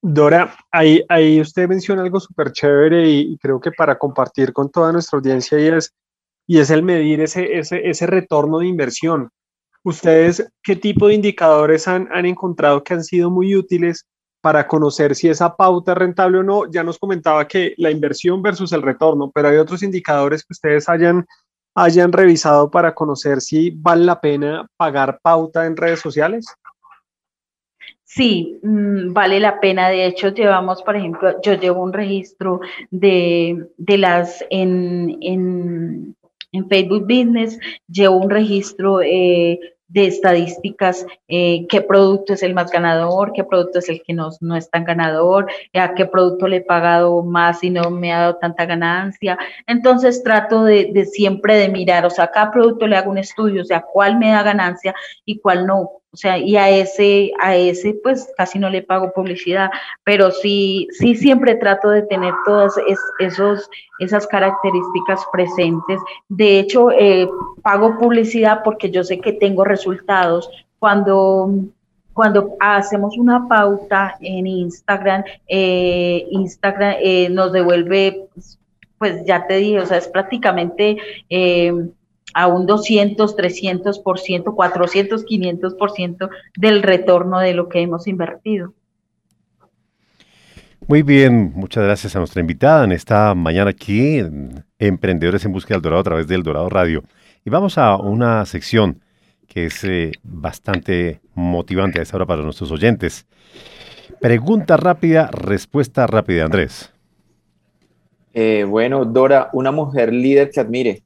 Dora, 0.02 0.56
ahí, 0.72 1.04
ahí 1.10 1.42
usted 1.42 1.68
menciona 1.68 2.04
algo 2.04 2.20
súper 2.20 2.54
chévere 2.54 3.10
y, 3.10 3.38
creo 3.40 3.60
que 3.60 3.72
para 3.72 3.98
compartir 3.98 4.54
con 4.54 4.72
toda 4.72 4.94
nuestra 4.94 5.18
audiencia 5.18 5.60
y 5.60 5.68
es, 5.68 5.94
y 6.46 6.60
es 6.60 6.70
el 6.70 6.84
medir 6.84 7.20
ese, 7.20 7.58
ese, 7.58 7.90
ese 7.90 8.08
retorno 8.08 8.60
de 8.60 8.68
inversión. 8.68 9.30
¿Ustedes 9.84 10.48
qué 10.64 10.78
tipo 10.78 11.08
de 11.08 11.16
indicadores 11.16 11.88
han, 11.88 12.08
han 12.14 12.26
encontrado 12.26 12.84
que 12.84 12.94
han 12.94 13.04
sido 13.04 13.30
muy 13.30 13.56
útiles 13.56 14.06
para 14.42 14.68
conocer 14.68 15.16
si 15.16 15.30
esa 15.30 15.56
pauta 15.56 15.92
es 15.92 15.98
rentable 15.98 16.40
o 16.40 16.44
no. 16.44 16.70
Ya 16.70 16.84
nos 16.84 16.98
comentaba 16.98 17.48
que 17.48 17.74
la 17.78 17.92
inversión 17.92 18.42
versus 18.42 18.72
el 18.74 18.82
retorno, 18.82 19.32
pero 19.34 19.50
hay 19.50 19.58
otros 19.58 19.84
indicadores 19.84 20.44
que 20.44 20.54
ustedes 20.54 20.88
hayan, 20.90 21.26
hayan 21.76 22.12
revisado 22.12 22.70
para 22.70 22.94
conocer 22.94 23.42
si 23.42 23.72
vale 23.72 24.06
la 24.06 24.22
pena 24.22 24.68
pagar 24.78 25.20
pauta 25.22 25.66
en 25.66 25.78
redes 25.78 26.00
sociales. 26.00 26.46
Sí, 28.04 28.58
mm, 28.64 29.12
vale 29.14 29.40
la 29.40 29.60
pena. 29.60 29.90
De 29.90 30.06
hecho, 30.06 30.30
llevamos, 30.30 30.82
por 30.82 30.96
ejemplo, 30.96 31.42
yo 31.42 31.54
llevo 31.56 31.84
un 31.84 31.92
registro 31.94 32.62
de, 32.90 33.68
las 33.78 34.46
en, 34.50 35.18
en, 35.22 36.16
Facebook 36.70 37.04
Business, 37.04 37.60
llevo 37.88 38.16
un 38.16 38.30
registro 38.32 39.02
eh, 39.02 39.60
de 39.88 40.08
estadísticas, 40.08 41.06
eh, 41.28 41.66
qué 41.70 41.82
producto 41.82 42.34
es 42.34 42.44
el 42.44 42.54
más 42.54 42.72
ganador, 42.72 43.32
qué 43.34 43.44
producto 43.44 43.80
es 43.80 43.90
el 43.90 44.02
que 44.04 44.14
no, 44.14 44.30
no 44.42 44.56
es 44.56 44.70
tan 44.70 44.84
ganador, 44.84 45.48
a 45.74 45.94
qué 45.94 46.06
producto 46.06 46.48
le 46.48 46.58
he 46.58 46.62
pagado 46.62 47.24
más 47.24 47.64
y 47.64 47.70
no 47.70 47.90
me 47.90 48.14
ha 48.14 48.20
dado 48.20 48.36
tanta 48.36 48.66
ganancia. 48.66 49.38
Entonces 49.66 50.24
trato 50.24 50.64
de, 50.64 50.92
de 50.94 51.06
siempre 51.06 51.56
de 51.58 51.70
mirar, 51.70 52.06
o 52.06 52.10
sea, 52.10 52.26
a 52.26 52.32
cada 52.32 52.52
producto 52.52 52.88
le 52.88 52.98
hago 52.98 53.12
un 53.12 53.18
estudio, 53.18 53.62
o 53.62 53.66
sea, 53.66 53.82
cuál 53.82 54.18
me 54.18 54.32
da 54.32 54.44
ganancia 54.44 54.94
y 55.26 55.40
cuál 55.40 55.66
no. 55.66 55.92
O 56.12 56.18
sea, 56.18 56.38
y 56.38 56.56
a 56.56 56.70
ese, 56.70 57.32
a 57.40 57.56
ese 57.56 57.94
pues 58.02 58.32
casi 58.38 58.58
no 58.60 58.70
le 58.70 58.82
pago 58.82 59.12
publicidad, 59.14 59.70
pero 60.04 60.32
sí, 60.32 60.88
sí 60.92 61.16
siempre 61.16 61.56
trato 61.56 61.90
de 61.90 62.04
tener 62.04 62.34
todas 62.46 62.76
esos, 63.20 63.70
esas 64.00 64.26
características 64.26 65.26
presentes. 65.32 66.00
De 66.30 66.60
hecho, 66.60 66.92
eh, 66.92 67.30
pago 67.62 67.98
publicidad 68.00 68.62
porque 68.64 68.90
yo 68.90 69.04
sé 69.04 69.20
que 69.20 69.34
tengo 69.34 69.64
resultados. 69.66 70.50
Cuando 70.80 71.52
cuando 72.14 72.56
hacemos 72.60 73.16
una 73.16 73.48
pauta 73.48 74.18
en 74.22 74.48
Instagram, 74.48 75.24
eh, 75.48 76.26
Instagram 76.32 76.96
eh, 77.00 77.30
nos 77.30 77.52
devuelve, 77.52 78.26
pues 78.98 79.24
ya 79.24 79.46
te 79.46 79.58
dije, 79.58 79.80
o 79.80 79.86
sea, 79.86 79.98
es 79.98 80.08
prácticamente 80.08 80.98
a 82.34 82.48
un 82.48 82.66
200, 82.66 83.36
300%, 83.36 84.56
400, 84.56 85.26
500% 85.26 86.30
del 86.58 86.84
retorno 86.84 87.40
de 87.40 87.54
lo 87.54 87.70
que 87.70 87.82
hemos 87.82 88.08
invertido. 88.08 88.74
Muy 90.88 91.02
bien, 91.02 91.52
muchas 91.56 91.84
gracias 91.84 92.16
a 92.16 92.20
nuestra 92.20 92.40
invitada 92.40 92.86
en 92.86 92.94
esta 92.94 93.34
mañana 93.36 93.72
aquí 93.72 94.20
en 94.20 94.64
Emprendedores 94.80 95.44
en 95.44 95.52
Búsqueda 95.52 95.76
del 95.76 95.82
Dorado 95.82 96.02
a 96.02 96.04
través 96.04 96.28
del 96.28 96.44
Dorado 96.44 96.70
Radio. 96.70 97.04
Y 97.44 97.50
vamos 97.50 97.78
a 97.78 97.98
una 97.98 98.46
sección 98.46 99.02
que 99.48 99.66
es 99.66 99.84
eh, 99.84 100.12
bastante 100.24 101.20
motivante 101.34 102.00
a 102.00 102.04
esta 102.04 102.18
hora 102.18 102.26
para 102.26 102.44
nuestros 102.44 102.72
oyentes. 102.72 103.26
Pregunta 104.22 104.78
rápida, 104.78 105.28
respuesta 105.32 106.08
rápida, 106.08 106.46
Andrés. 106.46 106.94
Eh, 108.34 108.66
bueno, 108.68 109.04
Dora, 109.04 109.50
una 109.54 109.72
mujer 109.72 110.14
líder 110.14 110.52
que 110.52 110.60
admire 110.60 111.04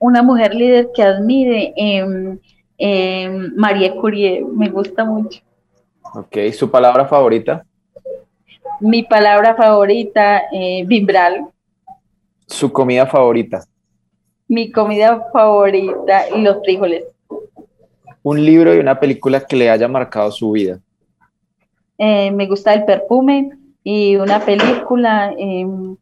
una 0.00 0.22
mujer 0.22 0.54
líder 0.54 0.90
que 0.92 1.02
admire, 1.02 1.72
eh, 1.76 3.28
María 3.54 3.94
Curie, 3.94 4.44
me 4.44 4.68
gusta 4.68 5.04
mucho. 5.04 5.40
Ok, 6.14 6.38
¿su 6.52 6.68
palabra 6.70 7.06
favorita? 7.06 7.64
Mi 8.80 9.02
palabra 9.02 9.54
favorita, 9.54 10.42
eh. 10.52 10.86
¿Su 12.46 12.72
comida 12.72 13.06
favorita? 13.06 13.62
Mi 14.48 14.72
comida 14.72 15.28
favorita, 15.32 16.24
los 16.36 16.56
frijoles. 16.64 17.04
Un 18.22 18.44
libro 18.44 18.74
y 18.74 18.78
una 18.78 18.98
película 18.98 19.46
que 19.46 19.56
le 19.56 19.70
haya 19.70 19.86
marcado 19.86 20.32
su 20.32 20.50
vida. 20.52 20.80
Eh, 21.98 22.30
me 22.30 22.46
gusta 22.46 22.72
el 22.72 22.84
perfume 22.86 23.50
y 23.84 24.16
una 24.16 24.40
película, 24.40 25.32
em, 25.36 25.96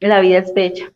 La 0.00 0.20
vida 0.20 0.38
es 0.38 0.52
bella. 0.52 0.92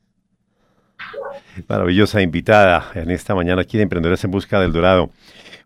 Maravillosa 1.68 2.22
invitada 2.22 2.90
en 2.94 3.10
esta 3.10 3.34
mañana 3.34 3.62
aquí 3.62 3.76
de 3.76 3.84
Emprendedores 3.84 4.22
en 4.24 4.30
Busca 4.30 4.60
del 4.60 4.72
Dorado. 4.72 5.10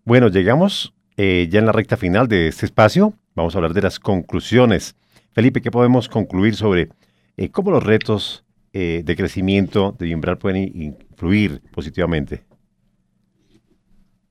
Bueno, 0.05 0.28
llegamos 0.28 0.94
eh, 1.16 1.48
ya 1.51 1.59
en 1.59 1.66
la 1.66 1.72
recta 1.72 1.96
final 1.96 2.28
de 2.28 2.48
este 2.48 2.66
espacio. 2.66 3.12
Vamos 3.34 3.55
a 3.55 3.59
hablar 3.59 3.74
de 3.74 3.82
las 3.82 3.98
conclusiones. 3.98 4.96
Felipe, 5.32 5.61
¿qué 5.61 5.70
podemos 5.70 6.09
concluir 6.09 6.55
sobre 6.55 6.88
eh, 7.36 7.51
cómo 7.51 7.70
los 7.70 7.82
retos 7.82 8.44
eh, 8.72 9.03
de 9.05 9.16
crecimiento 9.16 9.94
de 9.98 10.07
Bimbral 10.07 10.38
pueden 10.38 10.57
influir 10.74 11.61
positivamente? 11.72 12.44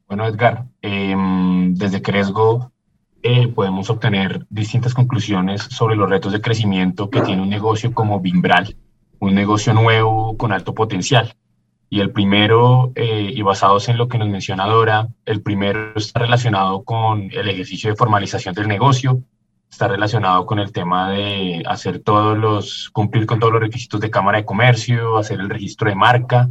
Bueno, 0.08 0.26
Edgar, 0.26 0.66
em, 0.82 1.76
desde 1.76 2.02
Cresgo 2.02 2.72
podemos 3.54 3.90
obtener 3.90 4.48
distintas 4.50 4.94
conclusiones 4.94 5.62
sobre 5.62 5.96
los 5.96 6.10
retos 6.10 6.32
de 6.32 6.42
crecimiento 6.42 7.10
que 7.10 7.22
tiene 7.22 7.42
un 7.42 7.50
negocio 7.50 7.94
como 7.94 8.22
Bimbral, 8.22 8.76
un 9.20 9.36
negocio 9.36 9.74
nuevo 9.74 10.38
con 10.38 10.52
alto 10.52 10.74
potencial. 10.74 11.34
Y 11.90 12.02
el 12.02 12.12
primero, 12.12 12.92
eh, 12.96 13.32
y 13.34 13.42
basados 13.42 13.90
en 13.90 13.98
lo 13.98 14.08
que 14.08 14.18
nos 14.18 14.30
menciona 14.30 14.68
Dora, 14.68 15.08
el 15.26 15.42
primero 15.42 15.94
está 15.96 16.20
relacionado 16.20 16.84
con 16.84 17.30
el 17.32 17.50
ejercicio 17.50 17.90
de 17.90 17.96
formalización 17.96 18.54
del 18.54 18.68
negocio, 18.68 19.24
está 19.72 19.88
relacionado 19.88 20.46
con 20.46 20.60
el 20.60 20.72
tema 20.72 21.10
de 21.10 21.64
hacer 21.66 22.00
todos 22.00 22.38
los, 22.38 22.90
cumplir 22.92 23.26
con 23.26 23.40
todos 23.40 23.54
los 23.54 23.62
requisitos 23.62 24.00
de 24.02 24.12
Cámara 24.12 24.40
de 24.40 24.46
Comercio, 24.46 25.18
hacer 25.18 25.40
el 25.40 25.50
registro 25.50 25.90
de 25.90 25.96
marca, 25.96 26.50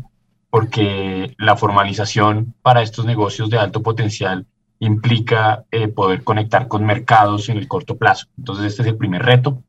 porque 0.51 1.35
la 1.39 1.57
formalización 1.57 2.55
para 2.63 2.83
estos 2.83 3.05
negocios 3.05 3.51
de 3.51 3.59
alto 3.59 3.83
potencial 3.83 4.47
implica 4.81 5.65
eh, 5.71 5.89
poder 5.89 6.23
conectar 6.25 6.69
con 6.69 6.85
mercados 6.85 7.49
en 7.49 7.59
el 7.59 7.69
corto 7.69 7.97
plazo. 7.97 8.27
Entonces, 8.39 8.67
este 8.67 8.83
es 8.83 8.89
el 8.89 8.97
primer 8.97 9.23
reto. 9.23 9.63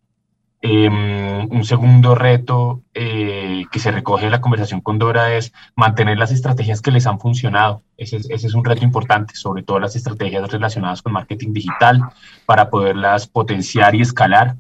Em, 0.62 1.48
un 1.52 1.64
segundo 1.64 2.16
reto 2.16 2.84
eh, 2.94 3.64
que 3.72 3.80
se 3.80 3.92
recoge 3.92 4.26
en 4.26 4.32
la 4.32 4.42
conversación 4.42 4.82
con 4.82 5.00
Dora 5.00 5.34
es 5.34 5.54
mantener 5.74 6.18
las 6.18 6.32
estrategias 6.32 6.82
que 6.82 6.92
les 6.92 7.08
han 7.08 7.20
funcionado. 7.20 7.82
Ese 7.96 8.18
es, 8.30 8.54
un 8.54 8.66
reto 8.66 8.84
importante, 8.84 9.36
sobre 9.36 9.64
todo 9.64 9.80
las 9.80 9.96
estrategias 9.96 10.52
relacionadas 10.52 11.02
con 11.02 11.14
marketing 11.14 11.54
digital 11.54 12.02
para 12.46 12.70
poderlas 12.70 13.26
potenciar 13.26 13.96
y 13.96 14.02
escalar. 14.02 14.58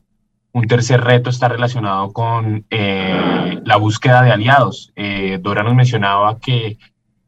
Un 0.54 0.68
tercer 0.68 1.02
reto 1.02 1.30
está 1.30 1.50
relacionado 1.50 2.14
con 2.14 2.66
eh, 2.70 3.60
la 3.66 3.76
búsqueda 3.76 4.22
de 4.22 4.32
aliados. 4.32 4.94
Eh, 4.96 5.38
Dora 5.42 5.64
nos 5.64 5.76
mencionaba 5.76 6.40
que 6.40 6.78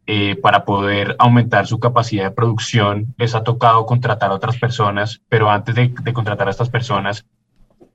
eh, 0.08 0.38
para 0.38 0.64
poder 0.64 1.18
aumentar 1.20 1.68
su 1.68 1.78
capacidad 1.80 2.24
de 2.24 2.32
producción, 2.32 3.14
les 3.18 3.36
ha 3.36 3.44
tocado 3.44 3.86
contratar 3.86 4.32
a 4.32 4.36
otras 4.36 4.58
personas, 4.58 5.22
pero 5.28 5.52
antes 5.52 5.76
de 5.76 6.14
contratar 6.14 6.48
a 6.48 6.52
estas 6.52 6.70
personas, 6.70 7.26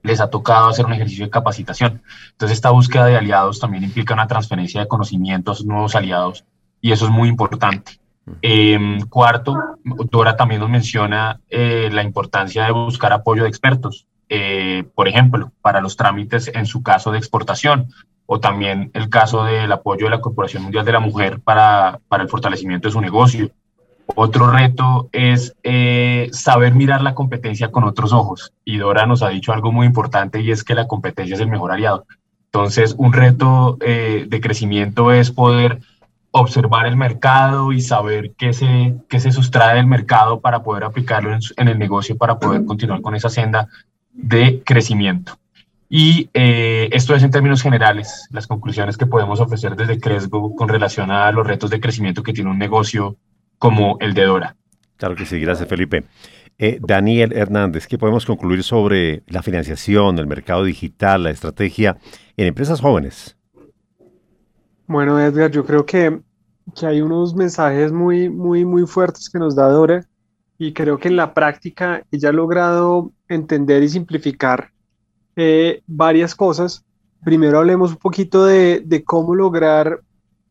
les 0.02 0.20
ha 0.20 0.30
tocado 0.30 0.68
hacer 0.68 0.86
un 0.86 0.92
ejercicio 0.92 1.24
de 1.24 1.30
capacitación. 1.30 2.02
Entonces, 2.32 2.56
esta 2.56 2.70
búsqueda 2.70 3.06
de 3.06 3.16
aliados 3.16 3.60
también 3.60 3.84
implica 3.84 4.14
una 4.14 4.26
transferencia 4.26 4.80
de 4.80 4.88
conocimientos, 4.88 5.64
nuevos 5.64 5.94
aliados, 5.94 6.44
y 6.80 6.92
eso 6.92 7.06
es 7.06 7.10
muy 7.10 7.28
importante. 7.28 7.98
Eh, 8.42 8.98
cuarto, 9.08 9.56
Dora 9.84 10.36
también 10.36 10.60
nos 10.60 10.70
menciona 10.70 11.40
eh, 11.48 11.90
la 11.92 12.02
importancia 12.02 12.64
de 12.64 12.72
buscar 12.72 13.12
apoyo 13.12 13.44
de 13.44 13.48
expertos, 13.48 14.06
eh, 14.28 14.84
por 14.94 15.06
ejemplo, 15.06 15.52
para 15.62 15.80
los 15.80 15.96
trámites 15.96 16.50
en 16.52 16.66
su 16.66 16.82
caso 16.82 17.12
de 17.12 17.18
exportación, 17.18 17.88
o 18.26 18.40
también 18.40 18.90
el 18.94 19.08
caso 19.08 19.44
del 19.44 19.70
apoyo 19.70 20.06
de 20.06 20.10
la 20.10 20.20
Corporación 20.20 20.64
Mundial 20.64 20.84
de 20.84 20.92
la 20.92 21.00
Mujer 21.00 21.40
para, 21.40 22.00
para 22.08 22.24
el 22.24 22.28
fortalecimiento 22.28 22.88
de 22.88 22.92
su 22.92 23.00
negocio. 23.00 23.50
Otro 24.18 24.50
reto 24.50 25.10
es 25.12 25.54
eh, 25.62 26.30
saber 26.32 26.74
mirar 26.74 27.02
la 27.02 27.14
competencia 27.14 27.70
con 27.70 27.84
otros 27.84 28.14
ojos. 28.14 28.54
Y 28.64 28.78
Dora 28.78 29.04
nos 29.04 29.22
ha 29.22 29.28
dicho 29.28 29.52
algo 29.52 29.72
muy 29.72 29.86
importante 29.86 30.40
y 30.40 30.50
es 30.50 30.64
que 30.64 30.74
la 30.74 30.88
competencia 30.88 31.34
es 31.34 31.40
el 31.40 31.48
mejor 31.48 31.70
aliado. 31.70 32.06
Entonces, 32.46 32.94
un 32.96 33.12
reto 33.12 33.76
eh, 33.82 34.24
de 34.26 34.40
crecimiento 34.40 35.12
es 35.12 35.30
poder 35.30 35.80
observar 36.30 36.86
el 36.86 36.96
mercado 36.96 37.72
y 37.72 37.82
saber 37.82 38.32
qué 38.38 38.54
se, 38.54 38.96
qué 39.10 39.20
se 39.20 39.32
sustrae 39.32 39.76
del 39.76 39.86
mercado 39.86 40.40
para 40.40 40.62
poder 40.62 40.84
aplicarlo 40.84 41.34
en, 41.34 41.40
en 41.58 41.68
el 41.68 41.78
negocio, 41.78 42.16
para 42.16 42.38
poder 42.38 42.64
continuar 42.64 43.02
con 43.02 43.14
esa 43.14 43.28
senda 43.28 43.68
de 44.14 44.62
crecimiento. 44.64 45.38
Y 45.90 46.30
eh, 46.32 46.88
esto 46.92 47.14
es 47.14 47.22
en 47.22 47.30
términos 47.30 47.60
generales, 47.60 48.26
las 48.30 48.46
conclusiones 48.46 48.96
que 48.96 49.04
podemos 49.04 49.40
ofrecer 49.40 49.76
desde 49.76 50.00
Cresgo 50.00 50.54
con 50.56 50.68
relación 50.68 51.10
a 51.10 51.30
los 51.32 51.46
retos 51.46 51.68
de 51.68 51.80
crecimiento 51.80 52.22
que 52.22 52.32
tiene 52.32 52.50
un 52.50 52.58
negocio 52.58 53.16
como 53.58 53.96
el 54.00 54.14
de 54.14 54.24
Dora. 54.24 54.56
Claro 54.96 55.14
que 55.14 55.26
sí, 55.26 55.38
gracias 55.40 55.68
Felipe. 55.68 56.04
Eh, 56.58 56.78
Daniel 56.80 57.34
Hernández, 57.34 57.86
¿qué 57.86 57.98
podemos 57.98 58.24
concluir 58.24 58.62
sobre 58.62 59.22
la 59.26 59.42
financiación, 59.42 60.18
el 60.18 60.26
mercado 60.26 60.64
digital, 60.64 61.24
la 61.24 61.30
estrategia 61.30 61.98
en 62.36 62.46
empresas 62.46 62.80
jóvenes? 62.80 63.36
Bueno, 64.86 65.20
Edgar, 65.20 65.50
yo 65.50 65.66
creo 65.66 65.84
que, 65.84 66.20
que 66.74 66.86
hay 66.86 67.02
unos 67.02 67.34
mensajes 67.34 67.92
muy, 67.92 68.30
muy, 68.30 68.64
muy 68.64 68.86
fuertes 68.86 69.28
que 69.28 69.38
nos 69.38 69.54
da 69.54 69.68
Dora 69.68 70.06
y 70.58 70.72
creo 70.72 70.98
que 70.98 71.08
en 71.08 71.16
la 71.16 71.34
práctica 71.34 72.02
ella 72.10 72.30
ha 72.30 72.32
logrado 72.32 73.12
entender 73.28 73.82
y 73.82 73.88
simplificar 73.90 74.70
eh, 75.34 75.82
varias 75.86 76.34
cosas. 76.34 76.84
Primero 77.22 77.58
hablemos 77.58 77.90
un 77.90 77.98
poquito 77.98 78.46
de, 78.46 78.80
de 78.84 79.04
cómo 79.04 79.34
lograr 79.34 80.00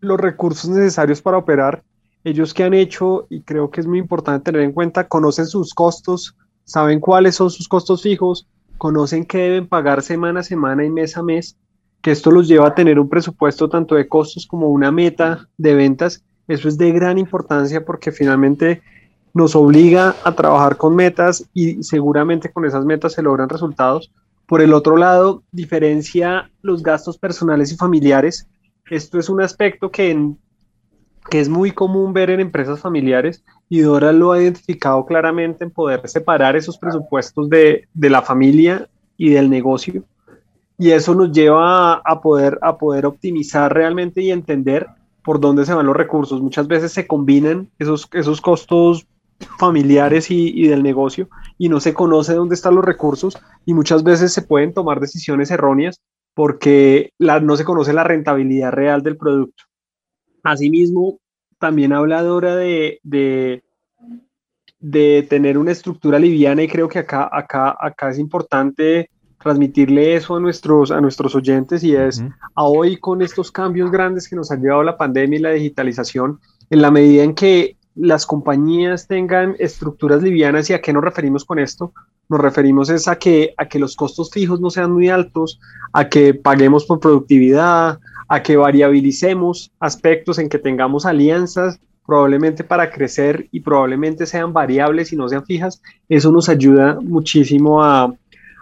los 0.02 0.20
recursos 0.20 0.70
necesarios 0.70 1.22
para 1.22 1.38
operar. 1.38 1.84
Ellos 2.26 2.54
que 2.56 2.64
han 2.64 2.74
hecho, 2.74 3.28
y 3.30 3.42
creo 3.42 3.70
que 3.70 3.80
es 3.80 3.88
muy 3.88 4.00
importante 4.00 4.52
tener 4.52 4.62
en 4.62 4.74
cuenta, 4.74 5.08
conocen 5.08 5.46
sus 5.46 5.76
costos, 5.76 6.36
saben 6.64 7.00
cuáles 7.00 7.36
son 7.36 7.52
sus 7.52 7.68
costos 7.68 8.02
fijos, 8.02 8.48
conocen 8.80 9.26
qué 9.26 9.38
deben 9.38 9.68
pagar 9.68 10.02
semana 10.02 10.40
a 10.40 10.44
semana 10.44 10.84
y 10.84 10.90
mes 10.90 11.16
a 11.18 11.24
mes, 11.24 11.56
que 12.02 12.10
esto 12.10 12.32
los 12.32 12.48
lleva 12.48 12.68
a 12.68 12.76
tener 12.76 13.00
un 13.00 13.10
presupuesto 13.10 13.70
tanto 13.70 13.94
de 13.94 14.08
costos 14.08 14.48
como 14.48 14.70
una 14.70 14.92
meta 14.92 15.48
de 15.58 15.76
ventas. 15.76 16.24
Eso 16.48 16.68
es 16.68 16.80
de 16.80 16.92
gran 16.92 17.20
importancia 17.20 17.86
porque 17.86 18.12
finalmente 18.12 18.82
nos 19.36 19.56
obliga 19.56 20.16
a 20.24 20.32
trabajar 20.34 20.78
con 20.78 20.96
metas 20.96 21.48
y 21.54 21.84
seguramente 21.84 22.52
con 22.52 22.66
esas 22.66 22.86
metas 22.86 23.14
se 23.14 23.22
logran 23.22 23.50
resultados. 23.50 24.12
Por 24.48 24.62
el 24.62 24.74
otro 24.74 24.98
lado, 24.98 25.44
diferencia 25.52 26.50
los 26.64 26.82
gastos 26.82 27.20
personales 27.20 27.72
y 27.72 27.76
familiares. 27.76 28.48
Esto 28.90 29.20
es 29.20 29.30
un 29.30 29.42
aspecto 29.42 29.92
que, 29.92 30.34
que 31.30 31.40
es 31.40 31.50
muy 31.50 31.72
común 31.72 32.14
ver 32.14 32.30
en 32.30 32.40
empresas 32.40 32.80
familiares 32.80 33.44
y 33.70 33.80
Dora 33.80 34.12
lo 34.12 34.32
ha 34.32 34.42
identificado 34.42 35.06
claramente 35.06 35.64
en 35.64 35.72
poder 35.72 36.08
separar 36.08 36.56
esos 36.56 36.78
presupuestos 36.78 37.50
de, 37.50 37.88
de 37.94 38.10
la 38.10 38.22
familia 38.22 38.88
y 39.18 39.30
del 39.30 39.50
negocio. 39.50 40.04
Y 40.78 40.92
eso 40.92 41.16
nos 41.16 41.32
lleva 41.32 41.96
a, 41.96 42.22
poder, 42.22 42.60
a 42.62 42.78
poder 42.78 43.06
optimizar 43.06 43.74
realmente 43.74 44.22
y 44.22 44.32
entender 44.32 44.88
por 45.24 45.40
dónde 45.40 45.66
se 45.66 45.74
van 45.74 45.86
los 45.86 45.96
recursos. 45.96 46.42
Muchas 46.42 46.68
veces 46.68 46.92
se 46.92 47.08
combinan 47.08 47.70
esos, 47.80 48.08
esos 48.14 48.42
costos 48.42 49.08
familiares 49.58 50.30
y, 50.32 50.52
y, 50.54 50.68
del 50.68 50.84
negocio 50.84 51.28
y 51.58 51.68
no 51.70 51.80
se 51.80 51.94
conoce 51.94 52.34
dónde 52.34 52.56
están 52.56 52.76
los 52.76 52.86
recursos 52.86 53.38
y 53.66 53.74
muchas 53.74 54.04
veces 54.04 54.32
se 54.32 54.42
pueden 54.42 54.74
tomar 54.74 55.02
decisiones 55.02 55.52
erróneas 55.52 56.02
porque 56.34 57.12
la, 57.18 57.40
no 57.40 57.58
se 57.58 57.66
conoce 57.66 57.94
la 57.94 58.04
rentabilidad 58.04 58.72
real 58.72 59.02
del 59.02 59.18
producto. 59.18 59.64
Asimismo, 60.46 61.20
también 61.60 61.92
habla 61.92 62.22
Dora 62.22 62.56
de, 62.56 63.00
de, 63.04 63.64
de 64.80 65.26
tener 65.28 65.58
una 65.58 65.72
estructura 65.72 66.20
liviana 66.20 66.64
y 66.64 66.68
creo 66.68 66.88
que 66.88 67.00
acá, 67.00 67.30
acá, 67.32 67.76
acá 67.80 68.10
es 68.10 68.20
importante 68.20 69.10
transmitirle 69.42 70.16
eso 70.16 70.36
a 70.36 70.40
nuestros, 70.40 70.92
a 70.92 71.02
nuestros 71.02 71.36
oyentes 71.36 71.84
y 71.84 71.96
es 71.96 72.20
uh 72.20 72.24
-huh. 72.24 72.36
a 72.56 72.64
hoy 72.64 72.98
con 72.98 73.22
estos 73.22 73.52
cambios 73.52 73.92
grandes 73.92 74.28
que 74.28 74.36
nos 74.36 74.52
ha 74.52 74.56
llevado 74.56 74.84
la 74.84 74.98
pandemia 74.98 75.38
y 75.38 75.42
la 75.42 75.52
digitalización, 75.52 76.40
en 76.70 76.82
la 76.82 76.92
medida 76.92 77.24
en 77.24 77.36
que 77.36 77.78
las 77.96 78.26
compañías 78.26 79.08
tengan 79.08 79.56
estructuras 79.58 80.22
livianas 80.22 80.70
y 80.70 80.74
a 80.74 80.82
qué 80.82 80.92
nos 80.92 81.04
referimos 81.04 81.46
con 81.46 81.60
esto. 81.60 81.94
Nos 82.28 82.42
referimos 82.42 82.90
es 82.90 83.08
a 83.08 83.18
que, 83.18 83.54
a 83.58 83.68
que 83.68 83.80
los 83.80 83.96
costos 83.96 84.32
fijos 84.32 84.60
no 84.60 84.70
sean 84.70 84.92
muy 84.92 85.10
altos, 85.10 85.60
a 85.94 86.10
que 86.10 86.34
paguemos 86.34 86.86
por 86.86 87.00
productividad, 87.00 88.00
a 88.28 88.44
que 88.44 88.58
variabilicemos 88.58 89.72
aspectos 89.80 90.40
en 90.40 90.50
que 90.50 90.60
tengamos 90.60 91.06
alianzas 91.06 91.80
probablemente 92.06 92.64
para 92.64 92.92
crecer 92.92 93.48
y 93.52 93.62
probablemente 93.62 94.26
sean 94.26 94.54
variables 94.54 95.12
y 95.12 95.16
no 95.16 95.28
sean 95.30 95.46
fijas. 95.46 95.82
Eso 96.10 96.32
nos 96.32 96.50
ayuda 96.50 97.00
muchísimo 97.02 97.84
a, 97.84 98.14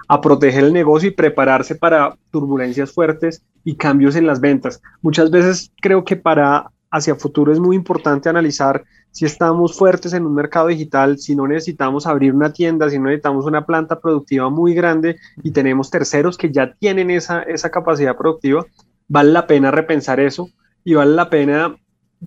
a 0.08 0.22
proteger 0.22 0.66
el 0.66 0.74
negocio 0.74 1.10
y 1.10 1.14
prepararse 1.14 1.76
para 1.76 2.16
turbulencias 2.32 2.92
fuertes 2.92 3.44
y 3.64 3.76
cambios 3.76 4.16
en 4.16 4.28
las 4.28 4.40
ventas. 4.40 4.82
Muchas 5.02 5.32
veces 5.32 5.72
creo 5.82 6.06
que 6.06 6.16
para 6.16 6.70
hacia 6.92 7.16
futuro 7.16 7.52
es 7.52 7.60
muy 7.60 7.76
importante 7.76 8.30
analizar 8.30 8.84
si 9.14 9.26
estamos 9.26 9.78
fuertes 9.78 10.14
en 10.14 10.26
un 10.26 10.34
mercado 10.34 10.68
digital, 10.68 11.20
si 11.20 11.36
no 11.36 11.48
necesitamos 11.48 12.08
abrir 12.08 12.34
una 12.34 12.52
tienda, 12.52 12.90
si 12.90 12.98
no 12.98 13.06
necesitamos 13.06 13.46
una 13.46 13.64
planta 13.64 14.00
productiva 14.00 14.50
muy 14.50 14.74
grande 14.74 15.18
y 15.44 15.52
tenemos 15.52 15.92
terceros 15.92 16.36
que 16.36 16.52
ya 16.52 16.74
tienen 16.74 17.12
esa, 17.12 17.44
esa 17.44 17.70
capacidad 17.70 18.18
productiva, 18.18 18.66
vale 19.08 19.32
la 19.32 19.46
pena 19.46 19.70
repensar 19.70 20.20
eso 20.20 20.50
y 20.84 20.96
vale 20.96 21.12
la 21.12 21.30
pena 21.30 21.76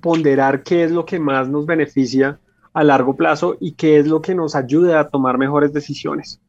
ponderar 0.01 0.62
qué 0.62 0.84
es 0.84 0.93
lo 0.93 1.05
que 1.05 1.18
más 1.18 1.49
nos 1.49 1.66
beneficia 1.66 2.39
a 2.72 2.84
largo 2.84 3.16
plazo 3.16 3.57
y 3.59 3.72
qué 3.72 3.99
es 3.99 4.07
lo 4.07 4.22
que 4.22 4.37
nos 4.37 4.55
ayuda 4.55 5.01
a 5.01 5.09
tomar 5.09 5.39
mejores 5.39 5.72
decisiones. 5.72 6.41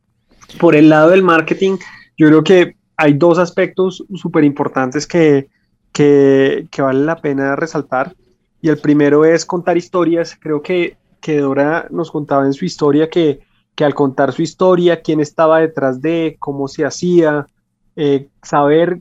Por 0.59 0.75
el 0.75 0.89
lado 0.89 1.09
del 1.09 1.23
marketing, 1.23 1.77
yo 2.15 2.27
creo 2.27 2.43
que 2.43 2.75
hay 2.95 3.13
dos 3.13 3.39
aspectos 3.39 4.05
súper 4.13 4.43
importantes 4.43 5.07
que, 5.07 5.49
que, 5.91 6.67
que, 6.69 6.81
vale 6.83 7.05
la 7.05 7.15
pena 7.15 7.55
resaltar. 7.55 8.13
Y 8.68 8.70
el 8.70 8.80
primero 8.80 9.24
es 9.24 9.45
contar 9.45 9.78
historias. 9.78 10.38
Creo 10.38 10.61
que, 10.61 10.97
que 11.22 11.39
Dora 11.39 11.88
nos 11.89 12.11
contaba 12.11 12.45
en 12.45 12.51
su 12.51 12.65
historia 12.65 13.09
que, 13.09 13.39
que, 13.76 13.86
al 13.86 13.95
contar 13.95 14.34
su 14.34 14.41
historia, 14.41 15.01
quién 15.01 15.22
estaba 15.22 15.61
detrás 15.61 16.01
de, 16.01 16.36
cómo 16.38 16.68
se 16.68 16.84
hacía, 16.84 17.47
eh, 17.95 18.28
saber 18.43 18.99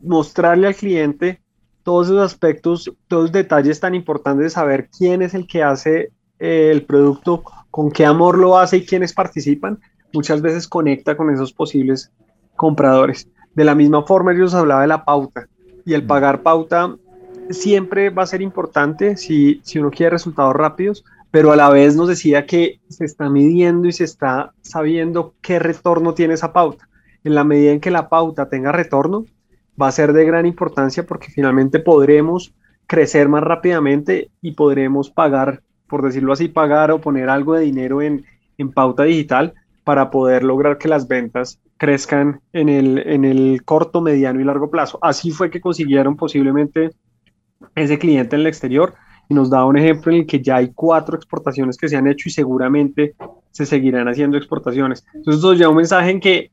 mostrarle 0.00 0.68
al 0.68 0.74
cliente 0.74 1.42
todos 1.82 2.06
esos 2.06 2.22
aspectos, 2.22 2.90
todos 3.08 3.24
los 3.24 3.32
detalles 3.32 3.78
tan 3.78 3.94
importantes 3.94 4.44
de 4.44 4.50
saber 4.50 4.88
quién 4.88 5.20
es 5.20 5.34
el 5.34 5.46
que 5.46 5.62
hace 5.62 6.10
eh, 6.38 6.70
el 6.72 6.86
producto, 6.86 7.42
con 7.70 7.90
qué 7.90 8.06
amor 8.06 8.38
lo 8.38 8.56
hace 8.56 8.78
y 8.78 8.86
quiénes 8.86 9.12
participan, 9.12 9.78
muchas 10.14 10.40
veces 10.40 10.66
conecta 10.66 11.14
con 11.14 11.28
esos 11.28 11.52
posibles 11.52 12.10
compradores. 12.56 13.28
De 13.54 13.64
la 13.64 13.74
misma 13.74 14.04
forma, 14.04 14.32
ellos 14.32 14.54
hablaba 14.54 14.80
de 14.80 14.88
la 14.88 15.04
pauta 15.04 15.46
y 15.84 15.92
el 15.92 16.06
pagar 16.06 16.42
pauta 16.42 16.96
siempre 17.50 18.10
va 18.10 18.22
a 18.22 18.26
ser 18.26 18.42
importante 18.42 19.16
si, 19.16 19.60
si 19.64 19.78
uno 19.78 19.90
quiere 19.90 20.10
resultados 20.10 20.54
rápidos, 20.54 21.04
pero 21.30 21.52
a 21.52 21.56
la 21.56 21.68
vez 21.68 21.96
nos 21.96 22.08
decía 22.08 22.46
que 22.46 22.80
se 22.88 23.04
está 23.04 23.28
midiendo 23.28 23.88
y 23.88 23.92
se 23.92 24.04
está 24.04 24.52
sabiendo 24.62 25.34
qué 25.42 25.58
retorno 25.58 26.14
tiene 26.14 26.34
esa 26.34 26.52
pauta. 26.52 26.88
En 27.24 27.34
la 27.34 27.44
medida 27.44 27.72
en 27.72 27.80
que 27.80 27.90
la 27.90 28.08
pauta 28.08 28.48
tenga 28.48 28.72
retorno, 28.72 29.24
va 29.80 29.88
a 29.88 29.92
ser 29.92 30.12
de 30.12 30.24
gran 30.24 30.46
importancia 30.46 31.04
porque 31.04 31.30
finalmente 31.30 31.78
podremos 31.78 32.54
crecer 32.86 33.28
más 33.28 33.42
rápidamente 33.42 34.30
y 34.40 34.52
podremos 34.52 35.10
pagar, 35.10 35.62
por 35.86 36.02
decirlo 36.02 36.32
así, 36.32 36.48
pagar 36.48 36.90
o 36.90 37.00
poner 37.00 37.28
algo 37.28 37.54
de 37.54 37.62
dinero 37.62 38.00
en, 38.00 38.24
en 38.56 38.72
pauta 38.72 39.02
digital 39.04 39.54
para 39.84 40.10
poder 40.10 40.42
lograr 40.42 40.78
que 40.78 40.88
las 40.88 41.06
ventas 41.08 41.60
crezcan 41.76 42.40
en 42.52 42.68
el, 42.68 42.98
en 42.98 43.24
el 43.24 43.62
corto, 43.64 44.00
mediano 44.00 44.40
y 44.40 44.44
largo 44.44 44.70
plazo. 44.70 44.98
Así 45.02 45.30
fue 45.30 45.50
que 45.50 45.60
consiguieron 45.60 46.16
posiblemente 46.16 46.90
ese 47.74 47.98
cliente 47.98 48.36
en 48.36 48.40
el 48.40 48.46
exterior 48.46 48.94
y 49.28 49.34
nos 49.34 49.50
da 49.50 49.64
un 49.64 49.76
ejemplo 49.76 50.12
en 50.12 50.20
el 50.20 50.26
que 50.26 50.40
ya 50.40 50.56
hay 50.56 50.72
cuatro 50.74 51.16
exportaciones 51.16 51.76
que 51.76 51.88
se 51.88 51.96
han 51.96 52.06
hecho 52.06 52.28
y 52.28 52.32
seguramente 52.32 53.14
se 53.50 53.66
seguirán 53.66 54.08
haciendo 54.08 54.36
exportaciones. 54.36 55.04
Entonces, 55.14 55.42
nos 55.42 55.58
lleva 55.58 55.70
un 55.70 55.76
mensaje 55.76 56.10
en 56.10 56.20
que 56.20 56.50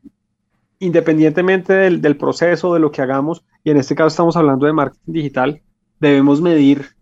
independientemente 0.79 1.73
del, 1.73 2.01
del 2.01 2.17
proceso, 2.17 2.73
de 2.73 2.79
lo 2.79 2.91
que 2.91 3.01
hagamos, 3.01 3.43
y 3.63 3.71
en 3.71 3.77
este 3.77 3.95
caso 3.95 4.07
estamos 4.07 4.35
hablando 4.35 4.65
de 4.65 4.73
marketing 4.73 5.13
digital, 5.13 5.61
debemos 5.99 6.41
medir 6.41 6.95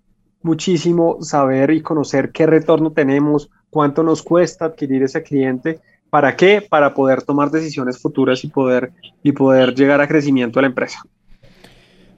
muchísimo 0.43 1.17
saber 1.21 1.71
y 1.71 1.81
conocer 1.81 2.31
qué 2.31 2.45
retorno 2.45 2.91
tenemos, 2.91 3.49
cuánto 3.69 4.03
nos 4.03 4.21
cuesta 4.21 4.65
adquirir 4.65 5.03
ese 5.03 5.23
cliente. 5.23 5.79
¿Para 6.09 6.35
qué? 6.35 6.65
Para 6.67 6.93
poder 6.93 7.23
tomar 7.23 7.49
decisiones 7.49 7.99
futuras 7.99 8.43
y 8.43 8.49
poder, 8.49 8.91
y 9.23 9.31
poder 9.31 9.73
llegar 9.73 10.01
a 10.01 10.07
crecimiento 10.07 10.59
de 10.59 10.63
la 10.63 10.67
empresa. 10.67 10.99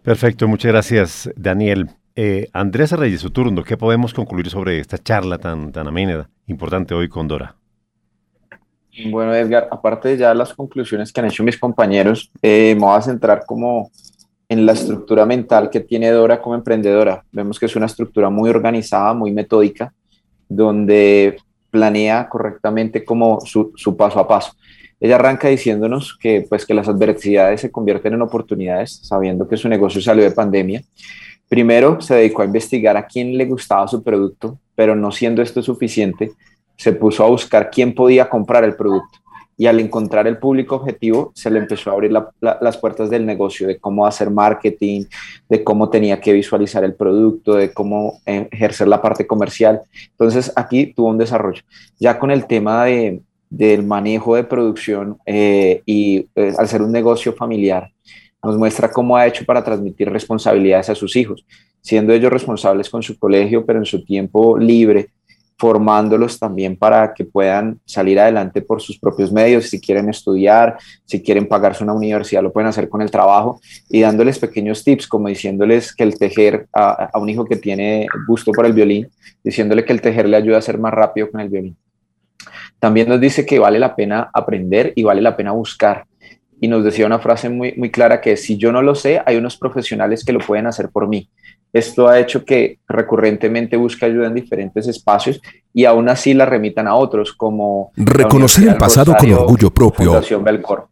Perfecto, 0.06 0.47
muchas 0.47 0.72
gracias, 0.72 1.32
Daniel. 1.36 1.89
Eh, 2.16 2.47
Andrés 2.53 2.91
Reyes, 2.91 3.22
su 3.22 3.32
turno. 3.32 3.64
¿Qué 3.64 3.76
podemos 3.76 4.14
concluir 4.14 4.51
sobre 4.51 4.80
esta 4.80 4.99
charla 4.99 5.39
tan, 5.39 5.72
tan 5.72 5.88
amena, 5.88 6.30
importante 6.45 6.93
hoy 6.93 7.10
con 7.10 7.28
Dora? 7.28 7.56
Bueno, 9.10 9.34
Edgar, 9.34 9.68
aparte 9.72 10.10
de 10.10 10.18
ya 10.18 10.32
las 10.36 10.53
conclusiones 10.53 11.12
que 11.12 11.22
han 11.22 11.26
hecho 11.26 11.43
mis 11.43 11.58
compañeros, 11.58 12.32
eh, 12.39 12.76
me 12.76 12.86
voy 12.86 12.95
a 12.95 13.01
centrar 13.01 13.45
como 13.47 13.89
en 14.47 14.68
la 14.68 14.74
estructura 14.74 15.26
mental 15.26 15.72
que 15.72 15.80
tiene 15.80 16.12
Dora 16.12 16.39
como 16.39 16.53
emprendedora. 16.53 17.26
Vemos 17.32 17.58
que 17.58 17.66
es 17.66 17.76
una 17.76 17.88
estructura 17.88 18.30
muy 18.30 18.51
organizada, 18.51 19.16
muy 19.16 19.32
metódica, 19.32 19.91
donde 20.47 21.36
planea 21.72 22.30
correctamente 22.30 23.03
como 23.03 23.41
su, 23.41 23.74
su 23.76 23.97
paso 23.97 24.20
a 24.20 24.28
paso. 24.28 24.53
Ella 25.06 25.18
arranca 25.18 25.49
diciéndonos 25.49 26.18
que, 26.20 26.47
pues, 26.49 26.66
que 26.66 26.74
las 26.74 26.88
adversidades 26.88 27.62
se 27.62 27.70
convierten 27.70 28.16
en 28.16 28.24
oportunidades, 28.24 29.01
sabiendo 29.03 29.47
que 29.47 29.56
su 29.56 29.70
negocio 29.70 30.01
salió 30.01 30.24
de 30.24 30.32
pandemia. 30.32 30.82
Primero 31.47 32.01
se 32.01 32.16
dedicó 32.16 32.41
a 32.41 32.45
investigar 32.45 32.97
a 32.97 33.06
quién 33.06 33.38
le 33.38 33.45
gustaba 33.45 33.88
su 33.88 34.01
producto, 34.01 34.58
pero 34.74 34.95
no 34.95 35.12
siendo 35.12 35.43
esto 35.43 35.62
suficiente, 35.62 36.32
se 36.76 36.91
puso 36.91 37.24
a 37.24 37.30
buscar 37.30 37.70
quién 37.70 37.93
podía 37.93 38.28
comprar 38.28 38.64
el 38.64 38.76
producto 38.76 39.20
y 39.58 39.68
al 39.68 39.80
encontrar 39.80 40.26
el 40.26 40.39
público 40.39 40.78
objetivo 40.78 41.32
se 41.36 41.51
le 41.51 41.60
empezó 41.60 41.91
a 41.91 41.93
abrir 41.93 42.12
las 42.12 42.78
puertas 42.78 43.12
del 43.12 43.28
negocio, 43.28 43.68
de 43.68 43.78
cómo 43.78 44.08
hacer 44.08 44.32
marketing, 44.32 45.06
de 45.47 45.64
cómo 45.64 45.89
tenía 45.89 46.20
que 46.20 46.34
visualizar 46.34 46.84
el 46.84 46.95
producto, 46.95 47.53
de 47.53 47.72
cómo 47.72 48.22
ejercer 48.26 48.88
la 48.88 49.03
parte 49.03 49.28
comercial. 49.28 49.82
Entonces 50.10 50.51
aquí 50.56 50.88
tuvo 50.88 51.10
un 51.10 51.20
desarrollo. 51.20 51.62
Ya 51.99 52.18
con 52.20 52.32
el 52.32 52.47
tema 52.47 52.86
de, 52.86 53.22
del 53.50 53.84
manejo 53.84 54.36
de 54.36 54.43
producción 54.43 55.18
eh, 55.26 55.82
y 55.86 56.28
eh, 56.36 56.54
al 56.58 56.68
ser 56.68 56.82
un 56.82 56.91
negocio 56.91 57.34
familiar, 57.34 57.89
nos 58.43 58.58
muestra 58.58 58.91
cómo 58.91 59.18
ha 59.18 59.26
hecho 59.26 59.43
para 59.46 59.64
transmitir 59.64 60.10
responsabilidades 60.10 60.89
a 60.89 60.96
sus 60.96 61.16
hijos, 61.16 61.46
siendo 61.82 62.14
ellos 62.14 62.32
responsables 62.32 62.89
con 62.89 63.02
su 63.02 63.18
colegio, 63.18 63.66
pero 63.66 63.80
en 63.80 63.86
su 63.86 64.04
tiempo 64.04 64.58
libre 64.58 65.10
formándolos 65.58 66.38
también 66.38 66.76
para 66.76 67.14
que 67.14 67.24
puedan 67.24 67.80
salir 67.86 68.20
adelante 68.20 68.62
por 68.62 68.82
sus 68.82 69.00
propios 69.00 69.32
medios, 69.32 69.70
si 69.70 69.80
quieren 69.80 70.10
estudiar, 70.10 70.78
si 71.06 71.22
quieren 71.22 71.48
pagarse 71.48 71.84
una 71.84 71.93
universidad, 71.93 72.43
lo 72.43 72.52
pueden 72.52 72.68
hacer 72.68 72.89
con 72.89 73.02
el 73.02 73.10
trabajo 73.10 73.62
y 73.89 74.02
dándoles 74.02 74.38
pequeños 74.38 74.84
tips, 74.84 75.08
como 75.08 75.30
diciéndoles 75.30 75.96
que 75.96 76.04
el 76.04 76.18
tejer 76.18 76.68
a, 76.74 77.10
un 77.16 77.30
hijo 77.30 77.46
que 77.46 77.56
tiene 77.56 78.08
gusto 78.28 78.52
por 78.52 78.66
el 78.66 78.74
violín, 78.74 79.08
diciéndole 79.43 79.86
que 79.86 79.93
el 79.93 80.02
tejer 80.02 80.28
le 80.28 80.38
ayuda 80.38 80.58
a 80.58 80.62
ser 80.62 80.78
más 80.78 80.93
rápido 80.93 81.32
con 81.32 81.39
el 81.39 81.50
violín. 81.50 81.78
También 82.86 83.09
nos 83.09 83.19
dice 83.19 83.47
que 83.47 83.57
vale 83.57 83.79
la 83.79 83.95
pena 83.95 84.29
aprender 84.31 84.93
y 84.95 85.01
vale 85.01 85.19
la 85.19 85.36
pena 85.36 85.51
buscar. 85.53 86.05
Y 86.61 86.67
nos 86.67 86.83
decía 86.83 87.07
una 87.07 87.17
frase 87.17 87.49
muy, 87.49 87.73
muy 87.77 87.89
clara 87.89 88.21
que 88.21 88.38
si 88.38 88.57
yo 88.57 88.71
no 88.71 88.83
lo 88.83 88.93
sé, 88.93 89.23
hay 89.25 89.38
unos 89.38 89.57
profesionales 89.57 90.23
que 90.23 90.31
lo 90.31 90.38
pueden 90.38 90.67
hacer 90.67 90.89
por 90.89 91.07
mí. 91.07 91.27
Esto 91.73 92.07
ha 92.07 92.19
hecho 92.19 92.45
que 92.45 92.77
recurrentemente 92.88 93.75
busque 93.75 94.05
ayuda 94.05 94.27
en 94.27 94.36
diferentes 94.36 94.88
espacios 94.88 95.41
y 95.73 95.86
aún 95.86 96.09
así 96.09 96.36
la 96.36 96.45
remitan 96.45 96.88
a 96.88 96.93
otros, 96.93 97.33
como... 97.33 97.91
Reconocer 97.95 98.67
el 98.67 98.77
pasado 98.77 99.15
con 99.15 99.33
orgullo 99.33 99.71
propio. 99.71 100.11
Fundación 100.11 100.43
Belcorp. 100.43 100.86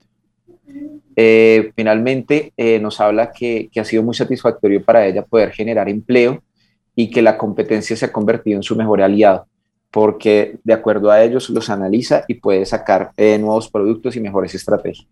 Eh, 1.16 1.74
finalmente, 1.76 2.54
eh, 2.58 2.80
nos 2.80 3.00
habla 3.02 3.32
que, 3.32 3.70
que 3.72 3.80
ha 3.80 3.86
sido 3.86 4.02
muy 4.02 4.16
satisfactorio 4.16 4.84
para 4.84 5.06
ella 5.06 5.22
poder 5.22 5.52
generar 5.52 5.88
empleo 5.88 6.42
y 6.96 7.12
que 7.12 7.22
la 7.22 7.38
competencia 7.38 7.96
se 7.96 8.06
ha 8.06 8.12
convertido 8.12 8.58
en 8.58 8.64
su 8.64 8.76
mejor 8.76 9.00
aliado, 9.04 9.46
porque 9.94 10.58
de 10.64 10.74
acuerdo 10.74 11.12
a 11.12 11.22
ellos 11.22 11.52
los 11.52 11.70
analiza 11.70 12.24
y 12.28 12.34
puede 12.34 12.66
sacar 12.66 13.12
eh, 13.16 13.38
nuevos 13.38 13.70
productos 13.70 14.16
y 14.16 14.22
mejores 14.22 14.56
estrategias. 14.56 15.08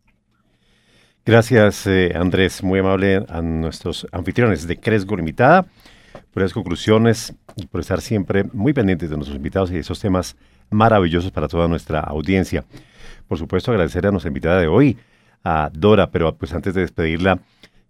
Gracias, 1.23 1.85
eh, 1.85 2.13
Andrés. 2.15 2.63
Muy 2.63 2.79
amable 2.79 3.23
a 3.29 3.43
nuestros 3.43 4.07
anfitriones 4.11 4.65
de 4.65 4.79
Cresgo 4.79 5.15
Limitada 5.15 5.67
por 6.33 6.41
las 6.41 6.51
conclusiones 6.51 7.31
y 7.55 7.67
por 7.67 7.81
estar 7.81 8.01
siempre 8.01 8.43
muy 8.53 8.73
pendientes 8.73 9.11
de 9.11 9.17
nuestros 9.17 9.37
invitados 9.37 9.69
y 9.69 9.75
de 9.75 9.81
esos 9.81 9.99
temas 9.99 10.35
maravillosos 10.71 11.29
para 11.29 11.47
toda 11.47 11.67
nuestra 11.67 11.99
audiencia. 11.99 12.65
Por 13.27 13.37
supuesto, 13.37 13.69
agradecer 13.69 14.07
a 14.07 14.11
nuestra 14.11 14.29
invitada 14.29 14.59
de 14.59 14.67
hoy, 14.67 14.97
a 15.43 15.69
Dora, 15.71 16.09
pero 16.09 16.35
pues 16.35 16.53
antes 16.53 16.73
de 16.73 16.81
despedirla, 16.81 17.39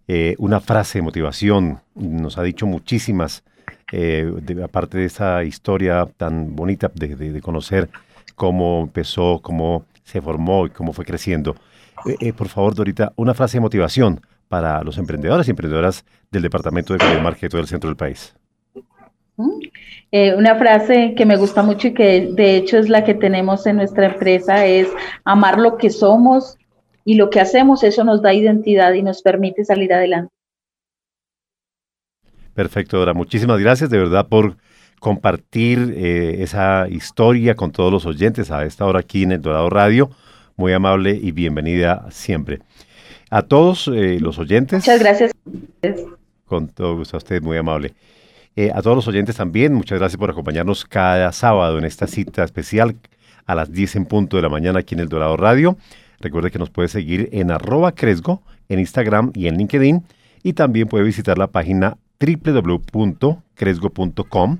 eh, 0.08 0.34
una 0.36 0.60
frase 0.60 0.98
de 0.98 1.02
motivación. 1.02 1.80
Nos 1.94 2.36
ha 2.36 2.42
dicho 2.42 2.66
muchísimas, 2.66 3.44
eh, 3.92 4.32
aparte 4.64 4.98
de 4.98 5.04
esa 5.04 5.44
historia 5.44 6.08
tan 6.16 6.56
bonita 6.56 6.90
de 6.94 7.40
conocer 7.40 7.88
cómo 8.34 8.80
empezó, 8.82 9.40
cómo 9.40 9.84
se 10.04 10.20
formó 10.20 10.66
y 10.66 10.70
cómo 10.70 10.92
fue 10.92 11.04
creciendo. 11.04 11.54
Eh, 12.06 12.16
eh, 12.20 12.32
por 12.32 12.48
favor, 12.48 12.74
Dorita, 12.74 13.12
una 13.16 13.34
frase 13.34 13.58
de 13.58 13.60
motivación 13.60 14.20
para 14.48 14.82
los 14.82 14.98
emprendedores 14.98 15.46
y 15.46 15.50
emprendedoras 15.50 16.04
del 16.30 16.42
Departamento 16.42 16.94
de 16.94 17.20
Marketing 17.20 17.56
del 17.56 17.66
centro 17.66 17.88
del 17.88 17.96
país. 17.96 18.34
Eh, 20.10 20.34
una 20.34 20.56
frase 20.56 21.14
que 21.16 21.24
me 21.24 21.36
gusta 21.36 21.62
mucho 21.62 21.88
y 21.88 21.94
que 21.94 22.32
de 22.32 22.56
hecho 22.56 22.76
es 22.76 22.88
la 22.88 23.02
que 23.02 23.14
tenemos 23.14 23.66
en 23.66 23.76
nuestra 23.76 24.06
empresa 24.06 24.66
es 24.66 24.88
amar 25.24 25.58
lo 25.58 25.78
que 25.78 25.88
somos 25.88 26.58
y 27.04 27.14
lo 27.14 27.30
que 27.30 27.40
hacemos, 27.40 27.82
eso 27.82 28.04
nos 28.04 28.20
da 28.20 28.34
identidad 28.34 28.92
y 28.92 29.02
nos 29.02 29.22
permite 29.22 29.64
salir 29.64 29.92
adelante. 29.92 30.32
Perfecto, 32.54 32.98
Dora. 32.98 33.14
Muchísimas 33.14 33.58
gracias 33.60 33.90
de 33.90 33.98
verdad 33.98 34.28
por 34.28 34.56
compartir 35.00 35.94
esa 35.96 36.86
historia 36.88 37.56
con 37.56 37.72
todos 37.72 37.90
los 37.90 38.06
oyentes 38.06 38.50
a 38.50 38.64
esta 38.64 38.84
hora 38.84 39.00
aquí 39.00 39.24
en 39.24 39.32
el 39.32 39.42
Dorado 39.42 39.68
Radio 39.68 40.10
muy 40.56 40.72
amable 40.72 41.18
y 41.20 41.32
bienvenida 41.32 42.06
siempre. 42.10 42.60
A 43.30 43.42
todos 43.42 43.88
eh, 43.88 44.18
los 44.20 44.38
oyentes. 44.38 44.78
Muchas 44.78 45.00
gracias. 45.00 45.32
Con 46.46 46.68
todo 46.68 46.96
gusto, 46.96 47.16
a 47.16 47.18
usted 47.18 47.42
muy 47.42 47.56
amable. 47.56 47.94
Eh, 48.54 48.70
a 48.74 48.82
todos 48.82 48.96
los 48.96 49.08
oyentes 49.08 49.36
también, 49.36 49.72
muchas 49.72 49.98
gracias 49.98 50.18
por 50.18 50.30
acompañarnos 50.30 50.84
cada 50.84 51.32
sábado 51.32 51.78
en 51.78 51.84
esta 51.84 52.06
cita 52.06 52.44
especial 52.44 52.96
a 53.46 53.54
las 53.54 53.72
10 53.72 53.96
en 53.96 54.04
punto 54.04 54.36
de 54.36 54.42
la 54.42 54.50
mañana 54.50 54.80
aquí 54.80 54.94
en 54.94 55.00
El 55.00 55.08
Dorado 55.08 55.36
Radio. 55.36 55.76
Recuerde 56.20 56.50
que 56.50 56.58
nos 56.58 56.70
puede 56.70 56.88
seguir 56.88 57.28
en 57.32 57.50
arroba 57.50 57.92
Cresgo, 57.92 58.42
en 58.68 58.78
Instagram 58.78 59.32
y 59.34 59.48
en 59.48 59.56
LinkedIn. 59.56 60.04
Y 60.44 60.52
también 60.52 60.88
puede 60.88 61.04
visitar 61.04 61.38
la 61.38 61.46
página 61.46 61.96
www.cresgo.com 62.22 64.58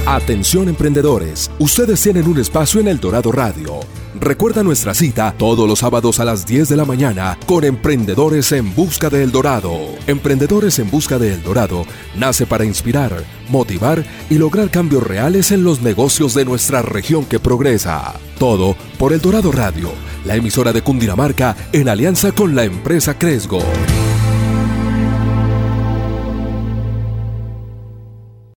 Atención 0.06 0.68
emprendedores, 0.68 1.52
ustedes 1.60 2.02
tienen 2.02 2.28
un 2.28 2.40
espacio 2.40 2.82
en 2.82 2.88
El 2.88 3.00
Dorado 3.00 3.32
Radio. 3.32 3.80
Recuerda 4.20 4.62
nuestra 4.62 4.94
cita 4.94 5.34
todos 5.38 5.70
los 5.70 5.80
sábados 5.80 6.20
a 6.20 6.26
las 6.26 6.46
10 6.46 6.68
de 6.70 6.76
la 6.76 6.86
mañana 6.86 7.38
con 7.46 7.64
Emprendedores 7.64 8.52
en 8.52 8.76
Busca 8.76 9.10
de 9.10 9.24
El 9.24 9.32
Dorado. 9.32 9.80
Emprendedores 10.08 10.80
en 10.80 10.92
Busca 10.92 11.18
de 11.18 11.34
El 11.34 11.44
Dorado 11.44 11.86
nace 12.16 12.46
para 12.46 12.66
inspirar, 12.66 13.24
motivar 13.48 14.04
y 14.30 14.36
lograr 14.36 14.70
cambios 14.70 15.04
reales 15.04 15.52
en 15.52 15.64
los 15.64 15.82
negocios 15.82 16.34
de 16.34 16.46
nuestra 16.46 16.82
región 16.82 17.24
que 17.24 17.40
progresa. 17.40 18.14
Todo 18.38 18.76
por 18.98 19.14
El 19.14 19.22
Dorado 19.22 19.52
Radio, 19.52 19.92
la 20.26 20.36
emisora 20.36 20.74
de 20.74 20.82
Cundinamarca 20.82 21.56
en 21.72 21.88
alianza 21.88 22.34
con 22.34 22.54
la 22.54 22.66
empresa 22.66 23.18
Cresgo. 23.18 23.62